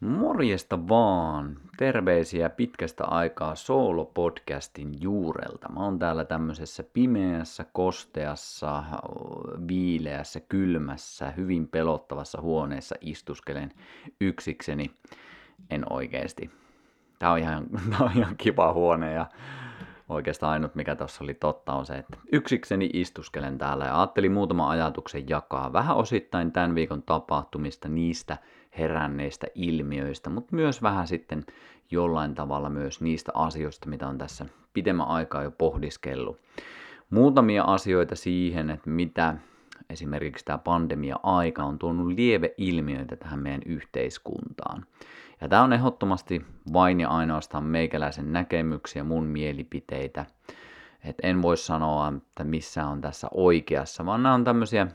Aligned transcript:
Morjesta 0.00 0.88
vaan! 0.88 1.56
Terveisiä 1.76 2.50
pitkästä 2.50 3.04
aikaa 3.04 3.54
Soolo-podcastin 3.54 4.98
juurelta. 5.00 5.72
Mä 5.72 5.80
oon 5.80 5.98
täällä 5.98 6.24
tämmöisessä 6.24 6.84
pimeässä, 6.92 7.64
kosteassa, 7.72 8.84
viileässä, 9.68 10.40
kylmässä, 10.40 11.30
hyvin 11.30 11.68
pelottavassa 11.68 12.40
huoneessa 12.40 12.94
istuskelen 13.00 13.72
yksikseni. 14.20 14.90
En 15.70 15.92
oikeesti. 15.92 16.50
Tää 17.18 17.32
on 17.32 17.38
ihan, 17.38 17.66
tää 17.90 18.06
on 18.06 18.12
ihan 18.16 18.36
kiva 18.36 18.72
huone 18.72 19.12
ja 19.12 19.26
oikeastaan 20.08 20.52
ainut 20.52 20.74
mikä 20.74 20.96
tuossa 20.96 21.24
oli 21.24 21.34
totta 21.34 21.72
on 21.72 21.86
se, 21.86 21.94
että 21.94 22.16
yksikseni 22.32 22.90
istuskelen 22.92 23.58
täällä 23.58 23.84
ja 23.84 23.98
ajattelin 24.00 24.32
muutama 24.32 24.70
ajatuksen 24.70 25.28
jakaa 25.28 25.72
vähän 25.72 25.96
osittain 25.96 26.52
tämän 26.52 26.74
viikon 26.74 27.02
tapahtumista, 27.02 27.88
niistä 27.88 28.36
heränneistä 28.78 29.46
ilmiöistä, 29.54 30.30
mutta 30.30 30.56
myös 30.56 30.82
vähän 30.82 31.06
sitten 31.06 31.44
jollain 31.90 32.34
tavalla 32.34 32.70
myös 32.70 33.00
niistä 33.00 33.32
asioista, 33.34 33.88
mitä 33.88 34.08
on 34.08 34.18
tässä 34.18 34.46
pidemmän 34.72 35.08
aikaa 35.08 35.42
jo 35.42 35.50
pohdiskellut. 35.50 36.40
Muutamia 37.10 37.64
asioita 37.64 38.16
siihen, 38.16 38.70
että 38.70 38.90
mitä 38.90 39.36
esimerkiksi 39.90 40.44
tämä 40.44 40.58
pandemia-aika 40.58 41.64
on 41.64 41.78
tuonut 41.78 42.06
lieveilmiöitä 42.06 43.16
tähän 43.16 43.38
meidän 43.38 43.62
yhteiskuntaan. 43.66 44.86
Ja 45.40 45.48
tämä 45.48 45.62
on 45.62 45.72
ehdottomasti 45.72 46.44
vain 46.72 47.00
ja 47.00 47.08
ainoastaan 47.08 47.64
meikäläisen 47.64 48.32
näkemyksiä, 48.32 49.04
mun 49.04 49.24
mielipiteitä. 49.24 50.26
Et 51.04 51.16
en 51.22 51.42
voi 51.42 51.56
sanoa, 51.56 52.12
että 52.16 52.44
missä 52.44 52.86
on 52.86 53.00
tässä 53.00 53.28
oikeassa, 53.30 54.06
vaan 54.06 54.22
nämä 54.22 54.34
on 54.34 54.44
tämmöisiä 54.44 54.86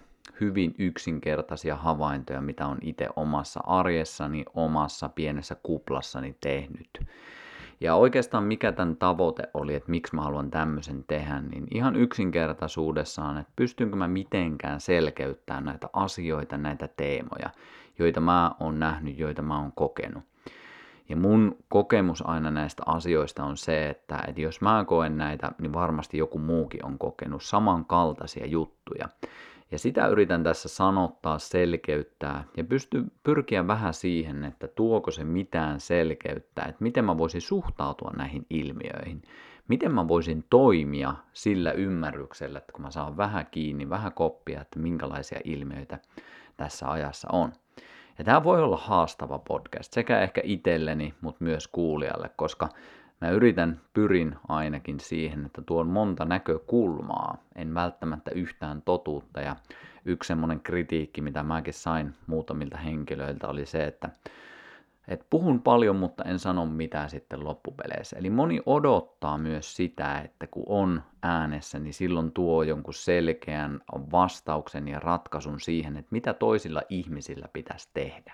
hyvin 0.42 0.76
yksinkertaisia 0.78 1.76
havaintoja, 1.76 2.42
mitä 2.42 2.68
on 2.68 2.78
itse 2.82 3.08
omassa 3.16 3.60
arjessani, 3.66 4.46
omassa 4.54 5.10
pienessä 5.10 5.56
kuplassani 5.64 6.36
tehnyt. 6.42 7.06
Ja 7.82 7.96
oikeastaan 7.96 8.44
mikä 8.44 8.72
tämän 8.72 8.96
tavoite 8.96 9.44
oli, 9.54 9.76
että 9.76 9.92
miksi 9.92 10.16
mä 10.16 10.22
haluan 10.22 10.52
tämmöisen 10.52 11.04
tehdä, 11.08 11.42
niin 11.42 11.68
ihan 11.72 11.96
yksinkertaisuudessaan, 11.96 13.38
että 13.38 13.54
pystynkö 13.56 13.96
mä 13.96 14.08
mitenkään 14.08 14.82
selkeyttämään 14.82 15.66
näitä 15.66 15.90
asioita, 15.94 16.58
näitä 16.58 16.90
teemoja, 16.98 17.50
joita 18.00 18.20
mä 18.20 18.52
oon 18.60 18.80
nähnyt, 18.80 19.20
joita 19.20 19.42
mä 19.42 19.60
oon 19.60 19.72
kokenut. 19.72 20.24
Ja 21.10 21.16
mun 21.16 21.58
kokemus 21.70 22.24
aina 22.28 22.52
näistä 22.52 22.84
asioista 22.86 23.44
on 23.44 23.58
se, 23.58 23.90
että, 23.90 24.24
että 24.28 24.42
jos 24.42 24.62
mä 24.62 24.84
koen 24.88 25.18
näitä, 25.18 25.52
niin 25.62 25.74
varmasti 25.74 26.18
joku 26.18 26.40
muukin 26.40 26.86
on 26.86 27.00
kokenut 27.00 27.44
samankaltaisia 27.44 28.46
juttuja. 28.46 29.10
Ja 29.72 29.80
sitä 29.80 30.08
yritän 30.08 30.44
tässä 30.44 30.70
sanottaa, 30.70 31.40
selkeyttää 31.40 32.44
ja 32.58 32.64
pysty 32.64 33.04
pyrkiä 33.24 33.68
vähän 33.68 33.94
siihen, 33.94 34.44
että 34.44 34.68
tuoko 34.68 35.12
se 35.12 35.24
mitään 35.24 35.80
selkeyttä, 35.80 36.62
että 36.62 36.84
miten 36.84 37.06
mä 37.06 37.18
voisin 37.18 37.42
suhtautua 37.42 38.12
näihin 38.18 38.46
ilmiöihin. 38.50 39.22
Miten 39.68 39.92
mä 39.92 40.08
voisin 40.08 40.46
toimia 40.50 41.14
sillä 41.34 41.72
ymmärryksellä, 41.72 42.58
että 42.58 42.72
kun 42.72 42.82
mä 42.82 42.92
saan 42.92 43.18
vähän 43.18 43.48
kiinni, 43.52 43.90
vähän 43.90 44.14
koppia, 44.14 44.62
että 44.62 44.80
minkälaisia 44.80 45.40
ilmiöitä 45.44 46.00
tässä 46.58 46.92
ajassa 46.92 47.28
on. 47.32 47.52
Ja 48.18 48.24
tämä 48.24 48.44
voi 48.44 48.64
olla 48.64 48.78
haastava 48.78 49.40
podcast 49.40 49.94
sekä 49.94 50.22
ehkä 50.22 50.42
itselleni, 50.44 51.14
mutta 51.22 51.44
myös 51.44 51.68
kuulijalle, 51.68 52.30
koska 52.36 52.70
mä 53.22 53.30
yritän, 53.30 53.82
pyrin 53.94 54.36
ainakin 54.48 55.00
siihen, 55.00 55.46
että 55.46 55.62
tuon 55.62 55.88
monta 55.88 56.26
näkökulmaa, 56.26 57.38
en 57.56 57.74
välttämättä 57.74 58.32
yhtään 58.32 58.82
totuutta. 58.82 59.42
Ja 59.42 59.56
yksi 60.06 60.28
semmoinen 60.28 60.60
kritiikki, 60.60 61.22
mitä 61.22 61.44
mäkin 61.44 61.74
sain 61.74 62.14
muutamilta 62.28 62.78
henkilöiltä, 62.78 63.48
oli 63.48 63.66
se, 63.66 63.86
että 63.86 64.10
et 65.08 65.26
puhun 65.30 65.62
paljon, 65.62 65.96
mutta 65.96 66.24
en 66.24 66.40
sano 66.40 66.66
mitään 66.66 67.10
sitten 67.10 67.44
loppupeleissä. 67.44 68.18
Eli 68.18 68.30
moni 68.30 68.62
odottaa 68.66 69.38
myös 69.38 69.76
sitä, 69.76 70.20
että 70.20 70.48
kun 70.48 70.64
on 70.68 71.04
äänessä, 71.24 71.80
niin 71.80 71.94
silloin 71.94 72.32
tuo 72.32 72.64
jonkun 72.64 72.94
selkeän 72.94 73.80
vastauksen 74.12 74.88
ja 74.88 75.00
ratkaisun 75.00 75.60
siihen, 75.60 75.98
että 75.98 76.10
mitä 76.12 76.34
toisilla 76.34 76.82
ihmisillä 76.90 77.48
pitäisi 77.54 77.90
tehdä. 77.94 78.34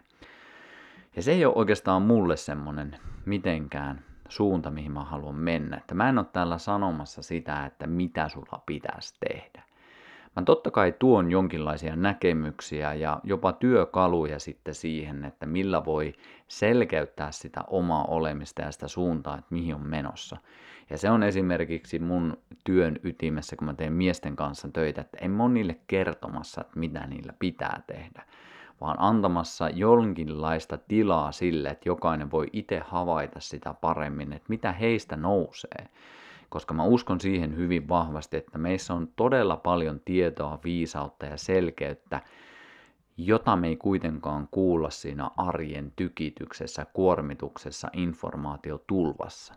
Ja 1.15 1.21
se 1.21 1.31
ei 1.31 1.45
ole 1.45 1.55
oikeastaan 1.55 2.01
mulle 2.01 2.37
semmoinen 2.37 2.97
mitenkään 3.25 4.05
suunta, 4.29 4.71
mihin 4.71 4.91
mä 4.91 5.03
haluan 5.03 5.35
mennä. 5.35 5.77
Että 5.77 5.95
mä 5.95 6.09
en 6.09 6.17
ole 6.17 6.25
täällä 6.33 6.57
sanomassa 6.57 7.21
sitä, 7.21 7.65
että 7.65 7.87
mitä 7.87 8.29
sulla 8.29 8.63
pitäisi 8.65 9.15
tehdä. 9.19 9.63
Mä 10.35 10.43
totta 10.43 10.71
kai 10.71 10.93
tuon 10.99 11.31
jonkinlaisia 11.31 11.95
näkemyksiä 11.95 12.93
ja 12.93 13.19
jopa 13.23 13.53
työkaluja 13.53 14.39
sitten 14.39 14.75
siihen, 14.75 15.25
että 15.25 15.45
millä 15.45 15.85
voi 15.85 16.13
selkeyttää 16.47 17.31
sitä 17.31 17.61
omaa 17.67 18.05
olemista 18.05 18.61
ja 18.61 18.71
sitä 18.71 18.87
suuntaa, 18.87 19.37
että 19.37 19.47
mihin 19.49 19.75
on 19.75 19.87
menossa. 19.87 20.37
Ja 20.89 20.97
se 20.97 21.09
on 21.09 21.23
esimerkiksi 21.23 21.99
mun 21.99 22.37
työn 22.63 22.99
ytimessä, 23.03 23.55
kun 23.55 23.65
mä 23.65 23.73
teen 23.73 23.93
miesten 23.93 24.35
kanssa 24.35 24.69
töitä, 24.73 25.01
että 25.01 25.17
en 25.21 25.31
mä 25.31 25.47
niille 25.47 25.79
kertomassa, 25.87 26.61
että 26.61 26.79
mitä 26.79 27.07
niillä 27.07 27.33
pitää 27.39 27.81
tehdä, 27.87 28.25
vaan 28.81 28.97
antamassa 28.99 29.69
jonkinlaista 29.69 30.77
tilaa 30.77 31.31
sille, 31.31 31.69
että 31.69 31.89
jokainen 31.89 32.31
voi 32.31 32.47
itse 32.53 32.81
havaita 32.87 33.39
sitä 33.39 33.73
paremmin, 33.73 34.33
että 34.33 34.45
mitä 34.49 34.71
heistä 34.71 35.15
nousee 35.15 35.89
koska 36.49 36.73
mä 36.73 36.83
uskon 36.83 37.21
siihen 37.21 37.57
hyvin 37.57 37.89
vahvasti, 37.89 38.37
että 38.37 38.57
meissä 38.57 38.93
on 38.93 39.07
todella 39.15 39.57
paljon 39.57 40.01
tietoa, 40.05 40.59
viisautta 40.63 41.25
ja 41.25 41.37
selkeyttä, 41.37 42.21
jota 43.17 43.55
me 43.55 43.67
ei 43.67 43.75
kuitenkaan 43.75 44.47
kuulla 44.51 44.89
siinä 44.89 45.31
arjen 45.37 45.93
tykityksessä, 45.95 46.85
kuormituksessa, 46.93 47.89
informaatiotulvassa. 47.93 49.53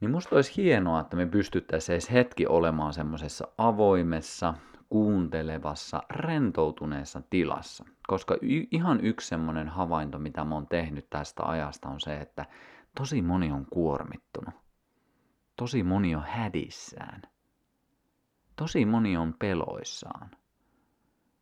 Niin 0.00 0.10
musta 0.10 0.36
olisi 0.36 0.56
hienoa, 0.56 1.00
että 1.00 1.16
me 1.16 1.26
pystyttäisiin 1.26 1.94
edes 1.94 2.12
hetki 2.12 2.46
olemaan 2.46 2.92
semmoisessa 2.92 3.48
avoimessa, 3.58 4.54
kuuntelevassa, 4.88 6.02
rentoutuneessa 6.10 7.22
tilassa. 7.30 7.84
Koska 8.06 8.36
y- 8.42 8.66
ihan 8.70 9.04
yksi 9.04 9.28
semmoinen 9.28 9.68
havainto, 9.68 10.18
mitä 10.18 10.44
mä 10.44 10.54
oon 10.54 10.66
tehnyt 10.66 11.10
tästä 11.10 11.42
ajasta, 11.44 11.88
on 11.88 12.00
se, 12.00 12.16
että 12.16 12.46
tosi 12.98 13.22
moni 13.22 13.52
on 13.52 13.66
kuormittunut. 13.70 14.54
Tosi 15.56 15.82
moni 15.82 16.14
on 16.14 16.24
hädissään. 16.28 17.22
Tosi 18.56 18.84
moni 18.84 19.16
on 19.16 19.34
peloissaan. 19.38 20.30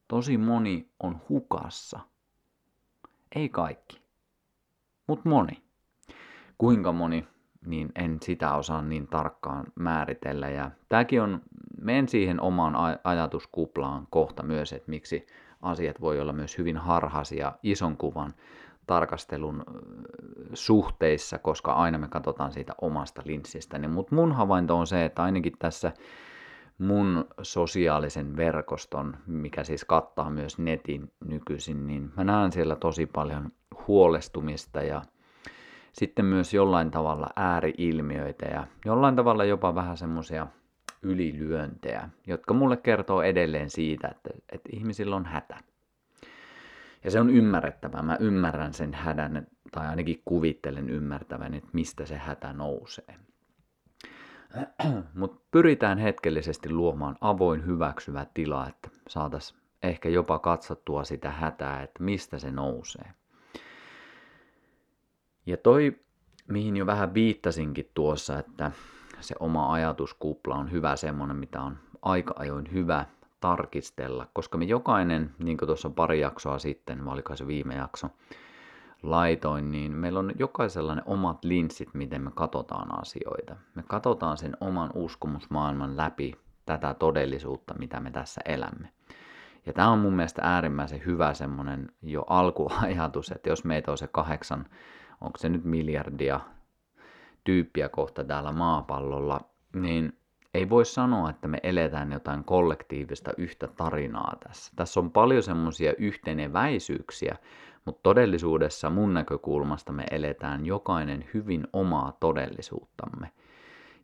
Tosi 0.09 0.39
moni 0.39 0.91
on 1.01 1.21
hukassa. 1.29 2.01
Ei 3.35 3.49
kaikki, 3.49 4.03
mutta 5.07 5.29
moni. 5.29 5.63
Kuinka 6.59 6.93
moni, 6.93 7.29
niin 7.67 7.93
en 7.95 8.19
sitä 8.23 8.55
osaa 8.55 8.83
niin 8.83 9.07
tarkkaan 9.07 9.67
määritellä. 9.75 10.49
Ja 10.49 10.71
tämäkin 10.89 11.23
on, 11.23 11.41
menen 11.81 12.09
siihen 12.09 12.41
omaan 12.41 12.99
ajatuskuplaan 13.05 14.07
kohta 14.11 14.43
myös, 14.43 14.73
että 14.73 14.91
miksi 14.91 15.27
asiat 15.63 16.01
voi 16.01 16.21
olla 16.21 16.33
myös 16.33 16.59
hyvin 16.59 16.77
harhaisia 16.77 17.53
ison 17.63 17.97
kuvan 17.97 18.35
tarkastelun 18.87 19.65
suhteissa, 20.55 21.39
koska 21.39 21.73
aina 21.73 21.99
me 21.99 22.09
katsotaan 22.09 22.53
siitä 22.53 22.73
omasta 22.81 23.23
linssistä. 23.25 23.79
Niin, 23.79 23.91
mutta 23.91 24.15
mun 24.15 24.33
havainto 24.33 24.79
on 24.79 24.87
se, 24.87 25.05
että 25.05 25.23
ainakin 25.23 25.53
tässä 25.59 25.93
mun 26.79 27.25
sosiaalisen 27.43 28.37
verkoston, 28.37 29.17
mikä 29.27 29.65
siis 29.65 29.85
kattaa 29.85 30.31
myös 30.31 30.59
netin 30.59 31.13
nykyisin, 31.25 31.87
niin 31.87 32.13
mä 32.17 32.25
näen 32.25 32.53
siellä 32.53 32.77
tosi 32.77 33.07
paljon 33.07 33.53
huolestumista 33.89 34.83
ja 34.83 35.03
sitten 35.99 36.25
myös 36.25 36.55
jollain 36.55 36.91
tavalla 36.91 37.27
ääriilmiöitä 37.37 38.47
ja 38.47 38.67
jollain 38.85 39.17
tavalla 39.17 39.45
jopa 39.45 39.75
vähän 39.75 39.97
semmoisia 39.97 40.47
ylilyöntejä, 41.03 42.09
jotka 42.27 42.55
mulle 42.55 42.77
kertoo 42.77 43.23
edelleen 43.23 43.71
siitä, 43.71 44.09
että, 44.09 44.31
että 44.53 44.69
ihmisillä 44.73 45.17
on 45.17 45.27
hätä. 45.27 45.57
Ja 47.05 47.11
se 47.11 47.21
on 47.21 47.31
ymmärrettävää. 47.31 48.03
Mä 48.03 48.17
ymmärrän 48.21 48.75
sen 48.75 48.95
hädän, 48.95 49.47
tai 49.73 49.87
ainakin 49.87 50.23
kuvittelen 50.25 50.91
ymmärtävän, 50.91 51.55
että 51.55 51.69
mistä 51.73 52.07
se 52.07 52.17
hätä 52.17 52.53
nousee. 52.53 53.15
Mutta 55.15 55.41
pyritään 55.51 55.99
hetkellisesti 55.99 56.71
luomaan 56.71 57.17
avoin 57.21 57.67
hyväksyvä 57.67 58.27
tila, 58.35 58.69
että 58.69 58.89
saataisiin 59.09 59.61
ehkä 59.83 60.09
jopa 60.09 60.39
katsottua 60.39 61.05
sitä 61.05 61.31
hätää, 61.31 61.83
että 61.83 62.03
mistä 62.03 62.39
se 62.39 62.51
nousee. 62.51 63.15
Ja 65.47 65.57
toi, 65.57 66.01
mihin 66.49 66.77
jo 66.77 66.87
vähän 66.87 67.15
viittasinkin 67.15 67.91
tuossa, 67.95 68.39
että 68.39 68.73
se 69.21 69.35
oma 69.41 69.73
ajatuskupla 69.73 70.55
on 70.55 70.71
hyvä 70.71 70.97
semmoinen, 70.97 71.37
mitä 71.37 71.63
on 71.63 71.79
aika 72.03 72.35
ajoin 72.39 72.73
hyvä 72.73 73.07
tarkistella, 73.41 74.27
koska 74.33 74.59
me 74.59 74.65
jokainen, 74.65 75.35
niin 75.39 75.59
kuin 75.59 75.67
tuossa 75.67 75.91
pari 75.91 76.21
jaksoa 76.21 76.59
sitten, 76.59 77.05
vai 77.05 77.13
oliko 77.13 77.37
se 77.37 77.47
viime 77.47 77.75
jakso, 77.75 78.09
laitoin, 79.03 79.71
niin 79.71 79.93
meillä 79.93 80.19
on 80.19 80.33
jokaisella 80.39 80.95
ne 80.95 81.03
omat 81.07 81.45
linssit, 81.45 81.95
miten 81.95 82.23
me 82.23 82.31
katsotaan 82.35 83.01
asioita. 83.01 83.57
Me 83.75 83.83
katsotaan 83.83 84.37
sen 84.37 84.57
oman 84.61 84.91
uskomusmaailman 84.95 85.97
läpi 85.97 86.35
tätä 86.67 86.95
todellisuutta, 86.95 87.75
mitä 87.79 88.01
me 88.01 88.11
tässä 88.11 88.41
elämme. 88.45 88.89
Ja 89.67 89.73
tämä 89.73 89.91
on 89.91 89.99
mun 89.99 90.13
mielestä 90.13 90.43
äärimmäisen 90.45 91.03
hyvä 91.07 91.35
semmoinen 91.35 91.93
jo 92.03 92.25
alkuajatus, 92.29 93.31
että 93.31 93.49
jos 93.49 93.65
meitä 93.65 93.91
on 93.91 93.99
se 93.99 94.07
kahdeksan, 94.07 94.67
onko 95.21 95.39
se 95.39 95.49
nyt 95.49 95.65
miljardia 95.65 96.41
tyyppiä 97.45 97.89
kohta 97.89 98.25
täällä 98.25 98.53
maapallolla, 98.53 99.41
niin 99.75 100.19
ei 100.55 100.69
voi 100.71 100.85
sanoa, 100.85 101.31
että 101.31 101.49
me 101.49 101.59
eletään 101.63 102.13
jotain 102.13 102.45
kollektiivista 102.45 103.31
yhtä 103.37 103.69
tarinaa 103.69 104.37
tässä. 104.49 104.73
Tässä 104.77 105.01
on 105.01 105.13
paljon 105.13 105.43
semmoisia 105.43 105.93
yhteneväisyyksiä, 105.99 107.37
mutta 107.85 108.01
todellisuudessa 108.03 108.91
mun 108.91 109.15
näkökulmasta 109.15 109.93
me 109.93 110.05
eletään 110.11 110.67
jokainen 110.67 111.25
hyvin 111.35 111.67
omaa 111.73 112.17
todellisuuttamme. 112.21 113.31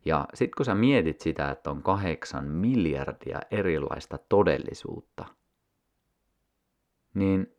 Ja 0.05 0.27
sitten 0.33 0.57
kun 0.57 0.65
sä 0.65 0.75
mietit 0.75 1.19
sitä, 1.19 1.51
että 1.51 1.71
on 1.71 1.83
kahdeksan 1.83 2.45
miljardia 2.45 3.39
erilaista 3.51 4.17
todellisuutta, 4.29 5.25
niin 7.13 7.55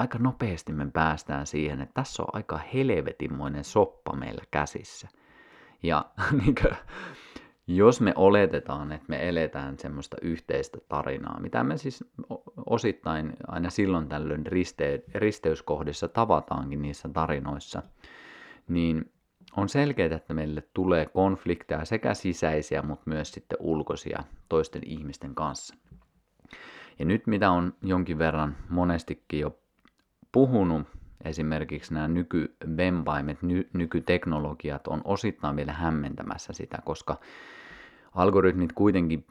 aika 0.00 0.18
nopeasti 0.18 0.72
me 0.72 0.90
päästään 0.92 1.46
siihen, 1.46 1.80
että 1.80 1.94
tässä 1.94 2.22
on 2.22 2.28
aika 2.32 2.60
helvetinmoinen 2.74 3.64
soppa 3.64 4.12
meillä 4.16 4.42
käsissä. 4.50 5.08
Ja 5.82 6.04
niin 6.44 6.54
jos 7.66 8.00
me 8.00 8.12
oletetaan, 8.16 8.92
että 8.92 9.06
me 9.08 9.28
eletään 9.28 9.78
semmoista 9.78 10.16
yhteistä 10.22 10.78
tarinaa, 10.88 11.40
mitä 11.40 11.64
me 11.64 11.76
siis 11.76 12.04
osittain 12.66 13.32
aina 13.46 13.70
silloin 13.70 14.08
tällöin 14.08 14.46
riste- 14.46 15.02
risteyskohdissa 15.14 16.08
tavataankin 16.08 16.82
niissä 16.82 17.08
tarinoissa, 17.08 17.82
niin 18.68 19.12
on 19.56 19.68
selkeää, 19.68 20.16
että 20.16 20.34
meille 20.34 20.62
tulee 20.74 21.06
konflikteja 21.06 21.84
sekä 21.84 22.14
sisäisiä, 22.14 22.82
mutta 22.82 23.10
myös 23.10 23.32
sitten 23.32 23.58
ulkoisia 23.60 24.24
toisten 24.48 24.82
ihmisten 24.86 25.34
kanssa. 25.34 25.74
Ja 26.98 27.04
nyt 27.04 27.26
mitä 27.26 27.50
on 27.50 27.74
jonkin 27.82 28.18
verran 28.18 28.56
monestikin 28.68 29.40
jo 29.40 29.59
puhunut, 30.32 30.86
esimerkiksi 31.24 31.94
nämä 31.94 32.08
nykyvempaimet, 32.08 33.42
ny- 33.42 33.68
nykyteknologiat 33.72 34.86
on 34.86 35.00
osittain 35.04 35.56
vielä 35.56 35.72
hämmentämässä 35.72 36.52
sitä, 36.52 36.78
koska 36.84 37.20
algoritmit 38.14 38.72
kuitenkin 38.72 39.26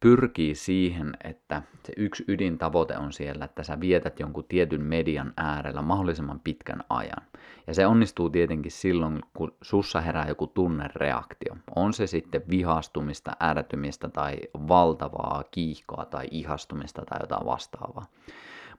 pyrkii 0.00 0.54
siihen, 0.54 1.12
että 1.24 1.62
se 1.84 1.92
yksi 1.96 2.24
ydintavoite 2.28 2.98
on 2.98 3.12
siellä, 3.12 3.44
että 3.44 3.62
sä 3.62 3.80
vietät 3.80 4.20
jonkun 4.20 4.44
tietyn 4.48 4.82
median 4.82 5.32
äärellä 5.36 5.82
mahdollisimman 5.82 6.40
pitkän 6.40 6.84
ajan. 6.90 7.26
Ja 7.66 7.74
se 7.74 7.86
onnistuu 7.86 8.30
tietenkin 8.30 8.72
silloin, 8.72 9.20
kun 9.36 9.52
sussa 9.62 10.00
herää 10.00 10.28
joku 10.28 10.46
tunnereaktio. 10.46 11.56
On 11.76 11.92
se 11.92 12.06
sitten 12.06 12.42
vihastumista, 12.50 13.32
ärtymistä 13.42 14.08
tai 14.08 14.36
valtavaa 14.68 15.44
kiihkoa 15.50 16.04
tai 16.04 16.28
ihastumista 16.30 17.02
tai 17.04 17.18
jotain 17.22 17.46
vastaavaa. 17.46 18.06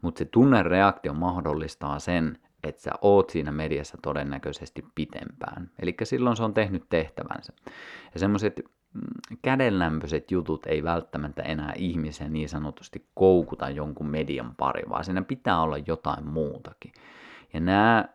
Mutta 0.02 0.20
se 0.20 0.26
tunnereaktio 0.26 1.14
mahdollistaa 1.14 2.00
sen, 2.00 2.38
että 2.64 2.82
sä 2.82 2.92
oot 3.02 3.30
siinä 3.30 3.52
mediassa 3.52 3.98
todennäköisesti 4.04 4.86
pitempään. 4.96 5.72
Eli 5.80 5.96
silloin 6.04 6.36
se 6.36 6.44
on 6.44 6.54
tehnyt 6.54 6.84
tehtävänsä. 6.90 7.54
Ja 8.14 8.20
semmoiset 8.20 8.62
mm, 8.94 9.38
kädenlämpöiset 9.42 10.32
jutut 10.32 10.66
ei 10.66 10.84
välttämättä 10.84 11.42
enää 11.44 11.74
ihmisen 11.76 12.34
niin 12.34 12.50
sanotusti 12.50 13.06
koukuta 13.14 13.70
jonkun 13.70 14.08
median 14.08 14.56
pari, 14.56 14.84
vaan 14.90 15.06
siinä 15.06 15.22
pitää 15.22 15.62
olla 15.62 15.78
jotain 15.78 16.28
muutakin. 16.28 16.92
Ja 17.54 17.60
nämä 17.60 18.06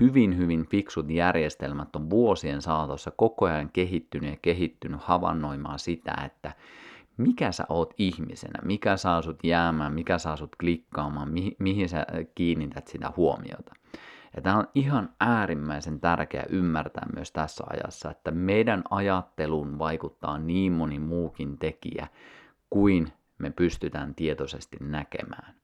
hyvin, 0.00 0.38
hyvin 0.38 0.66
fiksut 0.66 1.10
järjestelmät 1.10 1.96
on 1.96 2.10
vuosien 2.10 2.62
saatossa 2.62 3.10
koko 3.10 3.46
ajan 3.46 3.70
kehittynyt 3.72 4.30
ja 4.30 4.36
kehittynyt 4.42 5.00
havainnoimaan 5.00 5.78
sitä, 5.78 6.14
että 6.26 6.52
mikä 7.16 7.52
sä 7.52 7.64
oot 7.68 7.94
ihmisenä, 7.98 8.58
mikä 8.64 8.96
saa 8.96 9.22
sut 9.22 9.44
jäämään, 9.44 9.92
mikä 9.92 10.18
saa 10.18 10.36
sut 10.36 10.56
klikkaamaan, 10.56 11.28
mihin, 11.28 11.56
mihin 11.58 11.88
sä 11.88 12.06
kiinnität 12.34 12.86
sitä 12.86 13.12
huomiota. 13.16 13.72
Ja 14.36 14.42
tämä 14.42 14.56
on 14.56 14.68
ihan 14.74 15.08
äärimmäisen 15.20 16.00
tärkeä 16.00 16.44
ymmärtää 16.48 17.06
myös 17.14 17.32
tässä 17.32 17.64
ajassa, 17.70 18.10
että 18.10 18.30
meidän 18.30 18.82
ajatteluun 18.90 19.78
vaikuttaa 19.78 20.38
niin 20.38 20.72
moni 20.72 20.98
muukin 20.98 21.58
tekijä 21.58 22.06
kuin 22.70 23.12
me 23.38 23.50
pystytään 23.50 24.14
tietoisesti 24.14 24.76
näkemään. 24.80 25.54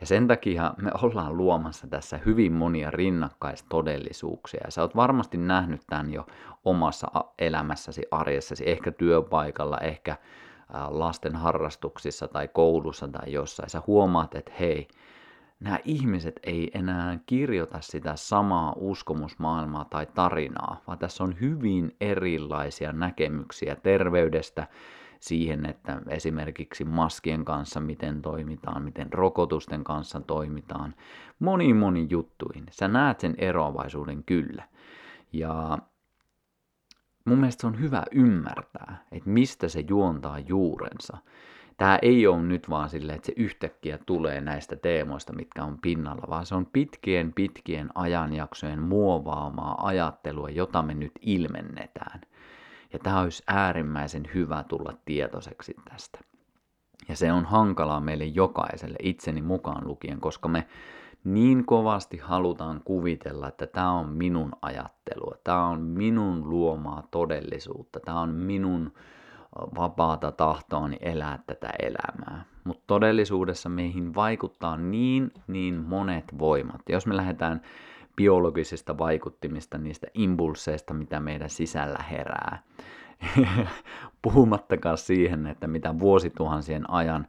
Ja 0.00 0.06
sen 0.06 0.28
takia 0.28 0.74
me 0.82 0.90
ollaan 1.02 1.36
luomassa 1.36 1.86
tässä 1.86 2.18
hyvin 2.26 2.52
monia 2.52 2.90
rinnakkaistodellisuuksia. 2.90 4.60
Ja 4.64 4.70
sä 4.70 4.82
oot 4.82 4.96
varmasti 4.96 5.38
nähnyt 5.38 5.80
tämän 5.86 6.12
jo 6.12 6.26
omassa 6.64 7.06
elämässäsi, 7.38 8.02
arjessasi, 8.10 8.70
ehkä 8.70 8.90
työpaikalla, 8.92 9.78
ehkä 9.78 10.16
lasten 10.88 11.36
harrastuksissa 11.36 12.28
tai 12.28 12.48
koulussa 12.48 13.08
tai 13.08 13.32
jossain. 13.32 13.70
Sä 13.70 13.82
huomaat, 13.86 14.34
että 14.34 14.52
hei, 14.60 14.88
nämä 15.60 15.78
ihmiset 15.84 16.40
ei 16.42 16.70
enää 16.74 17.18
kirjoita 17.26 17.80
sitä 17.80 18.16
samaa 18.16 18.72
uskomusmaailmaa 18.76 19.84
tai 19.84 20.06
tarinaa, 20.06 20.82
vaan 20.86 20.98
tässä 20.98 21.24
on 21.24 21.40
hyvin 21.40 21.96
erilaisia 22.00 22.92
näkemyksiä 22.92 23.76
terveydestä, 23.76 24.66
siihen, 25.20 25.66
että 25.66 26.02
esimerkiksi 26.08 26.84
maskien 26.84 27.44
kanssa 27.44 27.80
miten 27.80 28.22
toimitaan, 28.22 28.82
miten 28.82 29.12
rokotusten 29.12 29.84
kanssa 29.84 30.20
toimitaan, 30.20 30.94
moni 31.38 31.74
moni 31.74 32.06
juttuihin. 32.10 32.66
Sä 32.70 32.88
näet 32.88 33.20
sen 33.20 33.34
eroavaisuuden 33.38 34.24
kyllä. 34.24 34.64
Ja 35.32 35.78
mun 37.24 37.38
mielestä 37.38 37.60
se 37.60 37.66
on 37.66 37.80
hyvä 37.80 38.02
ymmärtää, 38.12 39.04
että 39.12 39.30
mistä 39.30 39.68
se 39.68 39.84
juontaa 39.88 40.38
juurensa. 40.38 41.18
Tämä 41.76 41.98
ei 42.02 42.26
ole 42.26 42.42
nyt 42.42 42.70
vaan 42.70 42.88
silleen, 42.88 43.16
että 43.16 43.26
se 43.26 43.32
yhtäkkiä 43.36 43.98
tulee 44.06 44.40
näistä 44.40 44.76
teemoista, 44.76 45.32
mitkä 45.32 45.64
on 45.64 45.78
pinnalla, 45.78 46.26
vaan 46.28 46.46
se 46.46 46.54
on 46.54 46.66
pitkien 46.66 47.32
pitkien 47.32 47.88
ajanjaksojen 47.94 48.82
muovaamaa 48.82 49.86
ajattelua, 49.86 50.50
jota 50.50 50.82
me 50.82 50.94
nyt 50.94 51.12
ilmennetään. 51.20 52.20
Ja 52.92 52.98
tämä 52.98 53.20
olisi 53.20 53.42
äärimmäisen 53.46 54.22
hyvä 54.34 54.64
tulla 54.68 54.92
tietoiseksi 55.04 55.74
tästä. 55.90 56.20
Ja 57.08 57.16
se 57.16 57.32
on 57.32 57.44
hankalaa 57.44 58.00
meille 58.00 58.24
jokaiselle, 58.24 58.96
itseni 59.02 59.42
mukaan 59.42 59.86
lukien, 59.86 60.20
koska 60.20 60.48
me 60.48 60.66
niin 61.24 61.66
kovasti 61.66 62.16
halutaan 62.16 62.80
kuvitella, 62.84 63.48
että 63.48 63.66
tämä 63.66 63.92
on 63.92 64.08
minun 64.08 64.52
ajattelua, 64.62 65.34
tämä 65.44 65.66
on 65.66 65.80
minun 65.80 66.50
luomaa 66.50 67.02
todellisuutta, 67.10 68.00
tämä 68.00 68.20
on 68.20 68.34
minun 68.34 68.92
vapaata 69.74 70.32
tahtoani 70.32 70.96
elää 71.00 71.38
tätä 71.46 71.70
elämää. 71.78 72.44
Mutta 72.64 72.82
todellisuudessa 72.86 73.68
meihin 73.68 74.14
vaikuttaa 74.14 74.76
niin, 74.76 75.32
niin 75.46 75.74
monet 75.74 76.24
voimat. 76.38 76.80
Jos 76.88 77.06
me 77.06 77.16
lähdetään 77.16 77.60
biologisista 78.16 78.98
vaikuttimista, 78.98 79.78
niistä 79.78 80.06
impulseista, 80.14 80.94
mitä 80.94 81.20
meidän 81.20 81.50
sisällä 81.50 82.04
herää, 82.10 82.62
puhumattakaan 84.22 84.98
siihen, 84.98 85.46
että 85.46 85.66
mitä 85.66 85.98
vuosituhansien 85.98 86.90
ajan 86.90 87.26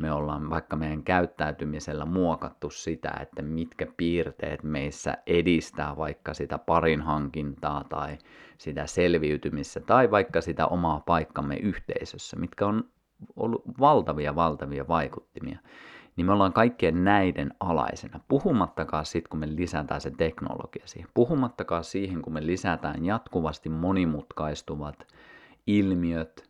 me 0.00 0.12
ollaan 0.12 0.50
vaikka 0.50 0.76
meidän 0.76 1.02
käyttäytymisellä 1.02 2.04
muokattu 2.04 2.70
sitä, 2.70 3.12
että 3.20 3.42
mitkä 3.42 3.86
piirteet 3.96 4.62
meissä 4.62 5.18
edistää 5.26 5.96
vaikka 5.96 6.34
sitä 6.34 6.58
parin 6.58 7.00
hankintaa 7.00 7.84
tai 7.84 8.18
sitä 8.58 8.86
selviytymistä 8.86 9.80
tai 9.80 10.10
vaikka 10.10 10.40
sitä 10.40 10.66
omaa 10.66 11.00
paikkamme 11.06 11.56
yhteisössä, 11.56 12.36
mitkä 12.36 12.66
on 12.66 12.84
ollut 13.36 13.62
valtavia, 13.80 14.34
valtavia 14.34 14.88
vaikuttimia, 14.88 15.58
niin 16.16 16.26
me 16.26 16.32
ollaan 16.32 16.52
kaikkien 16.52 17.04
näiden 17.04 17.54
alaisena. 17.60 18.20
Puhumattakaan 18.28 19.06
sitten, 19.06 19.30
kun 19.30 19.40
me 19.40 19.56
lisätään 19.56 20.00
se 20.00 20.10
teknologia 20.10 20.86
siihen. 20.86 21.10
Puhumattakaan 21.14 21.84
siihen, 21.84 22.22
kun 22.22 22.32
me 22.32 22.46
lisätään 22.46 23.04
jatkuvasti 23.04 23.68
monimutkaistuvat 23.68 25.06
ilmiöt, 25.66 26.49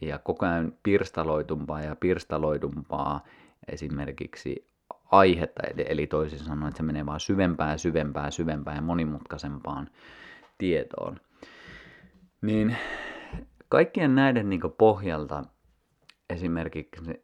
ja 0.00 0.18
koko 0.18 0.46
ajan 0.46 0.72
pirstaloitumpaa 0.82 1.82
ja 1.82 1.96
pirstaloidumpaa 1.96 3.24
esimerkiksi 3.68 4.68
aihetta, 5.04 5.62
eli 5.76 6.06
toisin 6.06 6.38
sanoen, 6.38 6.68
että 6.68 6.76
se 6.76 6.82
menee 6.82 7.06
vaan 7.06 7.20
syvempään 7.20 7.70
ja 7.70 7.78
syvempään 7.78 8.26
ja 8.26 8.30
syvempään 8.30 8.76
ja 8.76 8.82
monimutkaisempaan 8.82 9.90
tietoon. 10.58 11.20
Niin 12.42 12.76
kaikkien 13.68 14.14
näiden 14.14 14.50
niin 14.50 14.60
pohjalta 14.78 15.42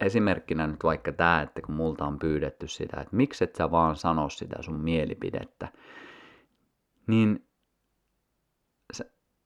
esimerkkinä 0.00 0.66
nyt 0.66 0.84
vaikka 0.84 1.12
tämä, 1.12 1.42
että 1.42 1.62
kun 1.62 1.74
multa 1.74 2.04
on 2.04 2.18
pyydetty 2.18 2.68
sitä, 2.68 3.00
että 3.00 3.16
miksi 3.16 3.44
et 3.44 3.56
sä 3.56 3.70
vaan 3.70 3.96
sano 3.96 4.28
sitä 4.28 4.62
sun 4.62 4.80
mielipidettä, 4.80 5.68
niin 7.06 7.46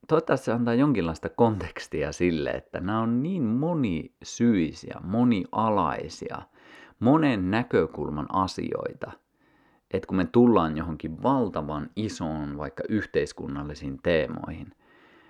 toivottavasti 0.09 0.45
se 0.45 0.53
antaa 0.53 0.75
jonkinlaista 0.75 1.29
kontekstia 1.29 2.13
sille, 2.13 2.51
että 2.51 2.81
nämä 2.81 3.01
on 3.01 3.23
niin 3.23 3.43
monisyisiä, 3.43 5.01
monialaisia, 5.03 6.43
monen 7.01 7.51
näkökulman 7.51 8.27
asioita, 8.35 9.13
että 9.91 10.07
kun 10.07 10.17
me 10.17 10.25
tullaan 10.25 10.77
johonkin 10.77 11.23
valtavan 11.23 11.91
isoon 11.97 12.59
vaikka 12.59 12.83
yhteiskunnallisiin 12.89 13.99
teemoihin, 14.03 14.73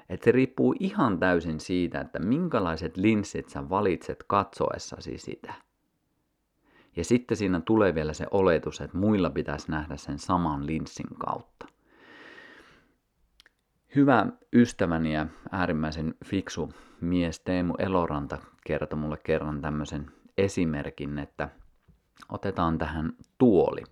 että 0.08 0.24
se 0.24 0.32
riippuu 0.32 0.74
ihan 0.80 1.18
täysin 1.18 1.60
siitä, 1.60 2.00
että 2.00 2.18
minkälaiset 2.18 2.96
linssit 2.96 3.48
sä 3.48 3.68
valitset 3.68 4.24
katsoessasi 4.26 5.18
sitä. 5.18 5.54
Ja 6.96 7.04
sitten 7.04 7.36
siinä 7.36 7.60
tulee 7.60 7.94
vielä 7.94 8.12
se 8.12 8.26
oletus, 8.30 8.80
että 8.80 8.98
muilla 8.98 9.30
pitäisi 9.30 9.70
nähdä 9.70 9.96
sen 9.96 10.18
saman 10.18 10.66
linssin 10.66 11.16
kautta. 11.18 11.66
Hyvä 13.94 14.26
ystäväni 14.52 15.14
ja 15.14 15.26
äärimmäisen 15.52 16.14
fiksu 16.24 16.72
mies 17.00 17.40
Teemu 17.40 17.74
Eloranta 17.78 18.38
kertoi 18.66 18.98
mulle 18.98 19.18
kerran 19.24 19.60
tämmöisen 19.60 20.10
esimerkin, 20.38 21.18
että 21.18 21.48
otetaan 22.28 22.78
tähän 22.78 23.12
tuoli. 23.38 23.82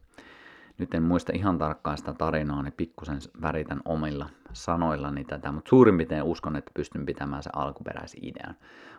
Nyt 0.79 0.95
en 0.95 1.03
muista 1.03 1.33
ihan 1.35 1.59
tarkkaan 1.59 1.99
sitä 1.99 2.15
tarinaa, 2.15 2.63
niin 2.63 2.73
pikkusen 2.77 3.19
väritän 3.43 3.81
omilla 3.85 4.29
sanoillani 4.53 5.25
tätä, 5.25 5.53
mutta 5.53 5.69
suurin 5.69 5.97
piirtein 5.97 6.23
uskon, 6.23 6.57
että 6.57 6.71
pystyn 6.75 7.07
pitämään 7.07 7.43
se 7.43 7.51
alkuperäisen 7.53 8.25
idean. 8.25 8.55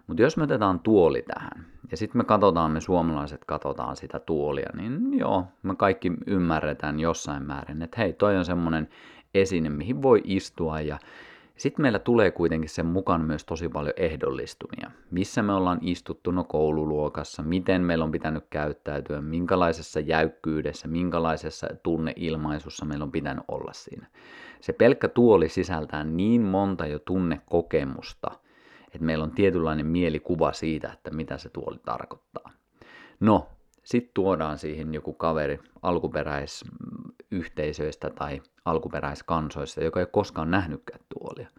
Mutta 0.08 0.24
jos 0.24 0.38
me 0.38 0.44
otetaan 0.44 0.80
tuoli 0.80 1.22
tähän, 1.22 1.66
ja 1.92 1.98
sitten 1.98 2.18
me 2.18 2.24
katsotaan, 2.24 2.72
me 2.72 2.82
suomalaiset 2.82 3.46
katsotaan 3.46 3.96
sitä 3.96 4.20
tuolia, 4.20 4.70
niin 4.74 5.20
joo, 5.20 5.48
me 5.64 5.76
kaikki 5.76 6.12
ymmärretään 6.28 7.00
jossain 7.00 7.44
määrin, 7.44 7.82
että 7.82 7.98
hei, 7.98 8.14
toi 8.14 8.38
on 8.38 8.46
semmoinen 8.46 8.90
esine, 9.36 9.70
mihin 9.70 10.02
voi 10.02 10.22
istua 10.24 10.82
ja 10.82 11.00
sitten 11.58 11.82
meillä 11.82 12.00
tulee 12.00 12.32
kuitenkin 12.32 12.70
sen 12.70 12.86
mukaan 12.86 13.22
myös 13.22 13.46
tosi 13.46 13.70
paljon 13.70 13.94
ehdollistumia. 13.98 14.92
Missä 15.12 15.44
me 15.44 15.54
ollaan 15.54 15.80
istuttu 15.82 16.32
no 16.32 16.44
koululuokassa, 16.44 17.44
miten 17.44 17.82
meillä 17.82 18.06
on 18.06 18.12
pitänyt 18.12 18.44
käyttäytyä, 18.50 19.22
minkälaisessa 19.22 20.00
jäykkyydessä, 20.00 20.88
minkälaisessa 20.88 21.68
tunneilmaisussa 21.84 22.86
meillä 22.86 23.04
on 23.04 23.12
pitänyt 23.12 23.44
olla 23.48 23.74
siinä. 23.74 24.08
Se 24.62 24.74
pelkkä 24.74 25.08
tuoli 25.08 25.50
sisältää 25.50 26.04
niin 26.04 26.42
monta 26.42 26.86
jo 26.86 27.00
tunnekokemusta, 27.00 28.32
että 28.86 29.06
meillä 29.06 29.24
on 29.24 29.32
tietynlainen 29.32 29.86
mielikuva 29.86 30.54
siitä, 30.54 30.92
että 30.94 31.12
mitä 31.12 31.38
se 31.38 31.50
tuoli 31.50 31.78
tarkoittaa. 31.86 32.52
No, 33.20 33.48
sitten 33.86 34.12
tuodaan 34.14 34.58
siihen 34.58 34.94
joku 34.94 35.14
kaveri 35.14 35.60
alkuperäisyhteisöistä 35.82 38.10
tai 38.10 38.42
alkuperäiskansoista, 38.66 39.84
joka 39.84 40.00
ei 40.00 40.08
koskaan 40.12 40.52
nähnytkään 40.52 41.02
tuolia. 41.20 41.50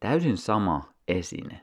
Täysin 0.00 0.36
sama 0.36 0.92
esine, 1.08 1.60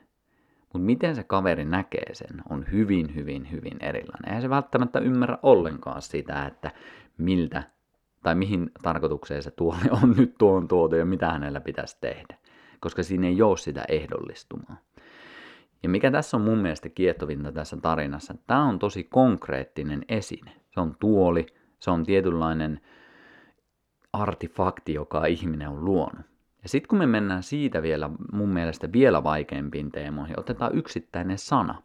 mutta 0.62 0.78
miten 0.78 1.16
se 1.16 1.24
kaveri 1.24 1.64
näkee 1.64 2.14
sen 2.14 2.42
on 2.50 2.64
hyvin, 2.72 3.14
hyvin, 3.14 3.50
hyvin 3.50 3.76
erilainen. 3.80 4.28
Eihän 4.28 4.42
se 4.42 4.50
välttämättä 4.50 4.98
ymmärrä 4.98 5.38
ollenkaan 5.42 6.02
sitä, 6.02 6.46
että 6.46 6.70
miltä 7.18 7.62
tai 8.22 8.34
mihin 8.34 8.70
tarkoitukseen 8.82 9.42
se 9.42 9.50
tuoli 9.50 9.84
on 10.02 10.14
nyt 10.16 10.34
tuon 10.38 10.68
tuotu 10.68 10.96
ja 10.96 11.04
mitä 11.04 11.30
hänellä 11.30 11.60
pitäisi 11.60 11.96
tehdä, 12.00 12.36
koska 12.80 13.02
siinä 13.02 13.26
ei 13.26 13.42
ole 13.42 13.56
sitä 13.56 13.84
ehdollistumaa. 13.88 14.76
Ja 15.82 15.88
mikä 15.88 16.10
tässä 16.10 16.36
on 16.36 16.42
mun 16.42 16.58
mielestä 16.58 16.88
kiehtovinta 16.88 17.52
tässä 17.52 17.76
tarinassa, 17.76 18.34
tämä 18.46 18.64
on 18.64 18.78
tosi 18.78 19.04
konkreettinen 19.04 20.02
esine. 20.08 20.52
Se 20.70 20.80
on 20.80 20.96
tuoli, 21.00 21.46
se 21.80 21.90
on 21.90 22.04
tietynlainen 22.04 22.80
artifakti, 24.12 24.94
joka 24.94 25.26
ihminen 25.26 25.68
on 25.68 25.84
luonut. 25.84 26.26
Ja 26.62 26.68
sitten 26.68 26.88
kun 26.88 26.98
me 26.98 27.06
mennään 27.06 27.42
siitä 27.42 27.82
vielä 27.82 28.10
mun 28.32 28.48
mielestä 28.48 28.92
vielä 28.92 29.24
vaikeampiin 29.24 29.92
teemoihin, 29.92 30.40
otetaan 30.40 30.74
yksittäinen 30.74 31.38
sana. 31.38 31.82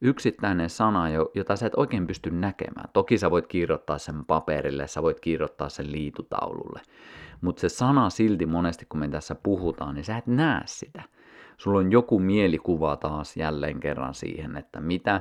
Yksittäinen 0.00 0.70
sana, 0.70 1.04
jota 1.34 1.56
sä 1.56 1.66
et 1.66 1.74
oikein 1.76 2.06
pysty 2.06 2.30
näkemään. 2.30 2.88
Toki 2.92 3.18
sä 3.18 3.30
voit 3.30 3.46
kirjoittaa 3.46 3.98
sen 3.98 4.24
paperille, 4.24 4.86
sä 4.86 5.02
voit 5.02 5.20
kirjoittaa 5.20 5.68
sen 5.68 5.92
liitutaululle. 5.92 6.80
Mutta 7.40 7.60
se 7.60 7.68
sana 7.68 8.10
silti 8.10 8.46
monesti, 8.46 8.86
kun 8.88 9.00
me 9.00 9.08
tässä 9.08 9.34
puhutaan, 9.34 9.94
niin 9.94 10.04
sä 10.04 10.16
et 10.16 10.26
näe 10.26 10.62
sitä. 10.66 11.02
Sulla 11.58 11.78
on 11.78 11.92
joku 11.92 12.18
mielikuva 12.18 12.96
taas 12.96 13.36
jälleen 13.36 13.80
kerran 13.80 14.14
siihen, 14.14 14.56
että 14.56 14.80
mitä 14.80 15.20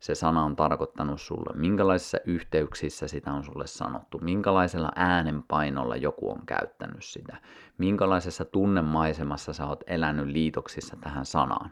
se 0.00 0.14
sana 0.14 0.44
on 0.44 0.56
tarkoittanut 0.56 1.20
sulle, 1.20 1.56
minkälaisissa 1.56 2.18
yhteyksissä 2.26 3.08
sitä 3.08 3.32
on 3.32 3.44
sulle 3.44 3.66
sanottu, 3.66 4.18
minkälaisella 4.18 4.92
äänenpainolla 4.96 5.96
joku 5.96 6.30
on 6.30 6.46
käyttänyt 6.46 7.04
sitä, 7.04 7.36
minkälaisessa 7.78 8.44
tunnemaisemassa 8.44 9.52
sä 9.52 9.66
oot 9.66 9.84
elänyt 9.86 10.26
liitoksissa 10.26 10.96
tähän 11.00 11.26
sanaan. 11.26 11.70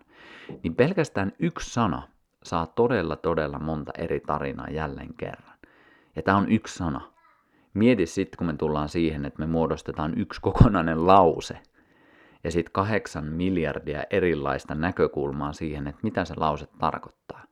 Niin 0.63 0.75
pelkästään 0.75 1.33
yksi 1.39 1.71
sana 1.71 2.03
saa 2.43 2.67
todella 2.67 3.17
todella 3.17 3.59
monta 3.59 3.93
eri 3.99 4.21
tarinaa 4.21 4.69
jälleen 4.71 5.15
kerran. 5.15 5.59
Ja 6.17 6.23
tämä 6.23 6.37
on 6.37 6.53
yksi 6.53 6.79
sana. 6.79 7.01
Mieti 7.75 8.07
sitten, 8.07 8.39
kun 8.39 8.47
me 8.47 8.57
tullaan 8.57 8.89
siihen, 8.89 9.25
että 9.25 9.39
me 9.39 9.47
muodostetaan 9.47 10.19
yksi 10.19 10.41
kokonainen 10.41 11.07
lause. 11.07 11.59
Ja 12.45 12.51
sitten 12.51 12.73
kahdeksan 12.73 13.25
miljardia 13.25 14.05
erilaista 14.11 14.75
näkökulmaa 14.75 15.53
siihen, 15.53 15.87
että 15.87 16.01
mitä 16.03 16.25
se 16.25 16.35
lause 16.37 16.67
tarkoittaa. 16.79 17.45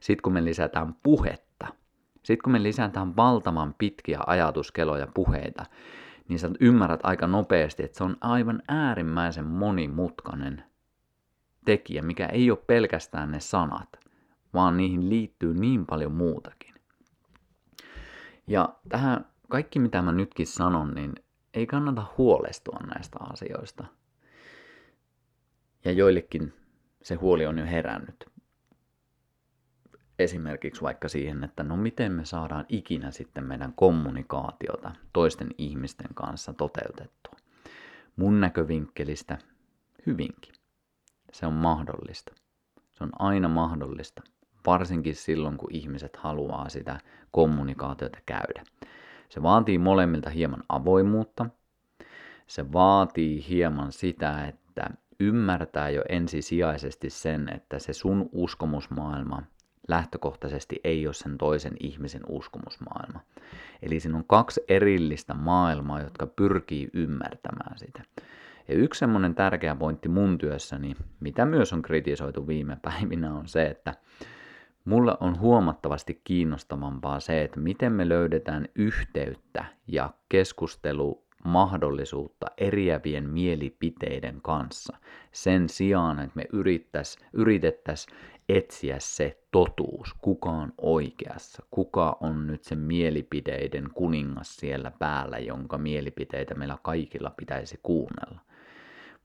Sitten 0.00 0.22
kun 0.22 0.32
me 0.32 0.44
lisätään 0.44 0.94
puhetta, 1.02 1.66
sitten 2.14 2.42
kun 2.44 2.52
me 2.52 2.62
lisätään 2.62 3.16
valtavan 3.16 3.74
pitkiä 3.78 4.18
ajatuskeloja 4.26 5.06
puheita, 5.06 5.64
niin 6.28 6.38
sä 6.38 6.50
ymmärrät 6.60 7.00
aika 7.02 7.26
nopeasti, 7.26 7.82
että 7.82 7.98
se 7.98 8.04
on 8.04 8.16
aivan 8.20 8.62
äärimmäisen 8.68 9.46
monimutkainen 9.46 10.64
tekijä, 11.64 12.02
mikä 12.02 12.26
ei 12.26 12.50
ole 12.50 12.58
pelkästään 12.66 13.30
ne 13.30 13.40
sanat, 13.40 13.88
vaan 14.54 14.76
niihin 14.76 15.10
liittyy 15.10 15.54
niin 15.54 15.86
paljon 15.86 16.12
muutakin. 16.12 16.74
Ja 18.46 18.68
tähän 18.88 19.26
kaikki, 19.48 19.78
mitä 19.78 20.02
mä 20.02 20.12
nytkin 20.12 20.46
sanon, 20.46 20.94
niin 20.94 21.12
ei 21.54 21.66
kannata 21.66 22.04
huolestua 22.18 22.78
näistä 22.94 23.18
asioista. 23.32 23.84
Ja 25.84 25.92
joillekin 25.92 26.52
se 27.02 27.14
huoli 27.14 27.46
on 27.46 27.58
jo 27.58 27.66
herännyt 27.66 28.28
esimerkiksi 30.18 30.82
vaikka 30.82 31.08
siihen, 31.08 31.44
että 31.44 31.62
no 31.62 31.76
miten 31.76 32.12
me 32.12 32.24
saadaan 32.24 32.66
ikinä 32.68 33.10
sitten 33.10 33.44
meidän 33.44 33.72
kommunikaatiota 33.72 34.92
toisten 35.12 35.48
ihmisten 35.58 36.14
kanssa 36.14 36.52
toteutettua. 36.52 37.36
Mun 38.16 38.40
näkövinkkelistä 38.40 39.38
hyvinkin. 40.06 40.54
Se 41.32 41.46
on 41.46 41.52
mahdollista. 41.52 42.34
Se 42.90 43.04
on 43.04 43.10
aina 43.18 43.48
mahdollista, 43.48 44.22
varsinkin 44.66 45.14
silloin 45.14 45.56
kun 45.56 45.72
ihmiset 45.72 46.16
haluaa 46.16 46.68
sitä 46.68 47.00
kommunikaatiota 47.30 48.18
käydä. 48.26 48.62
Se 49.28 49.42
vaatii 49.42 49.78
molemmilta 49.78 50.30
hieman 50.30 50.64
avoimuutta. 50.68 51.46
Se 52.46 52.72
vaatii 52.72 53.48
hieman 53.48 53.92
sitä, 53.92 54.46
että 54.46 54.90
ymmärtää 55.20 55.90
jo 55.90 56.02
ensisijaisesti 56.08 57.10
sen, 57.10 57.48
että 57.54 57.78
se 57.78 57.92
sun 57.92 58.28
uskomusmaailma 58.32 59.42
lähtökohtaisesti 59.88 60.80
ei 60.84 61.06
ole 61.06 61.14
sen 61.14 61.38
toisen 61.38 61.76
ihmisen 61.80 62.22
uskomusmaailma. 62.28 63.20
Eli 63.82 64.00
siinä 64.00 64.18
on 64.18 64.24
kaksi 64.24 64.60
erillistä 64.68 65.34
maailmaa, 65.34 66.00
jotka 66.00 66.26
pyrkii 66.26 66.90
ymmärtämään 66.92 67.78
sitä. 67.78 68.02
Ja 68.68 68.74
yksi 68.74 68.98
semmoinen 68.98 69.34
tärkeä 69.34 69.74
pointti 69.74 70.08
mun 70.08 70.38
työssäni, 70.38 70.96
mitä 71.20 71.44
myös 71.44 71.72
on 71.72 71.82
kritisoitu 71.82 72.46
viime 72.46 72.76
päivinä, 72.82 73.34
on 73.34 73.48
se, 73.48 73.66
että 73.66 73.94
mulla 74.84 75.16
on 75.20 75.40
huomattavasti 75.40 76.20
kiinnostavampaa 76.24 77.20
se, 77.20 77.42
että 77.42 77.60
miten 77.60 77.92
me 77.92 78.08
löydetään 78.08 78.68
yhteyttä 78.74 79.64
ja 79.86 80.10
keskustelu 80.28 81.27
mahdollisuutta 81.44 82.46
eriävien 82.58 83.30
mielipiteiden 83.30 84.40
kanssa 84.42 84.98
sen 85.32 85.68
sijaan, 85.68 86.18
että 86.18 86.36
me 86.36 86.44
yritettäisiin 87.32 88.16
etsiä 88.48 88.96
se 88.98 89.38
totuus, 89.50 90.14
kuka 90.20 90.50
on 90.50 90.72
oikeassa, 90.78 91.62
kuka 91.70 92.16
on 92.20 92.46
nyt 92.46 92.64
se 92.64 92.74
mielipideiden 92.76 93.88
kuningas 93.94 94.56
siellä 94.56 94.92
päällä, 94.98 95.38
jonka 95.38 95.78
mielipiteitä 95.78 96.54
meillä 96.54 96.78
kaikilla 96.82 97.30
pitäisi 97.36 97.80
kuunnella. 97.82 98.40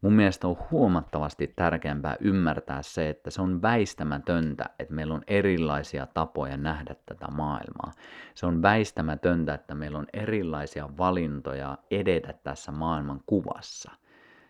Mun 0.03 0.13
mielestä 0.13 0.48
on 0.48 0.57
huomattavasti 0.72 1.48
tärkeämpää 1.48 2.17
ymmärtää 2.19 2.81
se, 2.81 3.10
että 3.10 3.29
se 3.29 3.41
on 3.41 3.62
väistämätöntä, 3.62 4.69
että 4.79 4.93
meillä 4.93 5.13
on 5.13 5.22
erilaisia 5.27 6.05
tapoja 6.05 6.57
nähdä 6.57 6.95
tätä 7.05 7.27
maailmaa. 7.31 7.91
Se 8.36 8.45
on 8.45 8.62
väistämätöntä, 8.62 9.53
että 9.53 9.75
meillä 9.75 9.98
on 9.98 10.07
erilaisia 10.13 10.89
valintoja 10.98 11.77
edetä 11.91 12.33
tässä 12.43 12.72
maailman 12.72 13.22
kuvassa. 13.25 13.91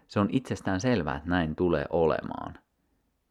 Se 0.07 0.19
on 0.19 0.27
itsestään 0.31 0.79
selvää, 0.79 1.15
että 1.15 1.29
näin 1.29 1.55
tulee 1.55 1.85
olemaan. 1.89 2.53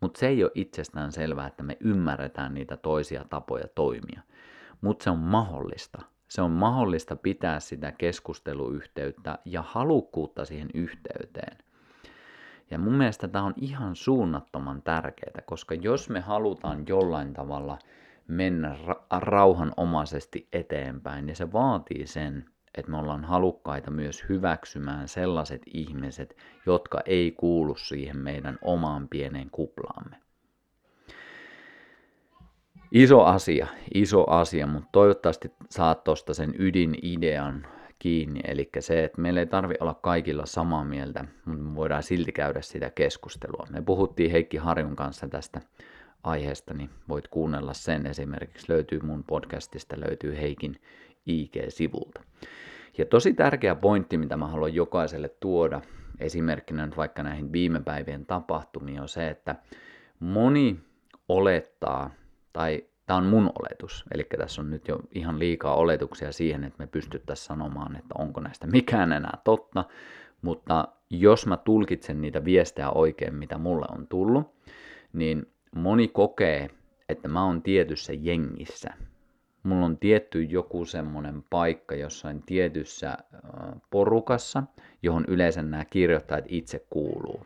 Mutta 0.00 0.20
se 0.20 0.26
ei 0.28 0.44
ole 0.44 0.52
itsestään 0.54 1.12
selvää, 1.12 1.46
että 1.46 1.62
me 1.62 1.76
ymmärretään 1.80 2.54
niitä 2.54 2.76
toisia 2.76 3.24
tapoja 3.30 3.68
toimia. 3.74 4.22
Mutta 4.80 5.04
se 5.04 5.10
on 5.10 5.18
mahdollista. 5.18 6.02
Se 6.28 6.42
on 6.42 6.50
mahdollista 6.50 7.16
pitää 7.16 7.60
sitä 7.60 7.92
keskusteluyhteyttä 7.92 9.38
ja 9.44 9.62
halukkuutta 9.62 10.44
siihen 10.44 10.68
yhteyteen. 10.74 11.61
Ja 12.72 12.78
mun 12.78 12.94
mielestä 12.94 13.28
tämä 13.28 13.44
on 13.44 13.54
ihan 13.56 13.96
suunnattoman 13.96 14.82
tärkeää, 14.82 15.42
koska 15.46 15.74
jos 15.74 16.10
me 16.10 16.20
halutaan 16.20 16.84
jollain 16.88 17.32
tavalla 17.32 17.78
mennä 18.28 18.76
ra- 18.86 19.18
rauhanomaisesti 19.20 20.48
eteenpäin, 20.52 21.26
niin 21.26 21.36
se 21.36 21.52
vaatii 21.52 22.06
sen, 22.06 22.44
että 22.74 22.90
me 22.90 22.96
ollaan 22.98 23.24
halukkaita 23.24 23.90
myös 23.90 24.24
hyväksymään 24.28 25.08
sellaiset 25.08 25.62
ihmiset, 25.66 26.36
jotka 26.66 27.00
ei 27.06 27.32
kuulu 27.32 27.74
siihen 27.74 28.16
meidän 28.16 28.58
omaan 28.62 29.08
pieneen 29.08 29.50
kuplaamme. 29.50 30.16
Iso 32.92 33.24
asia, 33.24 33.66
iso 33.94 34.30
asia, 34.30 34.66
mutta 34.66 34.88
toivottavasti 34.92 35.52
saat 35.70 36.04
tuosta 36.04 36.34
sen 36.34 36.54
ydinidean 36.58 37.66
kiinni, 38.02 38.40
eli 38.44 38.68
se, 38.78 39.04
että 39.04 39.20
meillä 39.20 39.40
ei 39.40 39.46
tarvi 39.46 39.74
olla 39.80 39.94
kaikilla 39.94 40.46
samaa 40.46 40.84
mieltä, 40.84 41.24
mutta 41.44 41.62
me 41.62 41.74
voidaan 41.74 42.02
silti 42.02 42.32
käydä 42.32 42.62
sitä 42.62 42.90
keskustelua. 42.90 43.66
Me 43.70 43.82
puhuttiin 43.82 44.30
Heikki 44.30 44.56
Harjun 44.56 44.96
kanssa 44.96 45.28
tästä 45.28 45.60
aiheesta, 46.22 46.74
niin 46.74 46.90
voit 47.08 47.28
kuunnella 47.28 47.72
sen 47.72 48.06
esimerkiksi. 48.06 48.72
Löytyy 48.72 49.00
mun 49.00 49.24
podcastista, 49.24 50.00
löytyy 50.00 50.36
Heikin 50.36 50.80
IG-sivulta. 51.26 52.22
Ja 52.98 53.06
tosi 53.06 53.34
tärkeä 53.34 53.74
pointti, 53.74 54.18
mitä 54.18 54.36
mä 54.36 54.46
haluan 54.46 54.74
jokaiselle 54.74 55.28
tuoda, 55.28 55.80
esimerkkinä 56.18 56.86
nyt 56.86 56.96
vaikka 56.96 57.22
näihin 57.22 57.52
viime 57.52 57.80
päivien 57.80 58.26
tapahtumiin, 58.26 59.00
on 59.00 59.08
se, 59.08 59.28
että 59.28 59.54
moni 60.20 60.80
olettaa, 61.28 62.10
tai 62.52 62.84
tämä 63.06 63.16
on 63.16 63.26
mun 63.26 63.52
oletus, 63.58 64.04
eli 64.14 64.26
tässä 64.38 64.62
on 64.62 64.70
nyt 64.70 64.88
jo 64.88 64.98
ihan 65.12 65.38
liikaa 65.38 65.74
oletuksia 65.74 66.32
siihen, 66.32 66.64
että 66.64 66.82
me 66.82 66.86
pystyttäisiin 66.86 67.46
sanomaan, 67.46 67.96
että 67.96 68.14
onko 68.18 68.40
näistä 68.40 68.66
mikään 68.66 69.12
enää 69.12 69.38
totta, 69.44 69.84
mutta 70.42 70.88
jos 71.10 71.46
mä 71.46 71.56
tulkitsen 71.56 72.20
niitä 72.20 72.44
viestejä 72.44 72.90
oikein, 72.90 73.34
mitä 73.34 73.58
mulle 73.58 73.86
on 73.90 74.06
tullut, 74.06 74.54
niin 75.12 75.46
moni 75.74 76.08
kokee, 76.08 76.70
että 77.08 77.28
mä 77.28 77.44
oon 77.44 77.62
tietyssä 77.62 78.12
jengissä. 78.12 78.94
Mulla 79.62 79.86
on 79.86 79.98
tietty 79.98 80.42
joku 80.42 80.84
semmoinen 80.84 81.44
paikka 81.50 81.94
jossain 81.94 82.42
tietyssä 82.42 83.18
porukassa, 83.90 84.62
johon 85.02 85.24
yleensä 85.28 85.62
nämä 85.62 85.84
kirjoittajat 85.84 86.44
itse 86.48 86.86
kuuluu. 86.90 87.42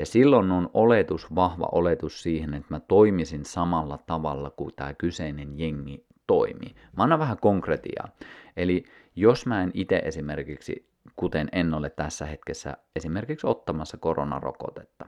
Ja 0.00 0.06
silloin 0.06 0.50
on 0.50 0.70
oletus, 0.74 1.34
vahva 1.34 1.68
oletus 1.72 2.22
siihen, 2.22 2.54
että 2.54 2.74
mä 2.74 2.80
toimisin 2.80 3.44
samalla 3.44 3.98
tavalla 4.06 4.50
kuin 4.50 4.74
tämä 4.76 4.94
kyseinen 4.94 5.58
jengi 5.58 6.04
toimii. 6.26 6.74
Mä 6.96 7.02
annan 7.02 7.18
vähän 7.18 7.36
konkretiaa. 7.40 8.08
Eli 8.56 8.84
jos 9.16 9.46
mä 9.46 9.62
en 9.62 9.70
itse 9.74 9.96
esimerkiksi, 9.96 10.88
kuten 11.16 11.48
en 11.52 11.74
ole 11.74 11.90
tässä 11.90 12.26
hetkessä 12.26 12.76
esimerkiksi 12.96 13.46
ottamassa 13.46 13.96
koronarokotetta, 13.96 15.06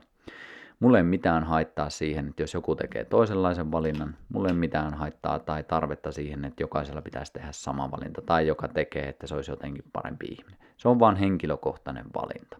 mulle 0.79 0.97
ei 0.97 1.03
mitään 1.03 1.43
haittaa 1.43 1.89
siihen, 1.89 2.27
että 2.27 2.43
jos 2.43 2.53
joku 2.53 2.75
tekee 2.75 3.05
toisenlaisen 3.05 3.71
valinnan, 3.71 4.15
mulle 4.29 4.47
ei 4.47 4.55
mitään 4.55 4.93
haittaa 4.93 5.39
tai 5.39 5.63
tarvetta 5.63 6.11
siihen, 6.11 6.45
että 6.45 6.63
jokaisella 6.63 7.01
pitäisi 7.01 7.33
tehdä 7.33 7.51
sama 7.51 7.91
valinta, 7.91 8.21
tai 8.21 8.47
joka 8.47 8.67
tekee, 8.67 9.09
että 9.09 9.27
se 9.27 9.35
olisi 9.35 9.51
jotenkin 9.51 9.83
parempi 9.93 10.25
ihminen. 10.25 10.59
Se 10.77 10.89
on 10.89 10.99
vain 10.99 11.15
henkilökohtainen 11.15 12.05
valinta. 12.15 12.57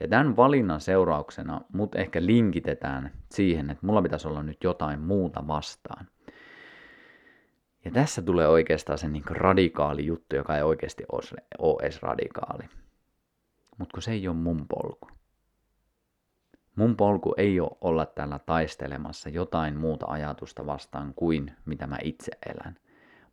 Ja 0.00 0.08
tämän 0.08 0.36
valinnan 0.36 0.80
seurauksena 0.80 1.60
mut 1.72 1.94
ehkä 1.94 2.26
linkitetään 2.26 3.10
siihen, 3.28 3.70
että 3.70 3.86
mulla 3.86 4.02
pitäisi 4.02 4.28
olla 4.28 4.42
nyt 4.42 4.64
jotain 4.64 5.00
muuta 5.00 5.46
vastaan. 5.46 6.06
Ja 7.84 7.90
tässä 7.90 8.22
tulee 8.22 8.48
oikeastaan 8.48 8.98
se 8.98 9.08
niin 9.08 9.24
radikaali 9.30 10.06
juttu, 10.06 10.36
joka 10.36 10.56
ei 10.56 10.62
oikeasti 10.62 11.04
ole 11.58 11.80
edes 11.82 12.02
radikaali. 12.02 12.64
Mutta 13.78 13.92
kun 13.92 14.02
se 14.02 14.12
ei 14.12 14.28
ole 14.28 14.36
mun 14.36 14.66
polku. 14.68 15.08
Mun 16.76 16.96
polku 16.96 17.34
ei 17.36 17.60
ole 17.60 17.76
olla 17.80 18.06
täällä 18.06 18.38
taistelemassa 18.38 19.28
jotain 19.28 19.76
muuta 19.76 20.06
ajatusta 20.08 20.66
vastaan 20.66 21.12
kuin 21.14 21.52
mitä 21.64 21.86
mä 21.86 21.98
itse 22.02 22.32
elän. 22.46 22.76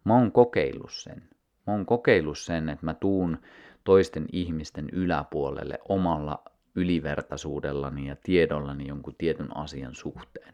Mä 0.03 0.13
oon 0.13 0.31
kokeillut 0.31 0.91
sen. 0.91 1.23
Mä 1.67 1.73
oon 1.73 1.85
kokeillut 1.85 2.37
sen, 2.37 2.69
että 2.69 2.85
mä 2.85 2.93
tuun 2.93 3.37
toisten 3.83 4.25
ihmisten 4.31 4.89
yläpuolelle 4.89 5.79
omalla 5.89 6.43
ylivertaisuudellani 6.75 8.07
ja 8.07 8.15
tiedollani 8.23 8.87
jonkun 8.87 9.15
tietyn 9.17 9.57
asian 9.57 9.95
suhteen. 9.95 10.53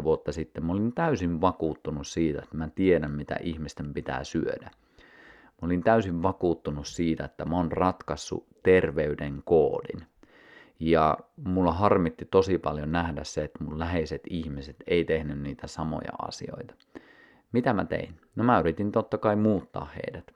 10-11 0.00 0.02
vuotta 0.02 0.32
sitten 0.32 0.64
mä 0.64 0.72
olin 0.72 0.92
täysin 0.92 1.40
vakuuttunut 1.40 2.06
siitä, 2.06 2.38
että 2.42 2.56
mä 2.56 2.68
tiedän 2.74 3.10
mitä 3.10 3.36
ihmisten 3.42 3.94
pitää 3.94 4.24
syödä. 4.24 4.70
Mä 5.62 5.66
olin 5.66 5.82
täysin 5.82 6.22
vakuuttunut 6.22 6.86
siitä, 6.86 7.24
että 7.24 7.44
mä 7.44 7.56
oon 7.56 7.72
ratkaissut 7.72 8.46
terveyden 8.62 9.42
koodin. 9.44 10.06
Ja 10.80 11.18
mulla 11.44 11.72
harmitti 11.72 12.24
tosi 12.24 12.58
paljon 12.58 12.92
nähdä 12.92 13.24
se, 13.24 13.44
että 13.44 13.64
mun 13.64 13.78
läheiset 13.78 14.22
ihmiset 14.30 14.76
ei 14.86 15.04
tehnyt 15.04 15.38
niitä 15.40 15.66
samoja 15.66 16.12
asioita. 16.18 16.74
Mitä 17.52 17.72
mä 17.72 17.84
tein? 17.84 18.20
No 18.36 18.44
mä 18.44 18.60
yritin 18.60 18.92
totta 18.92 19.18
kai 19.18 19.36
muuttaa 19.36 19.84
heidät. 19.84 20.32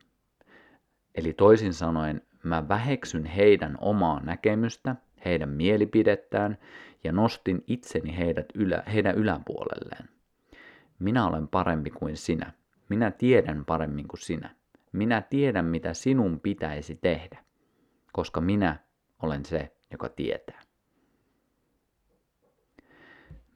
Eli 1.15 1.33
toisin 1.33 1.75
sanoen 1.75 2.23
mä 2.43 2.69
väheksyn 2.69 3.25
heidän 3.25 3.77
omaa 3.81 4.21
näkemystä, 4.21 4.97
heidän 5.25 5.49
mielipidettään 5.49 6.59
ja 7.05 7.13
nostin 7.13 7.65
itseni 7.67 8.19
heidät 8.19 8.47
ylä, 8.55 8.83
heidän 8.93 9.15
yläpuolelleen. 9.15 10.09
Minä 10.99 11.27
olen 11.27 11.49
parempi 11.49 11.91
kuin 11.91 12.17
sinä. 12.17 12.53
Minä 12.89 13.11
tiedän 13.11 13.65
paremmin 13.65 14.09
kuin 14.09 14.21
sinä. 14.21 14.55
Minä 14.93 15.23
tiedän, 15.23 15.65
mitä 15.65 15.95
sinun 15.95 16.41
pitäisi 16.41 16.99
tehdä, 17.01 17.45
koska 18.13 18.41
minä 18.41 18.79
olen 19.23 19.45
se, 19.45 19.77
joka 19.91 20.09
tietää. 20.09 20.61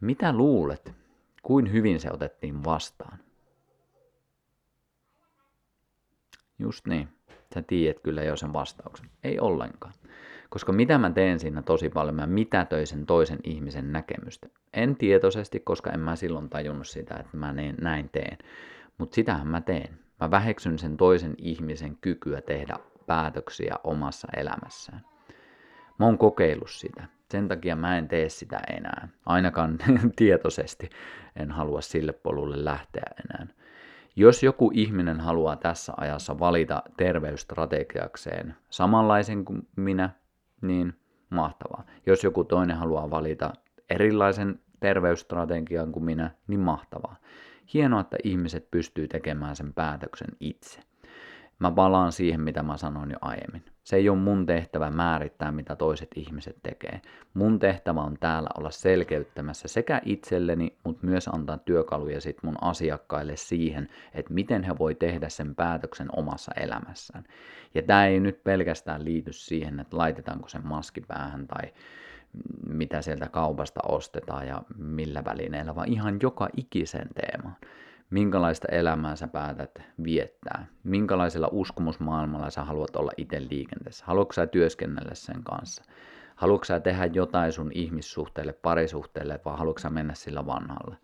Mitä 0.01 0.33
luulet, 0.33 0.93
kuin 1.43 1.73
hyvin 1.73 2.01
se 2.01 2.11
otettiin 2.13 2.65
vastaan? 2.65 3.19
Just 6.59 6.87
niin. 6.87 7.16
Sä 7.55 7.63
tiedät 7.63 8.01
kyllä 8.03 8.23
jo 8.23 8.37
sen 8.37 8.53
vastauksen. 8.53 9.11
Ei 9.25 9.41
ollenkaan. 9.41 9.95
Koska 10.49 10.73
mitä 10.73 10.99
mä 10.99 11.11
teen 11.11 11.39
siinä 11.39 11.63
tosi 11.63 11.89
paljon, 11.91 12.15
mä 12.15 12.27
mitätöin 12.27 12.87
sen 12.87 13.07
toisen 13.07 13.39
ihmisen 13.45 13.93
näkemystä. 13.93 14.49
En 14.75 14.97
tietoisesti, 14.97 15.61
koska 15.61 15.91
en 15.91 16.01
mä 16.01 16.17
silloin 16.17 16.51
tajunnut 16.51 16.89
sitä, 16.89 17.15
että 17.15 17.37
mä 17.37 17.55
näin 17.81 18.09
teen. 18.09 18.39
Mutta 18.99 19.15
sitähän 19.15 19.49
mä 19.49 19.61
teen. 19.61 19.99
Mä 20.21 20.31
väheksyn 20.31 20.79
sen 20.79 20.97
toisen 20.97 21.35
ihmisen 21.39 21.97
kykyä 22.01 22.41
tehdä 22.41 22.77
päätöksiä 23.07 23.77
omassa 23.85 24.29
elämässään. 24.37 25.01
Mä 25.99 26.07
oon 26.07 26.19
kokeillut 26.19 26.71
sitä. 26.71 27.05
Sen 27.31 27.49
takia 27.49 27.77
mä 27.77 27.99
en 27.99 28.09
tee 28.09 28.29
sitä 28.29 28.61
enää. 28.77 29.09
Ainakaan 29.27 29.79
tietoisesti 30.17 30.91
en 31.37 31.51
halua 31.51 31.81
sille 31.81 32.13
polulle 32.13 32.65
lähteä 32.65 33.11
enää. 33.25 33.47
Jos 34.19 34.43
joku 34.43 34.71
ihminen 34.75 35.21
haluaa 35.21 35.57
tässä 35.57 35.93
ajassa 35.97 36.39
valita 36.39 36.83
terveysstrategiakseen 36.97 38.55
samanlaisen 38.71 39.45
kuin 39.45 39.69
minä, 39.77 40.11
niin 40.61 40.95
mahtavaa. 41.31 41.85
Jos 42.07 42.25
joku 42.25 42.45
toinen 42.45 42.77
haluaa 42.77 43.11
valita 43.11 43.53
erilaisen 43.91 44.61
terveysstrategian 44.81 45.93
kuin 45.93 46.05
minä, 46.05 46.31
niin 46.47 46.61
mahtavaa. 46.61 47.17
Hienoa, 47.75 48.01
että 48.01 48.17
ihmiset 48.25 48.71
pystyy 48.71 49.09
tekemään 49.09 49.57
sen 49.57 49.73
päätöksen 49.73 50.29
itse. 50.41 50.81
Mä 51.59 51.71
palaan 51.71 52.13
siihen, 52.13 52.41
mitä 52.41 52.63
mä 52.63 52.77
sanoin 52.77 53.11
jo 53.11 53.19
aiemmin. 53.21 53.65
Se 53.87 53.97
ei 53.97 54.09
ole 54.09 54.19
mun 54.19 54.47
tehtävä 54.47 54.91
määrittää, 54.91 55.53
mitä 55.53 55.77
toiset 55.77 56.09
ihmiset 56.15 56.57
tekee. 56.63 57.01
Mun 57.35 57.59
tehtävä 57.59 58.01
on 58.01 58.17
täällä 58.21 58.49
olla 58.59 58.71
selkeyttämässä 58.71 59.69
sekä 59.69 60.01
itselleni, 60.05 60.77
mutta 60.85 61.07
myös 61.07 61.29
antaa 61.29 61.59
työkaluja 61.59 62.21
sit 62.21 62.43
mun 62.43 62.57
asiakkaille 62.61 63.37
siihen, 63.37 63.89
että 64.15 64.35
miten 64.35 64.63
he 64.63 64.79
voi 64.79 64.95
tehdä 64.95 65.29
sen 65.29 65.55
päätöksen 65.55 66.09
omassa 66.17 66.53
elämässään. 66.57 67.25
Ja 67.75 67.83
tämä 67.83 68.07
ei 68.07 68.21
nyt 68.21 68.45
pelkästään 68.45 69.05
liity 69.05 69.33
siihen, 69.33 69.81
että 69.81 69.97
laitetaanko 69.97 70.49
sen 70.49 70.67
maski 70.67 71.01
päähän 71.01 71.47
tai 71.47 71.73
mitä 72.69 73.03
sieltä 73.03 73.29
kaupasta 73.29 73.81
ostetaan 73.89 74.47
ja 74.47 74.63
millä 74.79 75.25
välineillä, 75.25 75.75
vaan 75.75 75.93
ihan 75.93 76.19
joka 76.23 76.49
ikisen 76.57 77.09
teemaan 77.15 77.57
minkälaista 78.11 78.69
elämää 78.71 79.17
sä 79.17 79.29
päätät 79.29 79.83
viettää, 80.05 80.67
minkälaisella 80.85 81.49
uskomusmaailmalla 81.53 82.51
sä 82.51 82.65
haluat 82.65 82.97
olla 82.97 83.13
itse 83.17 83.41
liikenteessä, 83.51 84.05
haluatko 84.07 84.33
sä 84.33 84.47
työskennellä 84.47 85.15
sen 85.15 85.43
kanssa, 85.43 85.85
haluatko 86.37 86.65
sä 86.65 86.81
tehdä 86.81 87.07
jotain 87.07 87.53
sun 87.53 87.71
ihmissuhteelle, 87.75 88.53
parisuhteelle, 88.53 89.41
vai 89.45 89.59
haluatko 89.59 89.81
sä 89.81 89.91
mennä 89.91 90.15
sillä 90.15 90.47
vanhalla. 90.47 90.97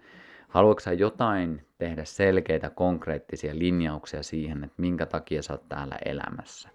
Haluatko 0.48 0.80
sä 0.80 0.92
jotain 0.92 1.66
tehdä 1.78 2.04
selkeitä, 2.04 2.70
konkreettisia 2.70 3.58
linjauksia 3.58 4.22
siihen, 4.22 4.64
että 4.64 4.82
minkä 4.82 5.06
takia 5.06 5.42
sä 5.42 5.52
oot 5.52 5.68
täällä 5.68 5.96
elämässä. 6.04 6.68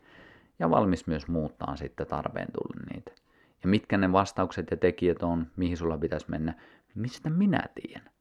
Ja 0.59 0.69
valmis 0.69 1.07
myös 1.07 1.27
muuttaa 1.27 1.75
sitten 1.75 2.07
tarpeen 2.07 2.47
tullen 2.53 2.85
niitä. 2.93 3.11
Ja 3.63 3.69
mitkä 3.69 3.97
ne 3.97 4.11
vastaukset 4.11 4.71
ja 4.71 4.77
tekijät 4.77 5.23
on, 5.23 5.47
mihin 5.55 5.77
sulla 5.77 5.97
pitäisi 5.97 6.29
mennä, 6.29 6.53
mistä 6.95 7.29
minä 7.29 7.63
tiedän. 7.75 8.16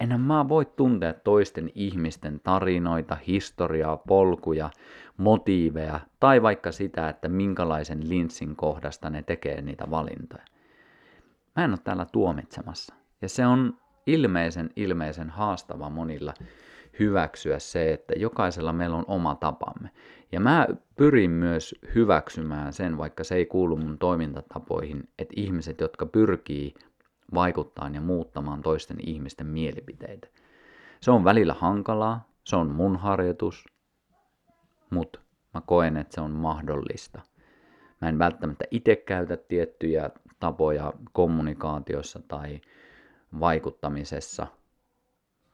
Enhän 0.00 0.20
mä 0.20 0.48
voi 0.48 0.64
tuntea 0.64 1.14
toisten 1.14 1.70
ihmisten 1.74 2.40
tarinoita, 2.40 3.16
historiaa, 3.26 3.96
polkuja, 3.96 4.70
motiiveja 5.16 6.00
tai 6.20 6.42
vaikka 6.42 6.72
sitä, 6.72 7.08
että 7.08 7.28
minkälaisen 7.28 8.08
linssin 8.08 8.56
kohdasta 8.56 9.10
ne 9.10 9.22
tekee 9.22 9.60
niitä 9.60 9.90
valintoja. 9.90 10.44
Mä 11.56 11.64
en 11.64 11.70
ole 11.70 11.78
täällä 11.84 12.06
tuomitsemassa. 12.12 12.94
Ja 13.22 13.28
se 13.28 13.46
on 13.46 13.78
ilmeisen, 14.06 14.70
ilmeisen 14.76 15.30
haastava 15.30 15.90
monilla 15.90 16.34
hyväksyä 16.98 17.58
se, 17.58 17.92
että 17.92 18.14
jokaisella 18.16 18.72
meillä 18.72 18.96
on 18.96 19.04
oma 19.06 19.34
tapamme. 19.34 19.90
Ja 20.32 20.40
mä 20.40 20.66
pyrin 20.96 21.30
myös 21.30 21.74
hyväksymään 21.94 22.72
sen, 22.72 22.98
vaikka 22.98 23.24
se 23.24 23.34
ei 23.34 23.46
kuulu 23.46 23.76
mun 23.76 23.98
toimintatapoihin, 23.98 25.08
että 25.18 25.34
ihmiset, 25.36 25.80
jotka 25.80 26.06
pyrkii 26.06 26.74
vaikuttaa 27.34 27.88
ja 27.88 28.00
muuttamaan 28.00 28.62
toisten 28.62 28.96
ihmisten 29.06 29.46
mielipiteitä. 29.46 30.28
Se 31.00 31.10
on 31.10 31.24
välillä 31.24 31.54
hankalaa, 31.54 32.28
se 32.44 32.56
on 32.56 32.70
mun 32.70 32.96
harjoitus, 32.96 33.64
mutta 34.90 35.20
mä 35.54 35.60
koen, 35.60 35.96
että 35.96 36.14
se 36.14 36.20
on 36.20 36.30
mahdollista. 36.30 37.22
Mä 38.00 38.08
en 38.08 38.18
välttämättä 38.18 38.64
itse 38.70 38.96
käytä 38.96 39.36
tiettyjä 39.36 40.10
tapoja 40.40 40.92
kommunikaatiossa 41.12 42.20
tai 42.28 42.60
vaikuttamisessa, 43.40 44.46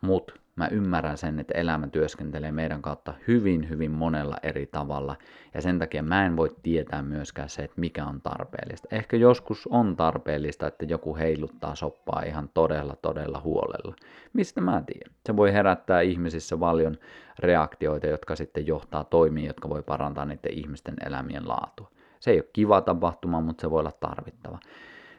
mutta 0.01 0.35
mä 0.57 0.69
ymmärrän 0.69 1.19
sen, 1.19 1.39
että 1.39 1.55
elämä 1.59 1.87
työskentelee 1.87 2.53
meidän 2.53 2.83
kautta 2.83 3.15
hyvin, 3.29 3.69
hyvin 3.69 3.91
monella 3.91 4.37
eri 4.43 4.67
tavalla. 4.67 5.17
Ja 5.55 5.63
sen 5.63 5.79
takia 5.79 6.03
mä 6.03 6.27
en 6.27 6.37
voi 6.37 6.57
tietää 6.63 7.03
myöskään 7.03 7.49
se, 7.49 7.63
että 7.63 7.81
mikä 7.81 8.05
on 8.05 8.21
tarpeellista. 8.21 8.89
Ehkä 8.91 9.17
joskus 9.17 9.67
on 9.67 9.97
tarpeellista, 9.97 10.67
että 10.67 10.85
joku 10.85 11.17
heiluttaa 11.17 11.75
soppaa 11.75 12.23
ihan 12.23 12.51
todella, 12.55 12.97
todella 12.97 13.41
huolella. 13.41 13.95
Mistä 14.33 14.61
mä 14.61 14.83
tiedän? 14.87 15.15
Se 15.27 15.37
voi 15.37 15.53
herättää 15.53 16.01
ihmisissä 16.01 16.57
paljon 16.57 16.97
reaktioita, 17.39 18.07
jotka 18.07 18.37
sitten 18.37 18.67
johtaa 18.67 19.05
toimiin, 19.05 19.47
jotka 19.47 19.69
voi 19.69 19.83
parantaa 19.83 20.25
niiden 20.25 20.53
ihmisten 20.53 20.95
elämien 21.07 21.49
laatua. 21.49 21.91
Se 22.21 22.31
ei 22.31 22.39
ole 22.39 22.49
kiva 22.53 22.81
tapahtuma, 22.81 23.41
mutta 23.41 23.61
se 23.61 23.71
voi 23.71 23.81
olla 23.81 23.93
tarvittava. 24.01 24.59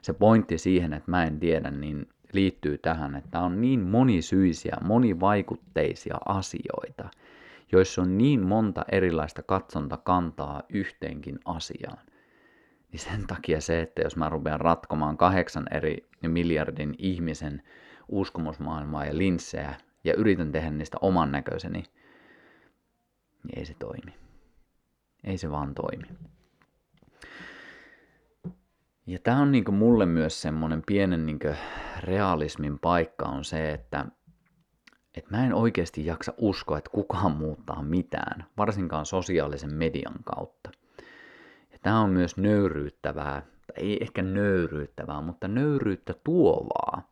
Se 0.02 0.14
pointti 0.14 0.58
siihen, 0.58 0.94
että 0.94 1.12
mä 1.12 1.24
en 1.24 1.40
tiedä, 1.40 1.72
niin 1.72 2.08
liittyy 2.34 2.78
tähän, 2.78 3.16
että 3.16 3.40
on 3.40 3.62
niin 3.62 3.80
monisyisiä, 3.80 4.78
monivaikutteisia 4.84 6.18
asioita, 6.26 7.10
joissa 7.72 8.02
on 8.02 8.18
niin 8.18 8.48
monta 8.48 8.86
erilaista 8.92 9.44
katsontakantaa 9.44 10.64
yhteenkin 10.70 11.40
asiaan. 11.46 12.06
Niin 12.92 13.00
sen 13.00 13.28
takia 13.28 13.62
se, 13.62 13.82
että 13.82 14.02
jos 14.02 14.16
mä 14.16 14.30
rupean 14.30 14.62
ratkomaan 14.62 15.18
kahdeksan 15.18 15.66
eri 15.72 15.98
miljardin 16.22 16.96
ihmisen 16.98 17.64
uskomusmaailmaa 18.10 19.06
ja 19.06 19.18
linssejä 19.18 19.76
ja 20.04 20.14
yritän 20.14 20.52
tehdä 20.52 20.72
niistä 20.72 20.98
oman 21.02 21.32
näköiseni, 21.32 21.84
niin 23.44 23.60
ei 23.60 23.66
se 23.66 23.74
toimi. 23.80 24.14
Ei 25.24 25.38
se 25.38 25.52
vaan 25.52 25.74
toimi. 25.74 26.08
Ja 29.08 29.20
tämä 29.20 29.42
on 29.42 29.52
niinku 29.52 29.72
mulle 29.72 30.06
myös 30.06 30.42
semmoinen 30.42 30.84
pienen 30.88 31.26
niinku 31.26 31.48
realismin 32.00 32.80
paikka 32.80 33.26
on 33.26 33.44
se, 33.44 33.72
että 33.72 34.06
et 35.16 35.30
mä 35.32 35.46
en 35.46 35.54
oikeasti 35.54 36.06
jaksa 36.06 36.34
uskoa, 36.38 36.78
että 36.78 36.90
kukaan 36.90 37.32
muuttaa 37.32 37.84
mitään, 37.84 38.46
varsinkaan 38.58 39.06
sosiaalisen 39.06 39.74
median 39.74 40.24
kautta. 40.24 40.72
Ja 41.72 41.80
tämä 41.82 42.00
on 42.00 42.10
myös 42.10 42.38
nöyryyttävää, 42.38 43.42
tai 43.42 43.86
ei 43.86 43.98
ehkä 44.02 44.22
nöyryyttävää, 44.22 45.22
mutta 45.22 45.48
nöyryyttä 45.48 46.14
tuovaa. 46.24 47.12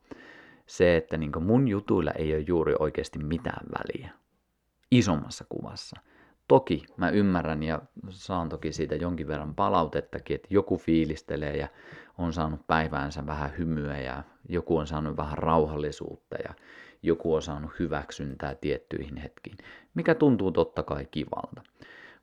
Se, 0.66 0.98
että 0.98 1.18
niinku 1.18 1.40
mun 1.40 1.68
jutuilla 1.68 2.12
ei 2.12 2.36
ole 2.36 2.44
juuri 2.48 2.74
oikeasti 2.80 3.20
mitään 3.20 3.68
väliä. 3.78 4.10
Isommassa 4.92 5.46
kuvassa– 5.50 6.02
Toki 6.48 6.84
mä 6.98 7.10
ymmärrän 7.10 7.64
ja 7.64 7.82
saan 8.10 8.50
toki 8.50 8.72
siitä 8.72 8.96
jonkin 8.96 9.28
verran 9.28 9.56
palautettakin, 9.56 10.36
että 10.36 10.48
joku 10.52 10.78
fiilistelee 10.78 11.58
ja 11.58 11.68
on 12.18 12.34
saanut 12.34 12.68
päiväänsä 12.68 13.26
vähän 13.26 13.52
hymyä 13.58 14.00
ja 14.00 14.24
joku 14.50 14.78
on 14.78 14.88
saanut 14.88 15.18
vähän 15.18 15.38
rauhallisuutta 15.38 16.36
ja 16.44 16.54
joku 17.04 17.34
on 17.34 17.42
saanut 17.42 17.72
hyväksyntää 17.80 18.56
tiettyihin 18.56 19.18
hetkiin, 19.18 19.58
mikä 19.94 20.16
tuntuu 20.16 20.52
totta 20.52 20.84
kai 20.84 21.08
kivalta. 21.12 21.62